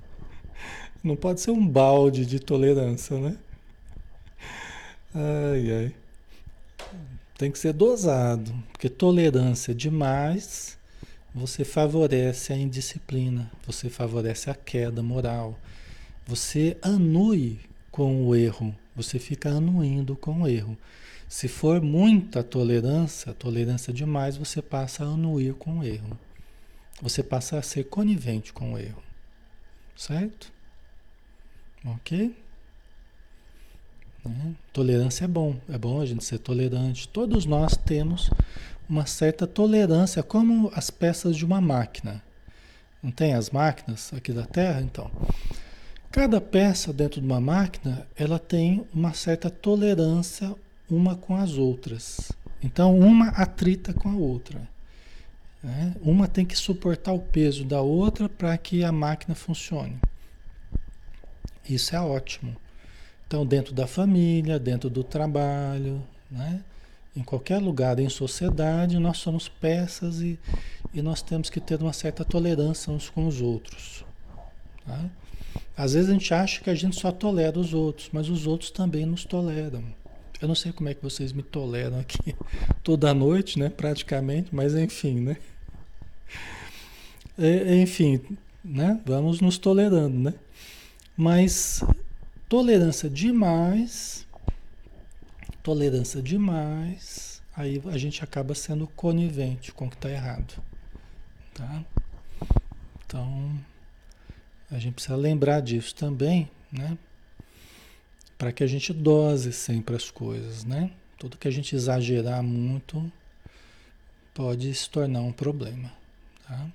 Não 1.06 1.16
pode 1.16 1.40
ser 1.40 1.52
um 1.52 1.68
balde 1.68 2.26
de 2.26 2.40
tolerância, 2.40 3.16
né? 3.20 3.38
Ai, 5.14 5.72
ai. 5.72 5.96
Tem 7.38 7.52
que 7.52 7.60
ser 7.60 7.74
dosado, 7.74 8.52
porque 8.72 8.90
tolerância 8.90 9.76
demais 9.76 10.80
você 11.32 11.64
favorece 11.64 12.54
a 12.54 12.58
indisciplina, 12.58 13.52
você 13.68 13.88
favorece 13.88 14.50
a 14.50 14.56
queda 14.56 15.04
moral, 15.04 15.60
você 16.26 16.76
anui 16.82 17.60
com 17.92 18.26
o 18.26 18.36
erro, 18.36 18.76
você 18.96 19.20
fica 19.20 19.50
anuindo 19.50 20.16
com 20.16 20.42
o 20.42 20.48
erro. 20.48 20.76
Se 21.30 21.48
for 21.48 21.82
muita 21.82 22.44
tolerância, 22.44 23.32
tolerância 23.32 23.94
demais, 23.94 24.38
você 24.38 24.60
passa 24.60 25.04
a 25.04 25.10
anuir 25.10 25.54
com 25.54 25.80
o 25.80 25.84
erro. 25.84 26.18
Você 27.00 27.22
passa 27.22 27.60
a 27.60 27.62
ser 27.62 27.84
conivente 27.84 28.52
com 28.52 28.74
o 28.74 28.78
erro. 28.80 29.04
Certo? 29.96 30.55
Ok? 31.86 32.36
Né? 34.26 34.56
Tolerância 34.74 35.26
é 35.26 35.28
bom, 35.28 35.56
é 35.70 35.78
bom 35.78 36.02
a 36.02 36.06
gente 36.06 36.24
ser 36.24 36.40
tolerante. 36.40 37.08
Todos 37.08 37.46
nós 37.46 37.78
temos 37.78 38.30
uma 38.90 39.06
certa 39.06 39.46
tolerância, 39.46 40.24
como 40.24 40.72
as 40.74 40.90
peças 40.90 41.36
de 41.36 41.46
uma 41.46 41.62
máquina. 41.62 42.24
Não 43.02 43.12
tem 43.12 43.34
as 43.34 43.50
máquinas 43.50 44.12
aqui 44.14 44.34
da 44.34 44.46
Terra? 44.46 44.82
Então, 44.82 45.12
Cada 46.16 46.40
peça 46.40 46.94
dentro 46.94 47.20
de 47.20 47.28
uma 47.28 47.42
máquina, 47.42 48.08
ela 48.16 48.40
tem 48.40 48.88
uma 48.94 49.14
certa 49.14 49.50
tolerância 49.50 50.56
uma 50.90 51.18
com 51.18 51.36
as 51.36 51.58
outras. 51.58 52.32
Então, 52.64 52.98
uma 52.98 53.28
atrita 53.32 53.94
com 53.94 54.08
a 54.08 54.16
outra. 54.16 54.62
Né? 55.62 55.94
Uma 56.02 56.26
tem 56.26 56.46
que 56.46 56.56
suportar 56.56 57.12
o 57.12 57.20
peso 57.20 57.66
da 57.66 57.82
outra 57.82 58.30
para 58.30 58.58
que 58.58 58.82
a 58.82 58.94
máquina 58.94 59.36
funcione. 59.36 60.00
Isso 61.68 61.96
é 61.96 62.00
ótimo. 62.00 62.56
Então, 63.28 63.46
dentro 63.46 63.74
da 63.74 63.88
família, 63.88 64.60
dentro 64.60 64.90
do 64.90 65.04
trabalho, 65.04 66.02
né? 66.30 66.64
em 67.16 67.24
qualquer 67.24 67.60
lugar, 67.60 67.98
em 68.00 68.10
sociedade, 68.10 69.00
nós 69.00 69.18
somos 69.18 69.48
peças 69.48 70.20
e, 70.20 70.38
e 70.94 71.02
nós 71.02 71.22
temos 71.22 71.50
que 71.50 71.62
ter 71.62 71.82
uma 71.82 71.94
certa 71.94 72.26
tolerância 72.26 72.92
uns 72.92 73.10
com 73.10 73.26
os 73.26 73.42
outros. 73.42 74.04
Tá? 74.86 75.10
Às 75.78 75.94
vezes 75.94 76.10
a 76.10 76.14
gente 76.14 76.34
acha 76.34 76.62
que 76.62 76.70
a 76.70 76.76
gente 76.76 77.00
só 77.00 77.12
tolera 77.12 77.58
os 77.58 77.74
outros, 77.74 78.10
mas 78.12 78.30
os 78.30 78.46
outros 78.46 78.70
também 78.70 79.06
nos 79.06 79.24
toleram. 79.24 79.84
Eu 80.42 80.48
não 80.50 80.56
sei 80.56 80.74
como 80.74 80.90
é 80.90 80.94
que 80.94 81.02
vocês 81.02 81.32
me 81.32 81.42
toleram 81.42 82.00
aqui 82.00 82.36
toda 82.84 83.14
noite, 83.14 83.58
né? 83.58 83.70
Praticamente, 83.70 84.54
mas 84.54 84.76
enfim, 84.76 85.22
né? 85.22 85.38
É, 87.38 87.76
enfim, 87.78 88.22
né? 88.64 89.00
Vamos 89.06 89.40
nos 89.40 89.58
tolerando, 89.58 90.18
né? 90.18 90.34
Mas 91.18 91.82
tolerância 92.50 93.10
demais, 93.10 94.28
tolerância 95.64 96.22
demais, 96.22 97.42
aí 97.56 97.82
a 97.86 97.98
gente 97.98 98.22
acaba 98.22 98.54
sendo 98.54 98.86
conivente 98.86 99.72
com 99.72 99.86
o 99.86 99.90
que 99.90 99.96
está 99.96 100.12
errado, 100.12 100.62
tá? 101.54 101.86
Então 103.06 103.58
a 104.70 104.78
gente 104.78 104.96
precisa 104.96 105.16
lembrar 105.16 105.62
disso 105.62 105.96
também, 105.96 106.52
né? 106.70 106.98
Para 108.38 108.52
que 108.52 108.62
a 108.62 108.68
gente 108.68 108.92
dose 108.92 109.54
sempre 109.54 109.96
as 109.96 110.12
coisas, 110.12 110.66
né? 110.66 110.92
Tudo 111.18 111.38
que 111.38 111.48
a 111.48 111.52
gente 111.52 111.74
exagerar 111.74 112.44
muito 112.44 113.10
pode 114.34 114.74
se 114.74 114.90
tornar 114.90 115.22
um 115.22 115.32
problema, 115.32 115.94
tá? 116.46 116.68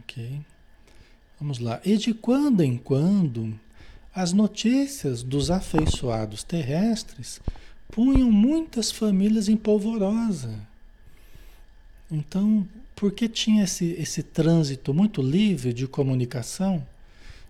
Ok. 0.00 0.42
Vamos 1.42 1.58
lá. 1.58 1.80
E 1.84 1.96
de 1.96 2.14
quando 2.14 2.62
em 2.62 2.76
quando, 2.76 3.52
as 4.14 4.32
notícias 4.32 5.24
dos 5.24 5.50
afeiçoados 5.50 6.44
terrestres 6.44 7.40
punham 7.90 8.30
muitas 8.30 8.92
famílias 8.92 9.48
em 9.48 9.56
polvorosa. 9.56 10.54
Então, 12.08 12.64
porque 12.94 13.28
tinha 13.28 13.64
esse, 13.64 13.86
esse 13.98 14.22
trânsito 14.22 14.94
muito 14.94 15.20
livre 15.20 15.72
de 15.72 15.88
comunicação 15.88 16.86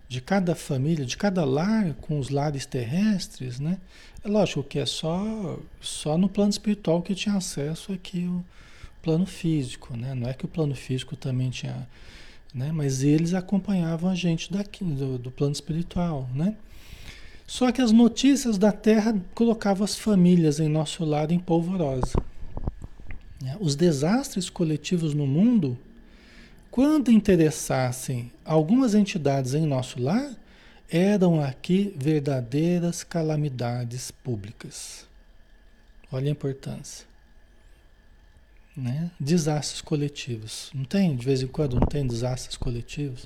de 0.09 0.19
cada 0.19 0.55
família, 0.55 1.05
de 1.05 1.15
cada 1.15 1.45
lar 1.45 1.93
com 2.01 2.17
os 2.17 2.29
lares 2.29 2.65
terrestres, 2.65 3.59
né? 3.59 3.77
É 4.23 4.27
lógico 4.27 4.63
que 4.63 4.79
é 4.79 4.87
só, 4.87 5.59
só 5.79 6.17
no 6.17 6.27
plano 6.27 6.49
espiritual 6.49 7.03
que 7.03 7.13
tinha 7.13 7.35
acesso 7.35 7.93
aqui 7.93 8.25
o 8.25 8.43
plano 9.03 9.27
físico, 9.27 9.95
né? 9.95 10.15
Não 10.15 10.27
é 10.27 10.33
que 10.33 10.45
o 10.45 10.47
plano 10.47 10.73
físico 10.73 11.15
também 11.15 11.51
tinha, 11.51 11.87
né? 12.53 12.71
Mas 12.71 13.03
eles 13.03 13.33
acompanhavam 13.33 14.09
a 14.09 14.15
gente 14.15 14.51
daqui, 14.51 14.83
do, 14.83 15.17
do 15.17 15.31
plano 15.31 15.53
espiritual, 15.53 16.29
né? 16.33 16.55
Só 17.45 17.71
que 17.71 17.81
as 17.81 17.91
notícias 17.91 18.57
da 18.57 18.71
Terra 18.71 19.15
colocavam 19.35 19.83
as 19.83 19.97
famílias 19.97 20.59
em 20.59 20.69
nosso 20.69 21.03
lado 21.03 21.33
em 21.33 21.39
polvorosa. 21.39 22.13
Né? 23.41 23.57
Os 23.59 23.75
desastres 23.75 24.49
coletivos 24.49 25.13
no 25.13 25.27
mundo, 25.27 25.77
quando 26.71 27.11
interessassem 27.11 28.31
algumas 28.45 28.95
entidades 28.95 29.53
em 29.53 29.65
nosso 29.65 30.01
lar, 30.01 30.31
eram 30.89 31.41
aqui 31.41 31.93
verdadeiras 31.97 33.03
calamidades 33.03 34.09
públicas. 34.09 35.05
Olha 36.11 36.29
a 36.29 36.31
importância. 36.31 37.12
Né? 38.75 39.11
Desastres 39.19 39.81
coletivos. 39.81 40.71
Não 40.73 40.83
tem, 40.83 41.15
de 41.15 41.25
vez 41.25 41.41
em 41.41 41.47
quando, 41.47 41.79
não 41.79 41.87
tem 41.87 42.05
desastres 42.05 42.57
coletivos 42.57 43.25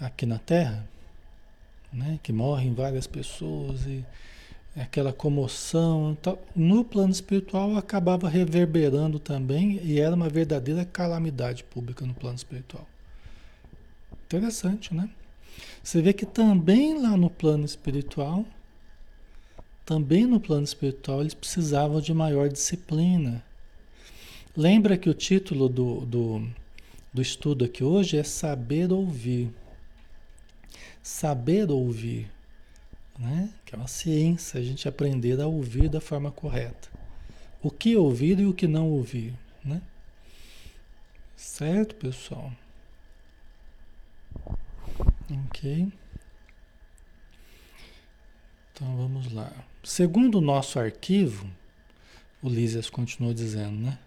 aqui 0.00 0.24
na 0.24 0.38
Terra? 0.38 0.86
Né? 1.92 2.18
Que 2.22 2.32
morrem 2.32 2.74
várias 2.74 3.06
pessoas 3.06 3.84
e 3.86 4.04
é 4.76 4.82
aquela 4.82 5.12
comoção. 5.12 6.16
Então, 6.20 6.38
no 6.54 6.84
plano 6.84 7.10
espiritual 7.10 7.76
acabava 7.76 8.28
reverberando 8.28 9.18
também 9.18 9.80
e 9.82 9.98
era 9.98 10.14
uma 10.14 10.28
verdadeira 10.28 10.84
calamidade 10.84 11.64
pública 11.64 12.04
no 12.04 12.12
plano 12.12 12.36
espiritual. 12.36 12.86
Interessante, 14.26 14.94
né? 14.94 15.08
Você 15.82 16.02
vê 16.02 16.12
que 16.12 16.26
também 16.26 17.00
lá 17.00 17.16
no 17.16 17.30
plano 17.30 17.64
espiritual, 17.64 18.44
também 19.84 20.26
no 20.26 20.38
plano 20.38 20.64
espiritual, 20.64 21.20
eles 21.20 21.32
precisavam 21.32 22.00
de 22.00 22.12
maior 22.12 22.48
disciplina. 22.48 23.42
Lembra 24.56 24.96
que 24.96 25.10
o 25.10 25.14
título 25.14 25.68
do, 25.68 26.00
do, 26.06 26.48
do 27.12 27.20
estudo 27.20 27.64
aqui 27.64 27.84
hoje 27.84 28.16
é 28.16 28.22
Saber 28.22 28.90
Ouvir. 28.92 29.50
Saber 31.02 31.70
ouvir 31.70 32.30
né? 33.18 33.50
que 33.64 33.74
é 33.74 33.78
uma 33.78 33.88
ciência, 33.88 34.60
a 34.60 34.62
gente 34.62 34.88
aprender 34.88 35.40
a 35.40 35.46
ouvir 35.46 35.88
da 35.88 36.00
forma 36.00 36.30
correta. 36.30 36.88
O 37.62 37.70
que 37.70 37.96
ouvir 37.96 38.38
e 38.38 38.46
o 38.46 38.54
que 38.54 38.66
não 38.66 38.90
ouvir. 38.90 39.34
Né? 39.64 39.80
Certo, 41.36 41.94
pessoal? 41.94 42.52
Ok. 45.48 45.92
Então 48.72 48.96
vamos 48.96 49.32
lá. 49.32 49.52
Segundo 49.82 50.38
o 50.38 50.40
nosso 50.40 50.78
arquivo, 50.78 51.48
o 52.42 52.48
Lísias 52.48 52.90
continuou 52.90 53.32
dizendo, 53.32 53.76
né? 53.76 53.98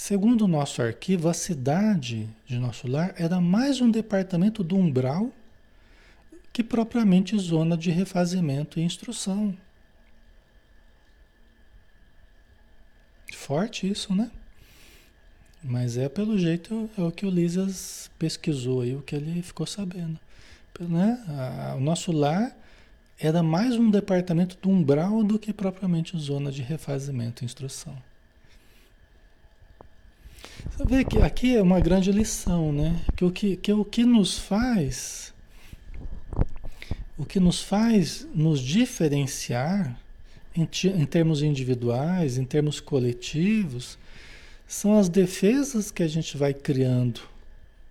Segundo 0.00 0.44
o 0.44 0.48
nosso 0.48 0.80
arquivo, 0.80 1.28
a 1.28 1.34
cidade 1.34 2.30
de 2.46 2.56
nosso 2.56 2.86
lar 2.86 3.12
era 3.18 3.40
mais 3.40 3.80
um 3.80 3.90
departamento 3.90 4.62
do 4.62 4.76
umbral 4.76 5.32
que 6.52 6.62
propriamente 6.62 7.36
zona 7.36 7.76
de 7.76 7.90
refazimento 7.90 8.78
e 8.78 8.84
instrução. 8.84 9.58
Forte 13.32 13.90
isso, 13.90 14.14
né? 14.14 14.30
Mas 15.64 15.98
é 15.98 16.08
pelo 16.08 16.38
jeito, 16.38 16.88
é 16.96 17.02
o 17.02 17.10
que 17.10 17.26
o 17.26 17.30
Lisas 17.30 18.08
pesquisou 18.20 18.82
aí, 18.82 18.94
o 18.94 19.02
que 19.02 19.16
ele 19.16 19.42
ficou 19.42 19.66
sabendo. 19.66 20.18
né? 20.78 21.74
O 21.76 21.80
nosso 21.80 22.12
lar 22.12 22.56
era 23.18 23.42
mais 23.42 23.74
um 23.74 23.90
departamento 23.90 24.56
do 24.62 24.70
umbral 24.70 25.24
do 25.24 25.40
que 25.40 25.52
propriamente 25.52 26.16
zona 26.16 26.52
de 26.52 26.62
refazimento 26.62 27.42
e 27.42 27.46
instrução. 27.46 28.00
Você 30.70 30.84
vê 30.84 31.04
que 31.04 31.18
aqui 31.18 31.56
é 31.56 31.62
uma 31.62 31.80
grande 31.80 32.10
lição, 32.12 32.72
né? 32.72 33.00
Que 33.16 33.24
o 33.24 33.30
que, 33.30 33.56
que, 33.56 33.72
o 33.72 33.84
que 33.84 34.04
nos 34.04 34.38
faz, 34.38 35.32
o 37.16 37.24
que 37.24 37.40
nos 37.40 37.62
faz 37.62 38.26
nos 38.34 38.60
diferenciar 38.60 39.98
em, 40.54 40.62
em 40.62 41.06
termos 41.06 41.42
individuais, 41.42 42.38
em 42.38 42.44
termos 42.44 42.80
coletivos, 42.80 43.98
são 44.66 44.98
as 44.98 45.08
defesas 45.08 45.90
que 45.90 46.02
a 46.02 46.08
gente 46.08 46.36
vai 46.36 46.52
criando, 46.52 47.20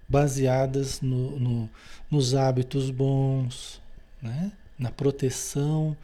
baseadas 0.08 1.02
no, 1.02 1.40
no, 1.40 1.70
nos 2.10 2.36
hábitos 2.36 2.92
bons, 2.92 3.82
né? 4.22 4.52
na 4.78 4.92
proteção 4.92 5.98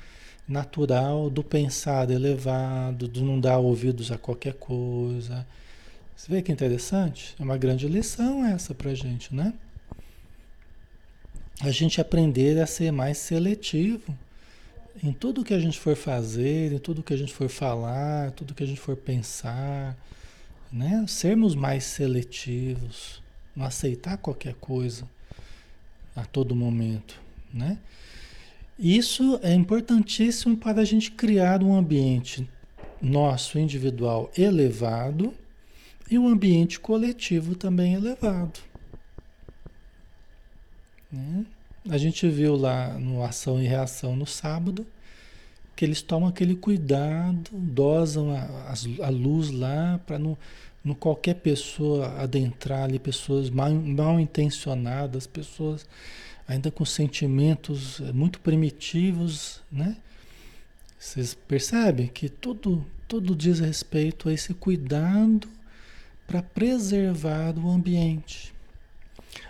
natural 0.48 1.30
do 1.30 1.44
pensar 1.44 2.10
elevado, 2.10 3.08
de 3.08 3.24
não 3.24 3.40
dar 3.40 3.60
ouvidos 3.60 4.12
a 4.12 4.18
qualquer 4.18 4.54
coisa. 4.56 5.46
Você 6.24 6.32
vê 6.32 6.42
que 6.42 6.54
interessante? 6.54 7.36
É 7.38 7.44
uma 7.44 7.58
grande 7.58 7.86
lição 7.86 8.46
essa 8.46 8.74
para 8.74 8.96
gente, 8.96 9.36
né? 9.36 9.54
A 11.60 11.70
gente 11.70 12.00
aprender 12.00 12.62
a 12.62 12.66
ser 12.66 12.94
mais 12.94 13.18
seletivo 13.18 14.18
em 15.04 15.12
tudo 15.12 15.44
que 15.44 15.54
a 15.54 15.60
gente 15.60 15.78
for 15.78 15.98
fazer, 15.98 16.72
em 16.72 16.80
tudo 16.80 17.04
que 17.04 17.14
a 17.14 17.18
gente 17.18 17.34
for 17.34 17.50
falar, 17.50 18.32
tudo 18.32 18.54
que 18.54 18.64
a 18.64 18.66
gente 18.66 18.80
for 18.80 18.96
pensar, 18.96 19.98
né? 20.72 21.04
Sermos 21.10 21.56
mais 21.56 21.84
seletivos, 21.84 23.22
não 23.54 23.66
aceitar 23.66 24.16
qualquer 24.16 24.54
coisa 24.54 25.06
a 26.16 26.24
todo 26.24 26.56
momento, 26.56 27.20
né? 27.54 27.78
Isso 28.80 29.42
é 29.44 29.54
importantíssimo 29.54 30.56
para 30.56 30.80
a 30.80 30.86
gente 30.86 31.12
criar 31.12 31.62
um 31.62 31.76
ambiente 31.76 32.50
nosso 33.02 33.60
individual 33.60 34.32
elevado 34.38 35.34
e 36.10 36.18
um 36.18 36.28
ambiente 36.28 36.80
coletivo 36.80 37.56
também 37.56 37.94
elevado. 37.94 38.60
Né? 41.12 41.46
A 41.90 41.98
gente 41.98 42.28
viu 42.30 42.56
lá 42.56 42.98
no 42.98 43.24
Ação 43.24 43.62
e 43.62 43.68
Reação 43.68 44.16
no 44.16 44.26
sábado 44.26 44.86
que 45.76 45.84
eles 45.84 46.02
tomam 46.02 46.30
aquele 46.30 46.56
cuidado, 46.56 47.50
dosam 47.52 48.32
a, 48.32 48.74
a 49.02 49.10
luz 49.10 49.50
lá 49.50 50.00
para 50.06 50.20
não, 50.20 50.38
não 50.84 50.94
qualquer 50.94 51.36
pessoa 51.36 52.22
adentrar 52.22 52.84
ali, 52.84 53.00
pessoas 53.00 53.50
mal, 53.50 53.74
mal 53.74 54.20
intencionadas, 54.20 55.26
pessoas 55.26 55.86
ainda 56.48 56.70
com 56.70 56.86
sentimentos 56.86 58.00
eh, 58.02 58.12
muito 58.12 58.40
primitivos, 58.40 59.62
né? 59.72 59.98
Vocês 61.00 61.34
percebem 61.34 62.08
que 62.08 62.30
tudo, 62.30 62.86
tudo 63.08 63.36
diz 63.36 63.60
respeito 63.60 64.30
a 64.30 64.34
esse 64.34 64.54
cuidado 64.54 65.50
para 66.28 66.42
preservar 66.42 67.58
o 67.58 67.70
ambiente. 67.70 68.54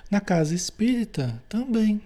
Na 0.09 0.19
casa 0.19 0.53
espírita 0.53 1.41
também. 1.47 2.01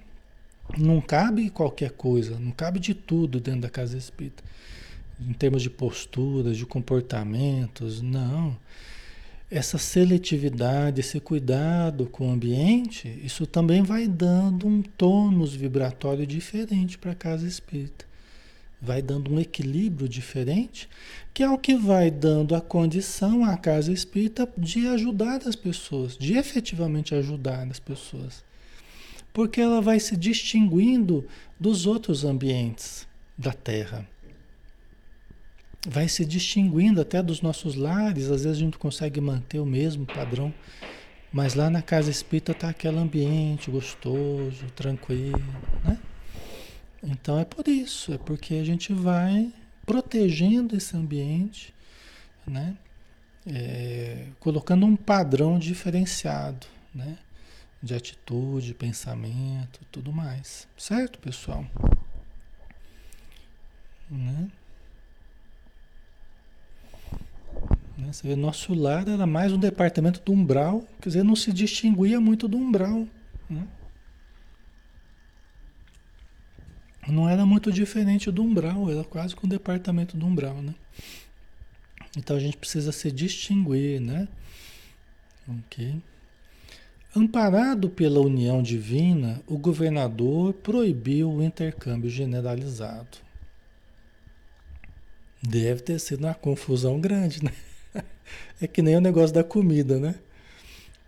Não 0.77 0.99
cabe 0.99 1.49
qualquer 1.49 1.91
coisa, 1.91 2.37
não 2.37 2.51
cabe 2.51 2.79
de 2.79 2.93
tudo 2.93 3.39
dentro 3.39 3.61
da 3.61 3.69
casa 3.69 3.97
espírita. 3.97 4.43
Em 5.19 5.33
termos 5.33 5.61
de 5.61 5.69
posturas, 5.69 6.57
de 6.57 6.65
comportamentos, 6.65 8.01
não 8.01 8.57
essa 9.49 9.77
seletividade, 9.77 10.99
esse 10.99 11.19
cuidado 11.19 12.05
com 12.05 12.27
o 12.27 12.31
ambiente, 12.31 13.07
isso 13.23 13.47
também 13.47 13.81
vai 13.81 14.07
dando 14.07 14.67
um 14.67 14.81
tônus 14.81 15.55
vibratório 15.55 16.27
diferente 16.27 16.97
para 16.97 17.13
a 17.13 17.15
casa 17.15 17.47
espírita. 17.47 18.05
Vai 18.81 19.01
dando 19.01 19.33
um 19.33 19.39
equilíbrio 19.39 20.07
diferente, 20.07 20.87
que 21.33 21.41
é 21.41 21.49
o 21.49 21.57
que 21.57 21.75
vai 21.75 22.11
dando 22.11 22.55
a 22.55 22.61
condição 22.61 23.43
à 23.43 23.57
casa 23.57 23.91
espírita 23.91 24.47
de 24.57 24.87
ajudar 24.87 25.41
as 25.47 25.55
pessoas, 25.55 26.17
de 26.17 26.37
efetivamente 26.37 27.15
ajudar 27.15 27.67
as 27.67 27.79
pessoas. 27.79 28.43
Porque 29.33 29.59
ela 29.59 29.81
vai 29.81 29.99
se 29.99 30.15
distinguindo 30.15 31.25
dos 31.59 31.85
outros 31.85 32.23
ambientes 32.23 33.07
da 33.37 33.53
Terra 33.53 34.07
vai 35.87 36.07
se 36.09 36.25
distinguindo 36.25 36.99
até 36.99 37.23
dos 37.23 37.41
nossos 37.41 37.75
lares, 37.75 38.29
às 38.29 38.43
vezes 38.43 38.57
a 38.57 38.59
gente 38.59 38.77
consegue 38.77 39.21
manter 39.21 39.59
o 39.59 39.65
mesmo 39.65 40.05
padrão, 40.05 40.53
mas 41.31 41.53
lá 41.53 41.69
na 41.69 41.81
casa 41.81 42.11
espírita 42.11 42.51
está 42.51 42.69
aquele 42.69 42.97
ambiente 42.97 43.71
gostoso, 43.71 44.65
tranquilo, 44.75 45.41
né? 45.85 45.97
Então 47.03 47.39
é 47.39 47.45
por 47.45 47.67
isso, 47.67 48.13
é 48.13 48.17
porque 48.17 48.55
a 48.55 48.63
gente 48.63 48.91
vai 48.93 49.53
protegendo 49.85 50.75
esse 50.75 50.95
ambiente, 50.95 51.73
né? 52.45 52.75
É, 53.45 54.27
colocando 54.39 54.85
um 54.85 54.95
padrão 54.95 55.57
diferenciado, 55.57 56.67
né? 56.93 57.17
De 57.81 57.93
atitude, 57.93 58.73
pensamento, 58.73 59.79
tudo 59.91 60.11
mais, 60.11 60.67
certo, 60.75 61.19
pessoal? 61.19 61.65
Né? 64.09 64.49
Né? 67.97 68.13
Você 68.13 68.27
vê, 68.27 68.35
nosso 68.35 68.73
lar 68.73 69.07
era 69.07 69.25
mais 69.25 69.51
um 69.51 69.57
departamento 69.57 70.21
do 70.23 70.31
umbral, 70.31 70.83
quer 71.01 71.09
dizer, 71.09 71.23
não 71.23 71.35
se 71.35 71.51
distinguia 71.51 72.21
muito 72.21 72.47
do 72.47 72.57
umbral. 72.57 73.07
Né? 73.49 73.67
Não 77.07 77.29
era 77.29 77.45
muito 77.45 77.71
diferente 77.71 78.29
do 78.29 78.43
umbral, 78.43 78.89
era 78.89 79.03
quase 79.03 79.35
com 79.35 79.47
um 79.47 79.49
departamento 79.49 80.17
do 80.17 80.25
umbral, 80.25 80.61
né? 80.61 80.75
Então 82.17 82.35
a 82.35 82.39
gente 82.39 82.57
precisa 82.57 82.91
se 82.91 83.11
distinguir, 83.11 84.01
né? 84.01 84.27
Ok. 85.47 86.01
Amparado 87.15 87.89
pela 87.89 88.19
união 88.19 88.61
divina, 88.61 89.41
o 89.47 89.57
governador 89.57 90.53
proibiu 90.53 91.31
o 91.31 91.43
intercâmbio 91.43 92.09
generalizado. 92.09 93.17
Deve 95.41 95.81
ter 95.81 95.99
sido 95.99 96.25
uma 96.25 96.33
confusão 96.33 96.99
grande, 96.99 97.43
né? 97.43 97.51
É 98.59 98.67
que 98.67 98.81
nem 98.81 98.97
o 98.97 99.01
negócio 99.01 99.33
da 99.33 99.43
comida, 99.43 99.99
né? 99.99 100.15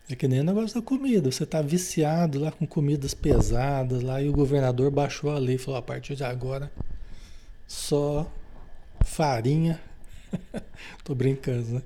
É 0.10 0.16
que 0.16 0.28
nem 0.28 0.40
o 0.40 0.44
negócio 0.44 0.82
da 0.82 0.86
comida. 0.86 1.32
Você 1.32 1.46
tá 1.46 1.62
viciado 1.62 2.40
lá 2.40 2.52
com 2.52 2.66
comidas 2.66 3.14
pesadas 3.14 4.02
lá 4.02 4.22
e 4.22 4.28
o 4.28 4.34
governador 4.34 4.90
baixou 4.90 5.30
a 5.30 5.38
lei 5.38 5.56
e 5.56 5.60
falou: 5.60 5.80
a 5.80 5.84
partir 5.84 6.16
de 6.16 6.24
agora 6.24 6.72
só 7.68 8.30
farinha. 9.06 9.80
Tô 11.04 11.14
brincando, 11.14 11.76
né? 11.76 11.84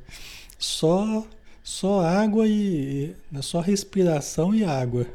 Só, 0.58 1.28
só 1.62 2.00
água 2.00 2.48
e. 2.48 3.14
Só 3.42 3.60
respiração 3.60 4.56
e 4.56 4.64
água. 4.64 5.06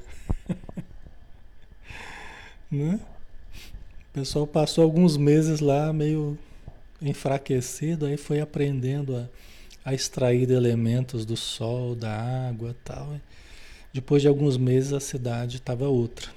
né? 2.70 3.00
O 4.10 4.12
pessoal 4.12 4.46
passou 4.46 4.84
alguns 4.84 5.16
meses 5.16 5.60
lá 5.60 5.92
meio 5.92 6.36
enfraquecido, 7.00 8.04
aí 8.04 8.16
foi 8.16 8.40
aprendendo 8.40 9.16
a 9.16 9.28
a 9.88 9.94
extrair 9.94 10.50
elementos 10.50 11.24
do 11.24 11.34
sol, 11.34 11.94
da 11.94 12.12
água 12.46 12.76
tal. 12.84 13.18
Depois 13.90 14.20
de 14.20 14.28
alguns 14.28 14.58
meses 14.58 14.92
a 14.92 15.00
cidade 15.00 15.56
estava 15.56 15.88
outra, 15.88 16.28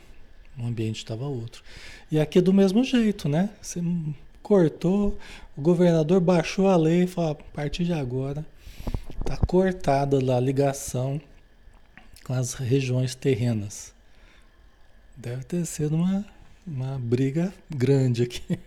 o 0.57 0.65
ambiente 0.65 0.99
estava 0.99 1.25
outro. 1.25 1.61
E 2.09 2.17
aqui 2.17 2.39
do 2.39 2.53
mesmo 2.53 2.81
jeito, 2.81 3.27
né? 3.27 3.49
Você 3.61 3.83
cortou, 4.41 5.17
o 5.57 5.61
governador 5.61 6.21
baixou 6.21 6.69
a 6.69 6.77
lei 6.77 7.03
e 7.03 7.07
falou: 7.07 7.31
a 7.31 7.35
partir 7.35 7.83
de 7.83 7.91
agora 7.91 8.45
está 9.19 9.35
cortada 9.35 10.17
a 10.17 10.39
ligação 10.39 11.19
com 12.23 12.33
as 12.33 12.53
regiões 12.53 13.15
terrenas. 13.15 13.93
Deve 15.17 15.43
ter 15.43 15.65
sido 15.65 15.97
uma, 15.97 16.25
uma 16.65 16.97
briga 16.97 17.53
grande 17.69 18.23
aqui. 18.23 18.57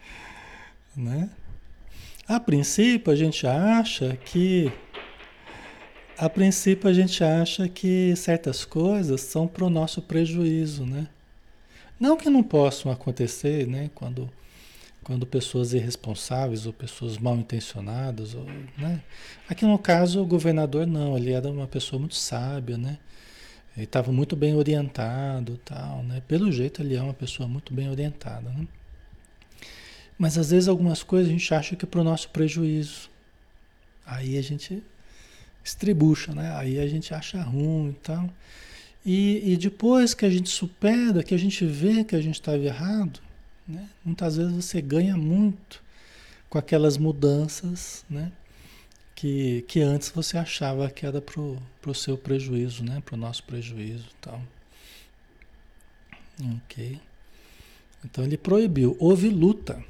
né? 0.94 1.30
A 2.28 2.40
princípio, 2.40 3.12
a 3.12 3.16
gente 3.16 3.46
acha 3.46 4.16
que. 4.16 4.72
A 6.18 6.28
princípio, 6.28 6.90
a 6.90 6.92
gente 6.92 7.22
acha 7.22 7.68
que 7.68 8.16
certas 8.16 8.64
coisas 8.64 9.20
são 9.20 9.46
para 9.46 9.64
o 9.64 9.70
nosso 9.70 10.02
prejuízo, 10.02 10.84
né? 10.84 11.06
Não 12.00 12.16
que 12.16 12.28
não 12.28 12.42
possam 12.42 12.90
acontecer, 12.90 13.68
né? 13.68 13.90
Quando, 13.94 14.28
quando 15.04 15.24
pessoas 15.24 15.72
irresponsáveis 15.72 16.66
ou 16.66 16.72
pessoas 16.72 17.16
mal 17.16 17.36
intencionadas, 17.36 18.34
ou, 18.34 18.44
né? 18.76 19.02
Aqui 19.48 19.64
no 19.64 19.78
caso, 19.78 20.20
o 20.20 20.26
governador 20.26 20.84
não, 20.84 21.16
ele 21.16 21.32
era 21.32 21.48
uma 21.48 21.68
pessoa 21.68 22.00
muito 22.00 22.16
sábia, 22.16 22.76
né? 22.76 22.98
Ele 23.76 23.84
estava 23.84 24.10
muito 24.10 24.34
bem 24.34 24.54
orientado, 24.56 25.60
tal, 25.64 26.02
né? 26.02 26.20
Pelo 26.26 26.50
jeito, 26.50 26.82
ele 26.82 26.96
é 26.96 27.02
uma 27.02 27.14
pessoa 27.14 27.48
muito 27.48 27.72
bem 27.72 27.88
orientada, 27.88 28.48
né? 28.50 28.66
Mas 30.18 30.38
às 30.38 30.50
vezes 30.50 30.68
algumas 30.68 31.02
coisas 31.02 31.28
a 31.28 31.32
gente 31.32 31.52
acha 31.54 31.76
que 31.76 31.84
é 31.84 31.88
para 31.88 32.00
o 32.00 32.04
nosso 32.04 32.30
prejuízo. 32.30 33.10
Aí 34.04 34.38
a 34.38 34.42
gente 34.42 34.82
estribucha, 35.62 36.34
né? 36.34 36.54
Aí 36.56 36.78
a 36.78 36.86
gente 36.86 37.12
acha 37.12 37.42
ruim 37.42 37.90
e 37.90 38.00
tal. 38.02 38.30
E, 39.04 39.52
e 39.52 39.56
depois 39.56 40.14
que 40.14 40.24
a 40.24 40.30
gente 40.30 40.48
supera, 40.48 41.22
que 41.22 41.34
a 41.34 41.38
gente 41.38 41.64
vê 41.64 42.02
que 42.02 42.16
a 42.16 42.20
gente 42.20 42.34
estava 42.34 42.58
errado, 42.58 43.20
né? 43.66 43.88
muitas 44.04 44.36
vezes 44.36 44.52
você 44.52 44.80
ganha 44.80 45.16
muito 45.16 45.82
com 46.48 46.58
aquelas 46.58 46.96
mudanças, 46.96 48.04
né? 48.08 48.32
Que, 49.14 49.62
que 49.68 49.80
antes 49.80 50.10
você 50.10 50.36
achava 50.36 50.90
que 50.90 51.06
era 51.06 51.20
para 51.22 51.40
o 51.40 51.94
seu 51.94 52.18
prejuízo, 52.18 52.84
né? 52.84 53.02
Para 53.04 53.14
o 53.14 53.18
nosso 53.18 53.42
prejuízo 53.44 54.06
e 54.10 54.16
tal. 54.20 54.42
Ok. 56.56 57.00
Então 58.04 58.24
ele 58.24 58.36
proibiu. 58.36 58.96
Houve 59.00 59.28
luta. 59.28 59.82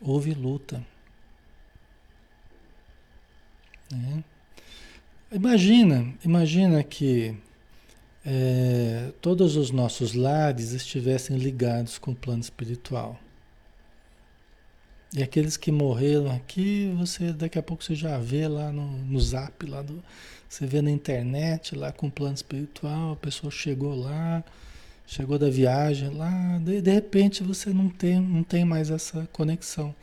Houve 0.00 0.34
luta. 0.34 0.84
É. 3.92 4.22
Imagina, 5.34 6.14
imagina 6.24 6.82
que 6.82 7.36
é, 8.24 9.12
todos 9.20 9.56
os 9.56 9.70
nossos 9.70 10.14
lares 10.14 10.72
estivessem 10.72 11.36
ligados 11.36 11.98
com 11.98 12.12
o 12.12 12.16
plano 12.16 12.40
espiritual. 12.40 13.18
E 15.16 15.22
aqueles 15.22 15.56
que 15.56 15.72
morreram 15.72 16.30
aqui, 16.30 16.92
você 16.96 17.32
daqui 17.32 17.58
a 17.58 17.62
pouco 17.62 17.82
você 17.82 17.94
já 17.94 18.18
vê 18.18 18.46
lá 18.46 18.70
no, 18.70 18.86
no 18.86 19.18
zap, 19.20 19.64
lá 19.66 19.80
do, 19.80 20.02
você 20.48 20.66
vê 20.66 20.82
na 20.82 20.90
internet, 20.90 21.74
lá 21.74 21.90
com 21.92 22.08
o 22.08 22.10
plano 22.10 22.34
espiritual, 22.34 23.12
a 23.12 23.16
pessoa 23.16 23.50
chegou 23.50 23.94
lá, 23.94 24.44
chegou 25.08 25.38
da 25.38 25.48
viagem 25.48 26.10
lá, 26.10 26.58
de, 26.58 26.82
de 26.82 26.92
repente 26.92 27.42
você 27.42 27.70
não 27.70 27.88
tem, 27.88 28.20
não 28.20 28.44
tem 28.44 28.64
mais 28.64 28.90
essa 28.90 29.26
conexão. 29.32 29.94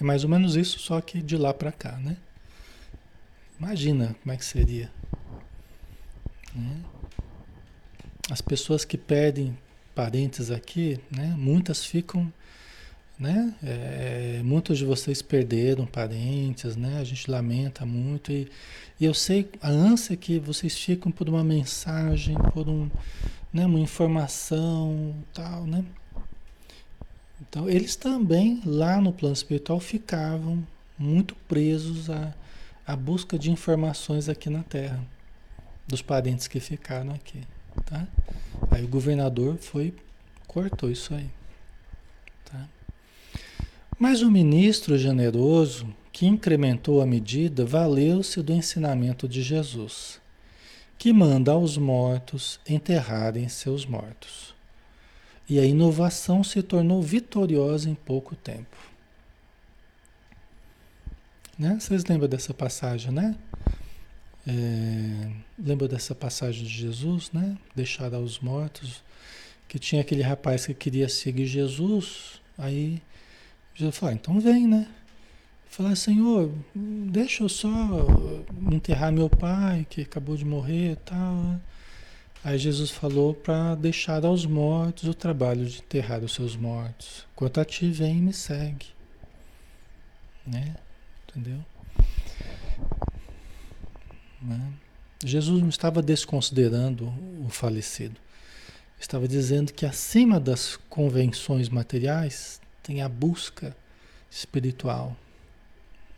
É 0.00 0.04
mais 0.04 0.24
ou 0.24 0.30
menos 0.30 0.56
isso, 0.56 0.78
só 0.78 1.00
que 1.00 1.20
de 1.20 1.36
lá 1.36 1.52
para 1.52 1.70
cá, 1.70 1.92
né? 1.98 2.16
Imagina 3.60 4.16
como 4.22 4.32
é 4.32 4.36
que 4.38 4.44
seria. 4.44 4.90
Né? 6.54 6.82
As 8.30 8.40
pessoas 8.40 8.84
que 8.84 8.96
perdem 8.96 9.56
parentes 9.94 10.50
aqui, 10.50 10.98
né? 11.10 11.34
Muitas 11.36 11.84
ficam, 11.84 12.32
né? 13.18 13.54
É, 13.62 14.40
muitos 14.44 14.78
de 14.78 14.84
vocês 14.84 15.22
perderam 15.22 15.86
parentes, 15.86 16.76
né? 16.76 16.98
A 16.98 17.04
gente 17.04 17.30
lamenta 17.30 17.86
muito 17.86 18.32
e, 18.32 18.50
e 18.98 19.04
eu 19.04 19.14
sei 19.14 19.48
a 19.60 19.68
ânsia 19.68 20.16
que 20.16 20.38
vocês 20.38 20.76
ficam 20.76 21.12
por 21.12 21.28
uma 21.28 21.44
mensagem, 21.44 22.36
por 22.52 22.68
um, 22.68 22.90
né? 23.52 23.66
Uma 23.66 23.80
informação, 23.80 25.14
tal, 25.32 25.66
né? 25.66 25.84
Então 27.40 27.68
eles 27.68 27.96
também 27.96 28.60
lá 28.64 29.00
no 29.00 29.12
plano 29.12 29.34
espiritual 29.34 29.78
ficavam 29.78 30.66
muito 30.98 31.34
presos 31.48 32.08
à, 32.08 32.34
à 32.86 32.96
busca 32.96 33.38
de 33.38 33.50
informações 33.50 34.28
aqui 34.28 34.48
na 34.48 34.62
Terra 34.62 35.02
dos 35.86 36.00
parentes 36.00 36.46
que 36.48 36.60
ficaram 36.60 37.12
aqui, 37.12 37.42
tá? 37.84 38.06
Aí 38.70 38.84
o 38.84 38.88
governador 38.88 39.58
foi, 39.58 39.94
cortou 40.46 40.90
isso 40.90 41.14
aí. 41.14 41.28
Tá? 42.44 42.68
Mas 44.02 44.20
o 44.20 44.28
ministro 44.28 44.98
generoso, 44.98 45.86
que 46.12 46.26
incrementou 46.26 47.00
a 47.00 47.06
medida, 47.06 47.64
valeu-se 47.64 48.42
do 48.42 48.52
ensinamento 48.52 49.28
de 49.28 49.42
Jesus, 49.42 50.20
que 50.98 51.12
manda 51.12 51.52
aos 51.52 51.78
mortos 51.78 52.58
enterrarem 52.68 53.48
seus 53.48 53.86
mortos. 53.86 54.56
E 55.48 55.56
a 55.60 55.64
inovação 55.64 56.42
se 56.42 56.64
tornou 56.64 57.00
vitoriosa 57.00 57.88
em 57.88 57.94
pouco 57.94 58.34
tempo. 58.34 58.76
Né? 61.56 61.78
Vocês 61.78 62.04
lembram 62.04 62.28
dessa 62.28 62.52
passagem, 62.52 63.12
né? 63.12 63.36
É, 64.44 65.30
lembra 65.56 65.86
dessa 65.86 66.12
passagem 66.12 66.64
de 66.64 66.70
Jesus, 66.70 67.30
né? 67.30 67.56
Deixar 67.72 68.12
aos 68.12 68.40
mortos, 68.40 69.00
que 69.68 69.78
tinha 69.78 70.00
aquele 70.00 70.22
rapaz 70.22 70.66
que 70.66 70.74
queria 70.74 71.08
seguir 71.08 71.46
Jesus, 71.46 72.42
aí 72.58 73.00
Jesus 73.82 73.96
falou, 73.96 74.12
ah, 74.12 74.14
então 74.14 74.40
vem, 74.40 74.68
né? 74.68 74.86
Falar, 75.68 75.96
Senhor, 75.96 76.52
deixa 76.74 77.42
eu 77.42 77.48
só 77.48 77.68
enterrar 78.70 79.10
meu 79.10 79.28
pai 79.28 79.84
que 79.90 80.02
acabou 80.02 80.36
de 80.36 80.44
morrer 80.44 80.92
e 80.92 80.96
tal. 80.96 81.34
Né? 81.34 81.60
Aí 82.44 82.58
Jesus 82.58 82.90
falou 82.90 83.34
para 83.34 83.74
deixar 83.74 84.24
aos 84.24 84.46
mortos 84.46 85.08
o 85.08 85.14
trabalho 85.14 85.66
de 85.66 85.78
enterrar 85.78 86.22
os 86.22 86.32
seus 86.34 86.54
mortos. 86.54 87.26
Quanto 87.34 87.58
a 87.58 87.64
ti, 87.64 87.90
vem 87.90 88.18
e 88.18 88.22
me 88.22 88.32
segue. 88.32 88.86
Né? 90.46 90.76
Entendeu? 91.28 91.58
Né? 94.40 94.72
Jesus 95.24 95.60
não 95.60 95.68
estava 95.68 96.00
desconsiderando 96.00 97.12
o 97.44 97.48
falecido. 97.48 98.20
Estava 99.00 99.26
dizendo 99.26 99.72
que 99.72 99.84
acima 99.84 100.38
das 100.38 100.76
convenções 100.88 101.68
materiais 101.68 102.61
tem 102.82 103.02
a 103.02 103.08
busca 103.08 103.76
espiritual. 104.30 105.16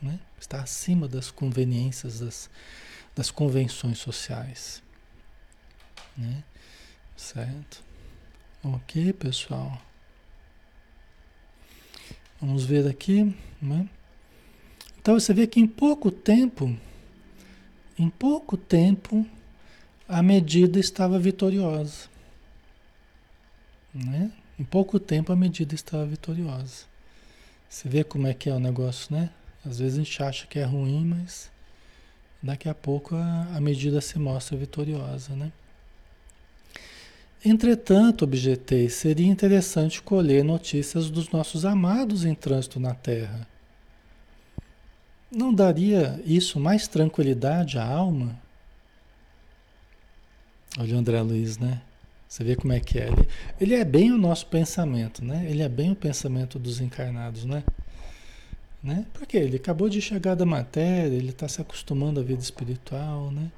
Né? 0.00 0.18
Está 0.38 0.62
acima 0.62 1.08
das 1.08 1.30
conveniências, 1.30 2.20
das, 2.20 2.50
das 3.14 3.30
convenções 3.30 3.98
sociais. 3.98 4.82
Né? 6.16 6.42
Certo? 7.16 7.82
Ok, 8.62 9.12
pessoal. 9.14 9.80
Vamos 12.40 12.64
ver 12.64 12.88
aqui. 12.88 13.34
Né? 13.60 13.88
Então 14.98 15.14
você 15.14 15.32
vê 15.32 15.46
que 15.46 15.60
em 15.60 15.66
pouco 15.66 16.10
tempo 16.10 16.76
em 17.98 18.10
pouco 18.10 18.56
tempo, 18.56 19.24
a 20.08 20.22
medida 20.22 20.78
estava 20.80 21.18
vitoriosa. 21.18 22.08
Né? 23.94 24.32
Em 24.58 24.64
pouco 24.64 24.98
tempo, 25.00 25.32
a 25.32 25.36
medida 25.36 25.74
estava 25.74 26.06
vitoriosa. 26.06 26.84
Você 27.68 27.88
vê 27.88 28.04
como 28.04 28.26
é 28.26 28.34
que 28.34 28.48
é 28.48 28.52
o 28.52 28.60
negócio, 28.60 29.14
né? 29.14 29.30
Às 29.64 29.78
vezes 29.78 29.98
a 29.98 30.02
gente 30.02 30.22
acha 30.22 30.46
que 30.46 30.58
é 30.58 30.64
ruim, 30.64 31.04
mas 31.04 31.50
daqui 32.42 32.68
a 32.68 32.74
pouco 32.74 33.16
a, 33.16 33.48
a 33.56 33.60
medida 33.60 34.00
se 34.00 34.18
mostra 34.18 34.56
vitoriosa, 34.56 35.34
né? 35.34 35.50
Entretanto, 37.44 38.24
objetei, 38.24 38.88
seria 38.88 39.26
interessante 39.26 40.00
colher 40.00 40.44
notícias 40.44 41.10
dos 41.10 41.30
nossos 41.30 41.64
amados 41.64 42.24
em 42.24 42.34
trânsito 42.34 42.80
na 42.80 42.94
Terra 42.94 43.46
não 45.34 45.52
daria 45.52 46.20
isso 46.24 46.60
mais 46.60 46.86
tranquilidade 46.86 47.76
à 47.76 47.84
alma? 47.84 48.38
Olha 50.78 50.94
o 50.94 50.98
André 50.98 51.20
Luiz, 51.20 51.58
né? 51.58 51.80
Você 52.34 52.42
vê 52.42 52.56
como 52.56 52.72
é 52.72 52.80
que 52.80 52.98
é. 52.98 53.06
Ele, 53.06 53.28
ele 53.60 53.74
é 53.76 53.84
bem 53.84 54.10
o 54.10 54.18
nosso 54.18 54.48
pensamento, 54.48 55.24
né? 55.24 55.46
Ele 55.48 55.62
é 55.62 55.68
bem 55.68 55.92
o 55.92 55.94
pensamento 55.94 56.58
dos 56.58 56.80
encarnados, 56.80 57.44
né? 57.44 57.62
né? 58.82 59.06
Porque 59.12 59.36
ele 59.36 59.54
acabou 59.54 59.88
de 59.88 60.00
chegar 60.00 60.34
da 60.34 60.44
matéria, 60.44 61.14
ele 61.14 61.28
está 61.28 61.46
se 61.46 61.60
acostumando 61.60 62.18
à 62.18 62.24
vida 62.24 62.42
espiritual, 62.42 63.30
né? 63.30 63.52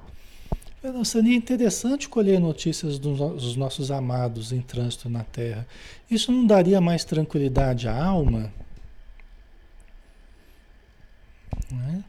Não, 0.83 1.03
seria 1.03 1.35
interessante 1.35 2.07
colher 2.07 2.39
notícias 2.39 2.99
dos 2.99 3.55
nossos 3.55 3.89
amados 3.89 4.51
em 4.51 4.61
trânsito 4.61 5.09
na 5.09 5.23
Terra. 5.23 5.65
Isso 6.07 6.31
não 6.31 6.45
daria 6.45 6.79
mais 6.79 7.03
tranquilidade 7.03 7.87
à 7.87 8.05
alma? 8.05 8.53
Né? 11.71 12.03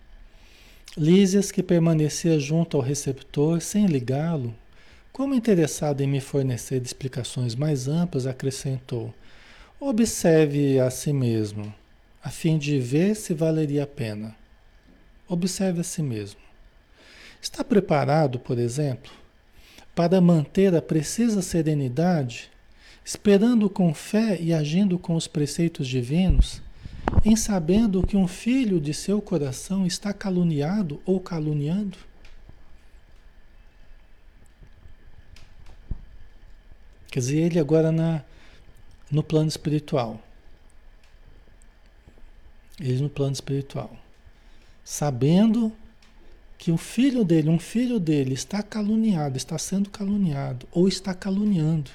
Lísias, 0.98 1.50
que 1.50 1.62
permanecia 1.62 2.38
junto 2.38 2.76
ao 2.76 2.82
receptor 2.82 3.62
sem 3.62 3.86
ligá-lo, 3.86 4.54
como 5.18 5.34
interessado 5.34 6.00
em 6.00 6.06
me 6.06 6.20
fornecer 6.20 6.80
explicações 6.80 7.56
mais 7.56 7.88
amplas, 7.88 8.24
acrescentou: 8.24 9.12
Observe 9.80 10.78
a 10.78 10.92
si 10.92 11.12
mesmo, 11.12 11.74
a 12.22 12.30
fim 12.30 12.56
de 12.56 12.78
ver 12.78 13.16
se 13.16 13.34
valeria 13.34 13.82
a 13.82 13.86
pena. 13.86 14.36
Observe 15.26 15.80
a 15.80 15.82
si 15.82 16.04
mesmo. 16.04 16.38
Está 17.42 17.64
preparado, 17.64 18.38
por 18.38 18.60
exemplo, 18.60 19.10
para 19.92 20.20
manter 20.20 20.72
a 20.76 20.80
precisa 20.80 21.42
serenidade, 21.42 22.48
esperando 23.04 23.68
com 23.68 23.92
fé 23.92 24.40
e 24.40 24.54
agindo 24.54 25.00
com 25.00 25.16
os 25.16 25.26
preceitos 25.26 25.88
divinos? 25.88 26.62
em 27.24 27.34
sabendo 27.34 28.06
que 28.06 28.16
um 28.16 28.28
filho 28.28 28.80
de 28.80 28.94
seu 28.94 29.20
coração 29.20 29.84
está 29.84 30.12
caluniado 30.12 31.02
ou 31.04 31.18
caluniando? 31.18 31.98
Quer 37.10 37.20
dizer, 37.20 37.38
ele 37.38 37.58
agora 37.58 37.90
na, 37.90 38.22
no 39.10 39.22
plano 39.22 39.48
espiritual. 39.48 40.20
Ele 42.80 43.02
no 43.02 43.10
plano 43.10 43.32
espiritual. 43.32 43.96
Sabendo 44.84 45.72
que 46.56 46.70
o 46.70 46.76
filho 46.76 47.24
dele, 47.24 47.48
um 47.48 47.58
filho 47.58 48.00
dele, 48.00 48.34
está 48.34 48.62
caluniado, 48.62 49.36
está 49.36 49.58
sendo 49.58 49.90
caluniado 49.90 50.66
ou 50.72 50.88
está 50.88 51.14
caluniando. 51.14 51.90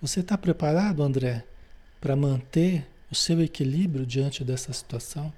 Você 0.00 0.20
está 0.20 0.36
preparado, 0.36 1.02
André, 1.02 1.44
para 2.00 2.16
manter 2.16 2.86
o 3.10 3.14
seu 3.14 3.40
equilíbrio 3.42 4.04
diante 4.04 4.44
dessa 4.44 4.72
situação? 4.72 5.32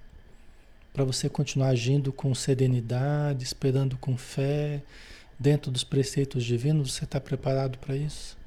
para 0.93 1.05
você 1.05 1.29
continuar 1.29 1.69
agindo 1.69 2.13
com 2.13 2.35
serenidade, 2.35 3.45
esperando 3.45 3.97
com 3.99 4.17
fé, 4.17 4.83
dentro 5.39 5.71
dos 5.71 5.85
preceitos 5.85 6.45
divinos? 6.45 6.95
Você 6.95 7.05
está 7.05 7.21
preparado 7.21 7.79
para 7.79 7.97
isso? 7.97 8.38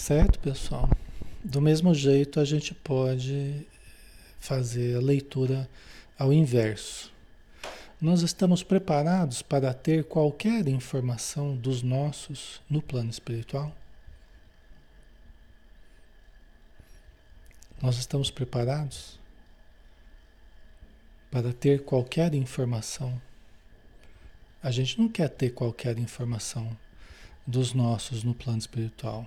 Certo, 0.00 0.38
pessoal? 0.38 0.88
Do 1.44 1.60
mesmo 1.60 1.94
jeito, 1.94 2.40
a 2.40 2.44
gente 2.44 2.72
pode 2.72 3.66
fazer 4.38 4.96
a 4.96 4.98
leitura 4.98 5.68
ao 6.18 6.32
inverso. 6.32 7.12
Nós 8.00 8.22
estamos 8.22 8.62
preparados 8.62 9.42
para 9.42 9.74
ter 9.74 10.04
qualquer 10.04 10.66
informação 10.68 11.54
dos 11.54 11.82
nossos 11.82 12.62
no 12.68 12.80
plano 12.80 13.10
espiritual? 13.10 13.76
Nós 17.82 17.98
estamos 17.98 18.30
preparados 18.30 19.20
para 21.30 21.52
ter 21.52 21.84
qualquer 21.84 22.32
informação? 22.32 23.20
A 24.62 24.70
gente 24.70 24.98
não 24.98 25.10
quer 25.10 25.28
ter 25.28 25.50
qualquer 25.50 25.98
informação 25.98 26.74
dos 27.46 27.74
nossos 27.74 28.24
no 28.24 28.34
plano 28.34 28.58
espiritual. 28.58 29.26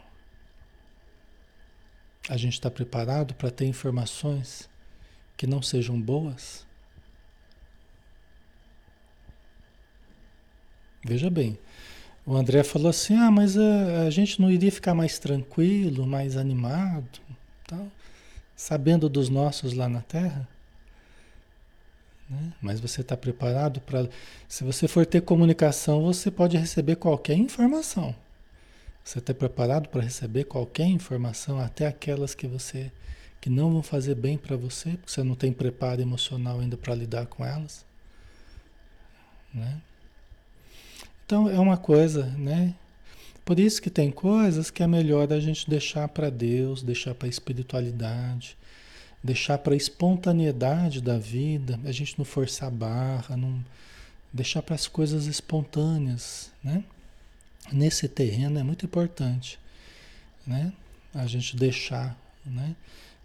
A 2.30 2.38
gente 2.38 2.54
está 2.54 2.72
preparado 2.72 3.34
para 3.34 3.52
ter 3.52 3.66
informações 3.66 4.70
que 5.36 5.46
não 5.46 5.62
sejam 5.62 6.00
boas? 6.00 6.66
Veja 11.04 11.30
bem, 11.30 11.60
o 12.26 12.36
André 12.36 12.64
falou 12.64 12.90
assim: 12.90 13.16
ah, 13.16 13.30
mas 13.30 13.58
a, 13.58 14.04
a 14.08 14.10
gente 14.10 14.42
não 14.42 14.50
iria 14.50 14.72
ficar 14.72 14.94
mais 14.94 15.20
tranquilo, 15.20 16.08
mais 16.08 16.38
animado, 16.38 17.20
tal, 17.68 17.92
sabendo 18.56 19.10
dos 19.10 19.28
nossos 19.28 19.74
lá 19.74 19.90
na 19.90 20.02
Terra? 20.02 20.48
Né? 22.30 22.54
Mas 22.62 22.80
você 22.80 23.02
está 23.02 23.18
preparado 23.18 23.82
para. 23.82 24.08
Se 24.48 24.64
você 24.64 24.88
for 24.88 25.06
ter 25.06 25.22
comunicação, 25.22 26.04
você 26.04 26.32
pode 26.32 26.56
receber 26.56 26.96
qualquer 26.96 27.36
informação. 27.36 28.16
Você 29.04 29.20
está 29.20 29.34
preparado 29.34 29.90
para 29.90 30.02
receber 30.02 30.46
qualquer 30.46 30.88
informação, 30.88 31.60
até 31.60 31.88
aquelas 31.88 32.34
que 32.34 32.48
você 32.48 32.92
que 33.42 33.50
não 33.50 33.74
vão 33.74 33.84
fazer 33.84 34.16
bem 34.16 34.38
para 34.38 34.56
você, 34.56 34.92
porque 34.92 35.12
você 35.12 35.22
não 35.22 35.36
tem 35.36 35.52
preparo 35.52 36.02
emocional 36.02 36.62
ainda 36.62 36.78
para 36.78 36.96
lidar 36.96 37.26
com 37.26 37.44
elas, 37.44 37.86
né? 39.54 39.82
Então 41.26 41.50
é 41.50 41.60
uma 41.60 41.76
coisa, 41.76 42.28
né? 42.38 42.74
Por 43.44 43.60
isso 43.60 43.82
que 43.82 43.90
tem 43.90 44.10
coisas 44.10 44.72
que 44.72 44.82
é 44.82 44.88
melhor 44.88 45.32
a 45.34 45.42
gente 45.42 45.70
deixar 45.70 46.08
para 46.08 46.30
Deus, 46.30 46.82
deixar 46.82 47.14
para 47.14 47.28
a 47.28 47.30
espiritualidade, 47.30 48.58
deixar 49.22 49.58
para 49.58 49.74
a 49.74 49.78
espontaneidade 49.78 51.02
da 51.02 51.18
vida, 51.18 51.78
a 51.84 51.92
gente 51.92 52.18
não 52.18 52.24
forçar 52.24 52.70
a 52.70 52.72
barra, 52.72 53.36
não 53.36 53.62
deixar 54.32 54.62
para 54.62 54.76
as 54.76 54.88
coisas 54.88 55.26
espontâneas, 55.26 56.50
né? 56.64 56.86
Nesse 57.76 58.08
terreno 58.08 58.60
é 58.60 58.64
muito 58.64 58.86
importante, 58.86 59.60
né? 60.46 60.74
A 61.14 61.26
gente 61.26 61.56
deixar, 61.56 62.18
né? 62.46 62.76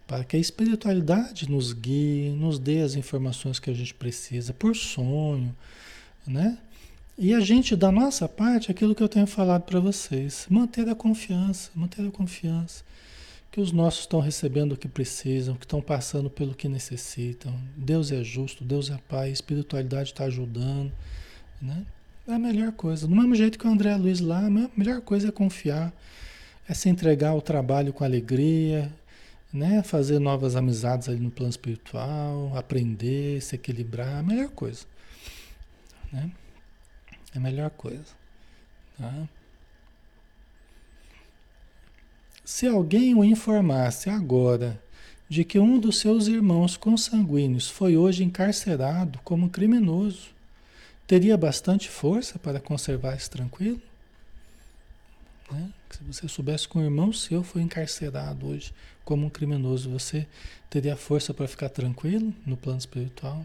Para 0.07 0.23
que 0.23 0.35
a 0.35 0.39
espiritualidade 0.39 1.49
nos 1.49 1.71
guie, 1.71 2.31
nos 2.31 2.57
dê 2.57 2.81
as 2.81 2.95
informações 2.95 3.59
que 3.59 3.69
a 3.69 3.73
gente 3.73 3.93
precisa, 3.93 4.53
por 4.53 4.75
sonho, 4.75 5.55
né? 6.25 6.57
E 7.17 7.33
a 7.33 7.39
gente, 7.39 7.75
da 7.75 7.91
nossa 7.91 8.29
parte, 8.29 8.71
aquilo 8.71 8.95
que 8.95 9.03
eu 9.03 9.09
tenho 9.09 9.27
falado 9.27 9.63
para 9.63 9.79
vocês, 9.79 10.47
manter 10.49 10.87
a 10.87 10.95
confiança, 10.95 11.69
manter 11.75 12.07
a 12.07 12.11
confiança 12.11 12.83
que 13.51 13.59
os 13.59 13.71
nossos 13.71 14.01
estão 14.01 14.19
recebendo 14.19 14.73
o 14.73 14.77
que 14.77 14.87
precisam, 14.87 15.55
que 15.55 15.65
estão 15.65 15.81
passando 15.81 16.29
pelo 16.29 16.53
que 16.53 16.69
necessitam. 16.69 17.59
Deus 17.75 18.11
é 18.11 18.23
justo, 18.23 18.63
Deus 18.63 18.89
é 18.89 18.97
Pai, 19.09 19.29
a 19.29 19.31
espiritualidade 19.31 20.11
está 20.11 20.25
ajudando, 20.25 20.91
né? 21.61 21.85
É 22.29 22.35
a 22.35 22.37
melhor 22.37 22.71
coisa. 22.73 23.07
Do 23.07 23.15
mesmo 23.15 23.33
jeito 23.33 23.57
que 23.57 23.65
o 23.65 23.71
André 23.71 23.95
Luiz 23.95 24.19
lá, 24.19 24.45
a 24.45 24.49
melhor 24.77 25.01
coisa 25.01 25.29
é 25.29 25.31
confiar, 25.31 25.91
é 26.67 26.75
se 26.75 26.87
entregar 26.87 27.29
ao 27.29 27.41
trabalho 27.41 27.91
com 27.91 28.03
alegria, 28.03 28.93
né? 29.51 29.81
Fazer 29.81 30.19
novas 30.19 30.55
amizades 30.55 31.09
ali 31.09 31.19
no 31.19 31.31
plano 31.31 31.49
espiritual, 31.49 32.55
aprender, 32.55 33.41
se 33.41 33.55
equilibrar, 33.55 34.19
a 34.19 34.21
melhor 34.21 34.49
coisa, 34.49 34.85
né? 36.13 36.29
É 37.33 37.39
a 37.39 37.41
melhor 37.41 37.71
coisa, 37.71 38.13
tá? 38.95 39.27
Se 42.45 42.67
alguém 42.67 43.15
o 43.15 43.23
informasse 43.23 44.07
agora 44.07 44.79
de 45.27 45.43
que 45.43 45.57
um 45.57 45.79
dos 45.79 45.97
seus 45.97 46.27
irmãos 46.27 46.77
consanguíneos 46.77 47.67
foi 47.67 47.97
hoje 47.97 48.23
encarcerado 48.23 49.17
como 49.23 49.49
criminoso, 49.49 50.37
teria 51.09 51.35
bastante 51.35 51.89
força 51.89 52.37
para 52.37 52.59
conservar-se 52.59 53.27
tranquilo? 53.31 53.81
Né? 55.51 55.73
Se 55.89 56.03
você 56.03 56.27
soubesse 56.27 56.69
que 56.69 56.77
um 56.77 56.83
irmão 56.83 57.11
seu 57.11 57.41
foi 57.41 57.63
encarcerado 57.63 58.45
hoje 58.45 58.71
como 59.03 59.25
um 59.25 59.29
criminoso, 59.29 59.89
você 59.89 60.27
teria 60.69 60.95
força 60.95 61.33
para 61.33 61.47
ficar 61.47 61.69
tranquilo 61.69 62.31
no 62.45 62.55
plano 62.55 62.77
espiritual? 62.77 63.43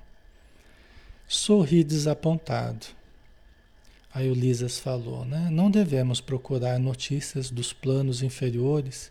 Sorri 1.27 1.83
desapontado. 1.83 2.85
Aí 4.13 4.31
o 4.31 4.35
Lisas 4.35 4.79
falou, 4.79 5.25
né? 5.25 5.49
Não 5.51 5.71
devemos 5.71 6.21
procurar 6.21 6.79
notícias 6.79 7.51
dos 7.51 7.73
planos 7.73 8.23
inferiores, 8.23 9.11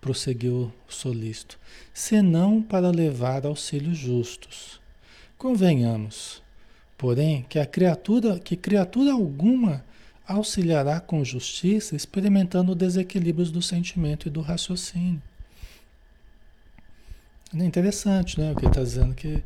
prosseguiu 0.00 0.72
o 0.88 0.92
solícito, 0.92 1.58
senão 1.92 2.62
para 2.62 2.90
levar 2.90 3.44
auxílios 3.44 3.98
justos. 3.98 4.80
Convenhamos, 5.36 6.42
porém, 6.96 7.44
que 7.48 7.58
a 7.58 7.66
criatura, 7.66 8.38
que 8.38 8.56
criatura 8.56 9.12
alguma 9.12 9.84
auxiliará 10.26 11.00
com 11.00 11.24
justiça, 11.24 11.94
experimentando 11.94 12.74
desequilíbrios 12.74 13.50
do 13.50 13.60
sentimento 13.60 14.26
e 14.26 14.30
do 14.30 14.40
raciocínio. 14.40 15.22
É 17.54 17.64
interessante, 17.64 18.40
né? 18.40 18.52
O 18.52 18.56
que 18.56 18.66
está 18.66 18.82
dizendo 18.82 19.14
que 19.14 19.42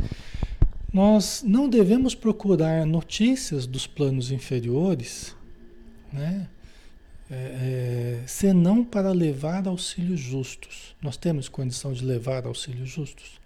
nós 0.93 1.43
não 1.47 1.69
devemos 1.69 2.15
procurar 2.15 2.87
notícias 2.87 3.67
dos 3.67 3.87
planos 3.87 4.31
inferiores, 4.31 5.35
né? 6.13 6.49
É, 7.31 7.35
é, 7.35 8.27
senão 8.27 8.83
para 8.83 9.13
levar 9.13 9.69
auxílios 9.69 10.19
justos. 10.19 10.97
Nós 11.03 11.19
temos 11.19 11.47
condição 11.47 11.93
de 11.93 12.03
levar 12.03 12.47
auxílios 12.47 12.89
justos? 12.89 13.39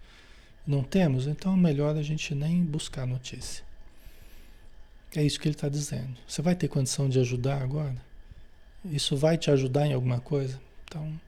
Não 0.65 0.81
temos? 0.81 1.27
Então 1.27 1.53
é 1.53 1.57
melhor 1.57 1.97
a 1.97 2.01
gente 2.01 2.33
nem 2.33 2.63
buscar 2.63 3.05
notícia. 3.05 3.65
É 5.15 5.23
isso 5.23 5.39
que 5.39 5.47
ele 5.47 5.55
está 5.55 5.69
dizendo. 5.69 6.17
Você 6.27 6.41
vai 6.41 6.55
ter 6.55 6.67
condição 6.67 7.07
de 7.07 7.19
ajudar 7.19 7.61
agora? 7.61 7.95
Isso 8.85 9.15
vai 9.15 9.37
te 9.37 9.51
ajudar 9.51 9.85
em 9.85 9.93
alguma 9.93 10.19
coisa? 10.19 10.59
Então, 10.85 11.19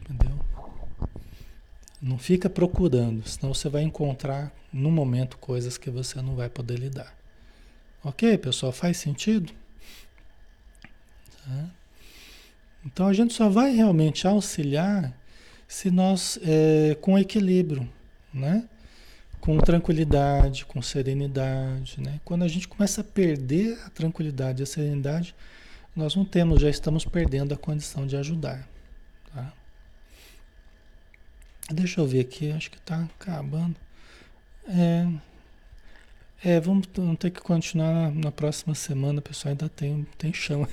entendeu? 0.00 0.38
Não 2.00 2.18
fica 2.18 2.50
procurando, 2.50 3.26
senão 3.26 3.54
você 3.54 3.68
vai 3.68 3.82
encontrar 3.82 4.52
no 4.72 4.90
momento 4.90 5.38
coisas 5.38 5.78
que 5.78 5.90
você 5.90 6.20
não 6.20 6.36
vai 6.36 6.48
poder 6.48 6.78
lidar. 6.78 7.16
Ok, 8.04 8.36
pessoal? 8.38 8.72
Faz 8.72 8.96
sentido? 8.98 9.52
Tá? 11.44 11.70
Então 12.84 13.06
a 13.06 13.12
gente 13.12 13.34
só 13.34 13.48
vai 13.48 13.72
realmente 13.72 14.26
auxiliar 14.26 15.12
se 15.66 15.90
nós 15.90 16.38
é, 16.42 16.96
com 17.00 17.18
equilíbrio, 17.18 17.88
né? 18.32 18.68
Com 19.40 19.58
tranquilidade, 19.58 20.64
com 20.66 20.82
serenidade. 20.82 22.00
Né? 22.00 22.20
Quando 22.24 22.44
a 22.44 22.48
gente 22.48 22.68
começa 22.68 23.00
a 23.00 23.04
perder 23.04 23.78
a 23.84 23.90
tranquilidade 23.90 24.62
e 24.62 24.64
a 24.64 24.66
serenidade, 24.66 25.34
nós 25.94 26.14
não 26.14 26.24
temos, 26.24 26.60
já 26.60 26.70
estamos 26.70 27.04
perdendo 27.04 27.52
a 27.52 27.56
condição 27.56 28.06
de 28.06 28.16
ajudar. 28.16 28.68
Tá? 29.32 29.52
Deixa 31.70 32.00
eu 32.00 32.06
ver 32.06 32.20
aqui, 32.20 32.52
acho 32.52 32.70
que 32.70 32.78
está 32.78 33.02
acabando. 33.02 33.76
É, 34.68 35.06
é 36.44 36.60
vamos, 36.60 36.88
vamos, 36.94 37.18
ter 37.18 37.30
que 37.30 37.40
continuar 37.40 38.12
na, 38.12 38.30
próxima 38.30 38.74
semana, 38.74 39.20
pessoal. 39.20 39.50
Ainda 39.50 39.68
tem, 39.68 40.06
tem 40.16 40.32
chão. 40.32 40.66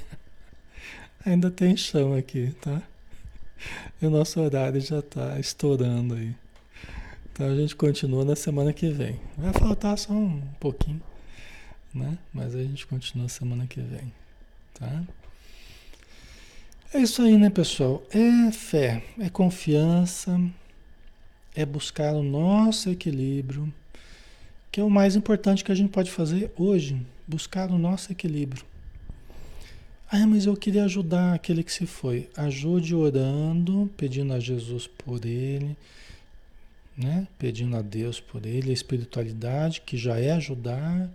ainda 1.26 1.49
tem 1.49 1.76
chão 1.76 2.13
aqui, 2.13 2.55
tá? 2.61 2.82
E 4.01 4.05
o 4.05 4.09
nosso 4.09 4.39
horário 4.39 4.80
já 4.80 4.99
está 4.99 5.39
estourando 5.39 6.16
aí. 6.16 6.36
Então 7.36 7.50
a 7.50 7.56
gente 7.56 7.76
continua 7.76 8.24
na 8.24 8.34
semana 8.34 8.72
que 8.72 8.88
vem. 8.88 9.20
Vai 9.38 9.52
faltar 9.52 9.98
só 9.98 10.14
um 10.14 10.42
pouquinho, 10.58 11.02
né? 11.94 12.18
Mas 12.34 12.56
a 12.56 12.64
gente 12.64 12.88
continua 12.88 13.28
semana 13.28 13.68
que 13.68 13.82
vem, 13.82 14.10
tá? 14.74 15.04
É 16.94 17.00
isso 17.00 17.22
aí, 17.22 17.38
né, 17.38 17.50
pessoal? 17.50 18.02
É 18.10 18.54
fé, 18.54 19.04
é 19.20 19.28
confiança, 19.28 20.40
é 21.54 21.66
buscar 21.66 22.14
o 22.14 22.24
nosso 22.24 22.90
equilíbrio, 22.90 23.74
que 24.72 24.80
é 24.80 24.84
o 24.86 24.90
mais 24.90 25.18
importante 25.18 25.62
que 25.62 25.74
a 25.74 25.76
gente 25.76 25.90
pode 25.90 26.12
fazer 26.12 26.54
hoje, 26.56 27.06
buscar 27.28 27.70
o 27.70 27.78
nosso 27.78 28.14
equilíbrio. 28.14 28.64
Ah, 30.10 30.26
mas 30.26 30.46
eu 30.46 30.56
queria 30.56 30.86
ajudar 30.86 31.34
aquele 31.34 31.64
que 31.64 31.74
se 31.74 31.86
foi. 31.86 32.30
Ajude 32.38 32.96
orando, 32.96 33.92
pedindo 33.98 34.34
a 34.34 34.40
Jesus 34.40 34.88
por 34.88 35.26
ele, 35.26 35.76
né? 36.98 37.28
Pedindo 37.38 37.76
a 37.76 37.82
Deus 37.82 38.20
por 38.20 38.46
ele, 38.46 38.70
a 38.70 38.74
espiritualidade, 38.74 39.82
que 39.82 39.98
já 39.98 40.20
é 40.20 40.32
ajudar. 40.32 41.10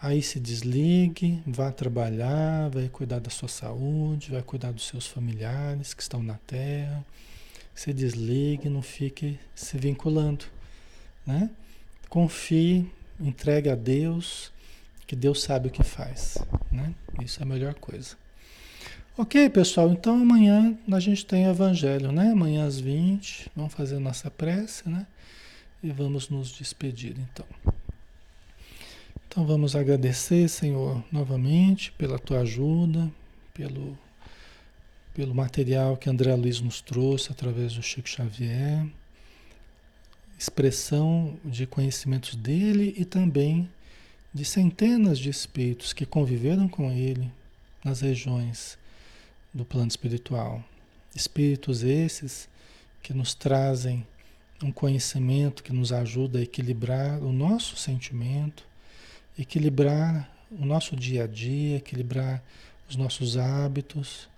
Aí 0.00 0.22
se 0.22 0.38
desligue, 0.38 1.42
vá 1.46 1.72
trabalhar, 1.72 2.70
vai 2.70 2.88
cuidar 2.88 3.18
da 3.18 3.30
sua 3.30 3.48
saúde, 3.48 4.30
vai 4.30 4.42
cuidar 4.42 4.72
dos 4.72 4.86
seus 4.86 5.06
familiares 5.06 5.92
que 5.92 6.02
estão 6.02 6.22
na 6.22 6.34
terra. 6.46 7.04
Se 7.74 7.92
desligue, 7.92 8.68
não 8.68 8.82
fique 8.82 9.38
se 9.54 9.76
vinculando, 9.76 10.44
né? 11.26 11.50
Confie, 12.08 12.90
entregue 13.20 13.70
a 13.70 13.74
Deus, 13.74 14.52
que 15.06 15.16
Deus 15.16 15.42
sabe 15.42 15.68
o 15.68 15.70
que 15.70 15.82
faz, 15.82 16.38
né? 16.70 16.94
Isso 17.22 17.40
é 17.40 17.42
a 17.42 17.46
melhor 17.46 17.74
coisa. 17.74 18.16
Ok, 19.20 19.50
pessoal, 19.50 19.90
então 19.90 20.14
amanhã 20.14 20.78
a 20.92 21.00
gente 21.00 21.26
tem 21.26 21.44
Evangelho, 21.46 22.12
né? 22.12 22.30
Amanhã 22.30 22.64
às 22.64 22.78
20, 22.78 23.50
vamos 23.56 23.74
fazer 23.74 23.98
nossa 23.98 24.30
prece, 24.30 24.88
né? 24.88 25.08
E 25.82 25.90
vamos 25.90 26.28
nos 26.28 26.52
despedir, 26.52 27.16
então. 27.18 27.44
Então 29.26 29.44
vamos 29.44 29.74
agradecer, 29.74 30.48
Senhor, 30.48 31.02
novamente 31.10 31.90
pela 31.98 32.16
tua 32.16 32.42
ajuda, 32.42 33.10
pelo, 33.52 33.98
pelo 35.12 35.34
material 35.34 35.96
que 35.96 36.08
André 36.08 36.32
Luiz 36.36 36.60
nos 36.60 36.80
trouxe 36.80 37.32
através 37.32 37.72
do 37.72 37.82
Chico 37.82 38.08
Xavier, 38.08 38.86
expressão 40.38 41.36
de 41.44 41.66
conhecimentos 41.66 42.36
dele 42.36 42.94
e 42.96 43.04
também 43.04 43.68
de 44.32 44.44
centenas 44.44 45.18
de 45.18 45.28
espíritos 45.28 45.92
que 45.92 46.06
conviveram 46.06 46.68
com 46.68 46.92
ele 46.92 47.28
nas 47.84 48.00
regiões 48.00 48.78
do 49.52 49.64
plano 49.64 49.88
espiritual. 49.88 50.62
Espíritos 51.14 51.82
esses 51.82 52.48
que 53.02 53.14
nos 53.14 53.34
trazem 53.34 54.06
um 54.62 54.72
conhecimento 54.72 55.62
que 55.62 55.72
nos 55.72 55.92
ajuda 55.92 56.38
a 56.38 56.42
equilibrar 56.42 57.22
o 57.22 57.32
nosso 57.32 57.76
sentimento, 57.76 58.66
equilibrar 59.38 60.30
o 60.50 60.64
nosso 60.64 60.96
dia 60.96 61.24
a 61.24 61.26
dia, 61.26 61.76
equilibrar 61.76 62.42
os 62.88 62.96
nossos 62.96 63.36
hábitos, 63.36 64.28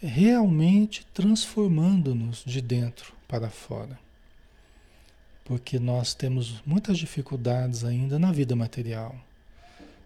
realmente 0.00 1.04
transformando-nos 1.12 2.44
de 2.44 2.60
dentro 2.60 3.12
para 3.26 3.50
fora. 3.50 3.98
Porque 5.44 5.78
nós 5.78 6.14
temos 6.14 6.62
muitas 6.64 6.98
dificuldades 6.98 7.84
ainda 7.84 8.18
na 8.18 8.30
vida 8.32 8.54
material. 8.54 9.16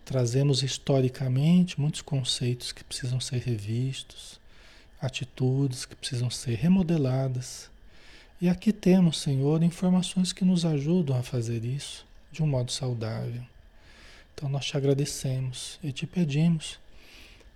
Trazemos 0.05 0.63
historicamente 0.63 1.81
muitos 1.81 2.03
conceitos 2.03 2.73
que 2.73 2.85
precisam 2.85 3.21
ser 3.21 3.39
revistos, 3.39 4.39
atitudes 5.01 5.85
que 5.85 5.97
precisam 5.97 6.31
ser 6.31 6.57
remodeladas. 6.57 7.71
E 8.41 8.49
aqui 8.49 8.73
temos, 8.73 9.21
Senhor, 9.21 9.63
informações 9.63 10.33
que 10.33 10.45
nos 10.45 10.65
ajudam 10.65 11.17
a 11.17 11.23
fazer 11.23 11.65
isso 11.65 12.07
de 12.33 12.43
um 12.43 12.47
modo 12.47 12.71
saudável. 12.71 13.43
Então 14.35 14.49
nós 14.49 14.65
te 14.65 14.77
agradecemos 14.77 15.79
e 15.83 15.93
te 15.93 16.07
pedimos 16.07 16.79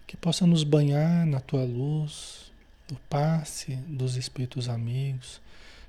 que 0.06 0.16
possa 0.16 0.46
nos 0.46 0.64
banhar 0.64 1.26
na 1.26 1.40
tua 1.40 1.64
luz, 1.64 2.52
o 2.92 2.96
passe 3.08 3.76
dos 3.88 4.16
espíritos 4.16 4.68
amigos, 4.68 5.40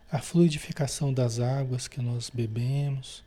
a 0.09 0.19
fluidificação 0.19 1.13
das 1.13 1.39
águas 1.39 1.87
que 1.87 2.01
nós 2.01 2.29
bebemos, 2.33 3.23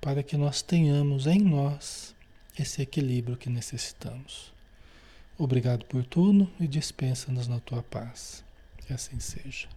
para 0.00 0.22
que 0.22 0.36
nós 0.36 0.62
tenhamos 0.62 1.26
em 1.26 1.40
nós 1.40 2.14
esse 2.56 2.82
equilíbrio 2.82 3.36
que 3.36 3.50
necessitamos. 3.50 4.53
Obrigado 5.36 5.84
por 5.86 6.04
tudo 6.04 6.48
e 6.60 6.68
dispensa-nos 6.68 7.48
na 7.48 7.58
tua 7.58 7.82
paz. 7.82 8.44
Que 8.86 8.92
assim 8.92 9.18
seja. 9.18 9.68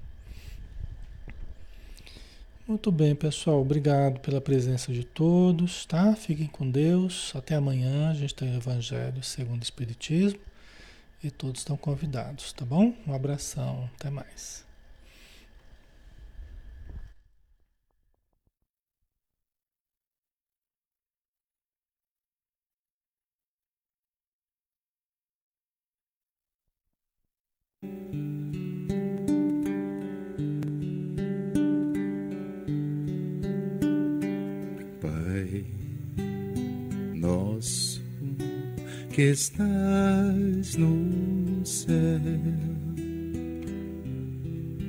Muito 2.67 2.91
bem, 2.91 3.15
pessoal. 3.15 3.61
Obrigado 3.61 4.19
pela 4.19 4.41
presença 4.41 4.91
de 4.91 5.05
todos, 5.05 5.85
tá? 5.85 6.13
Fiquem 6.15 6.47
com 6.47 6.69
Deus. 6.69 7.31
Até 7.33 7.55
amanhã. 7.55 8.11
A 8.11 8.13
gente 8.13 8.35
tem 8.35 8.53
o 8.53 8.57
Evangelho 8.57 9.23
segundo 9.23 9.61
o 9.61 9.63
Espiritismo. 9.63 10.39
E 11.23 11.31
todos 11.31 11.61
estão 11.61 11.77
convidados, 11.77 12.53
tá 12.53 12.65
bom? 12.65 12.93
Um 13.07 13.13
abração. 13.13 13.89
Até 13.95 14.09
mais. 14.09 14.66
Que 39.17 39.31
estás 39.31 40.75
no 40.75 41.65
céu, 41.65 41.89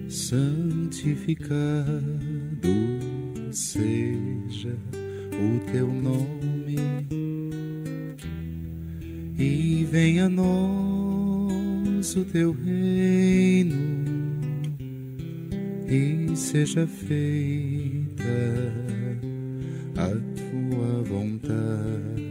santificado 0.07 1.49
seja 3.51 4.77
o 5.33 5.59
teu 5.73 5.89
nome, 5.89 6.77
e 9.39 9.87
venha 9.91 10.29
nós 10.29 10.98
o 12.17 12.25
teu 12.25 12.53
reino, 12.53 13.77
e 15.87 16.37
seja 16.37 16.87
feita 16.87 18.23
a 19.97 20.09
tua 20.09 21.03
vontade. 21.03 22.29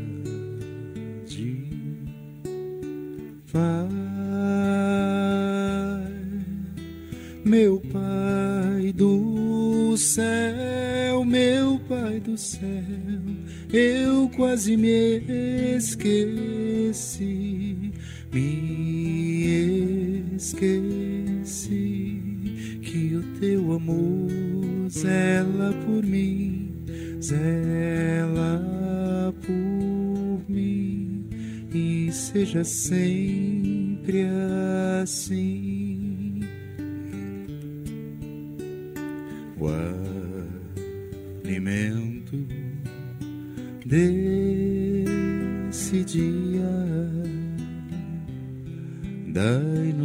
Meu 7.45 7.81
Pai 7.91 8.91
do 8.93 9.95
céu, 9.95 11.23
meu 11.23 11.79
Pai 11.87 12.19
do 12.19 12.37
céu, 12.37 12.59
eu 13.71 14.29
quase 14.35 14.75
me 14.75 15.21
esqueci, 15.77 17.13
me 18.33 18.76
esqueci 20.37 22.21
que 22.81 23.15
o 23.15 23.23
teu 23.39 23.73
amor 23.73 24.29
zela 24.89 25.73
por 25.85 26.03
mim, 26.03 26.71
zela 27.21 28.63
por 29.45 30.49
mim 30.49 31.29
e 31.73 32.09
seja 32.11 32.63
sempre 32.63 34.25
assim. 35.01 36.07
alimento 41.67 42.37
desse 43.85 45.13
dia. 46.03 46.87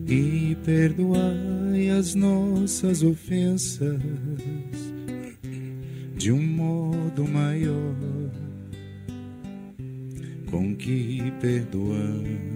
e 0.07 0.57
perdoai 0.63 1.89
as 1.89 2.15
nossas 2.15 3.03
ofensas 3.03 3.99
de 6.15 6.31
um 6.31 6.41
modo 6.41 7.27
maior 7.27 7.95
com 10.49 10.73
que 10.73 11.33
perdoamos. 11.41 12.55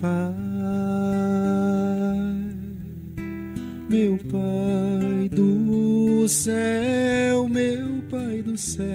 Pai, 0.00 0.37
céu, 8.58 8.90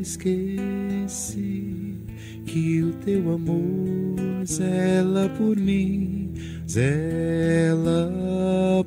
esqueci 0.01 1.97
que 2.45 2.84
o 2.84 2.93
teu 3.03 3.34
amor 3.34 4.45
zela 4.45 5.28
por 5.30 5.57
mim, 5.57 6.32
zela 6.70 8.11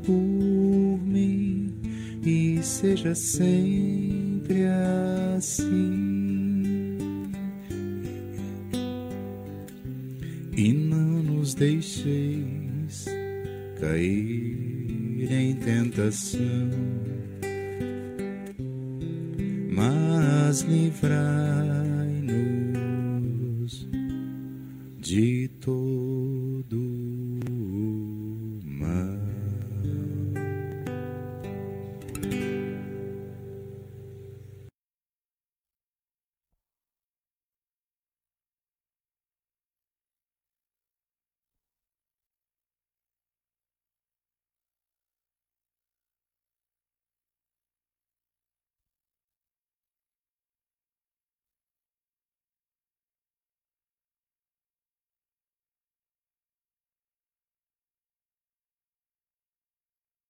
por 0.05 0.13
mim 0.13 1.75
e 2.25 2.61
seja 2.63 3.15
sempre 3.15 3.66
soon. 16.27 16.66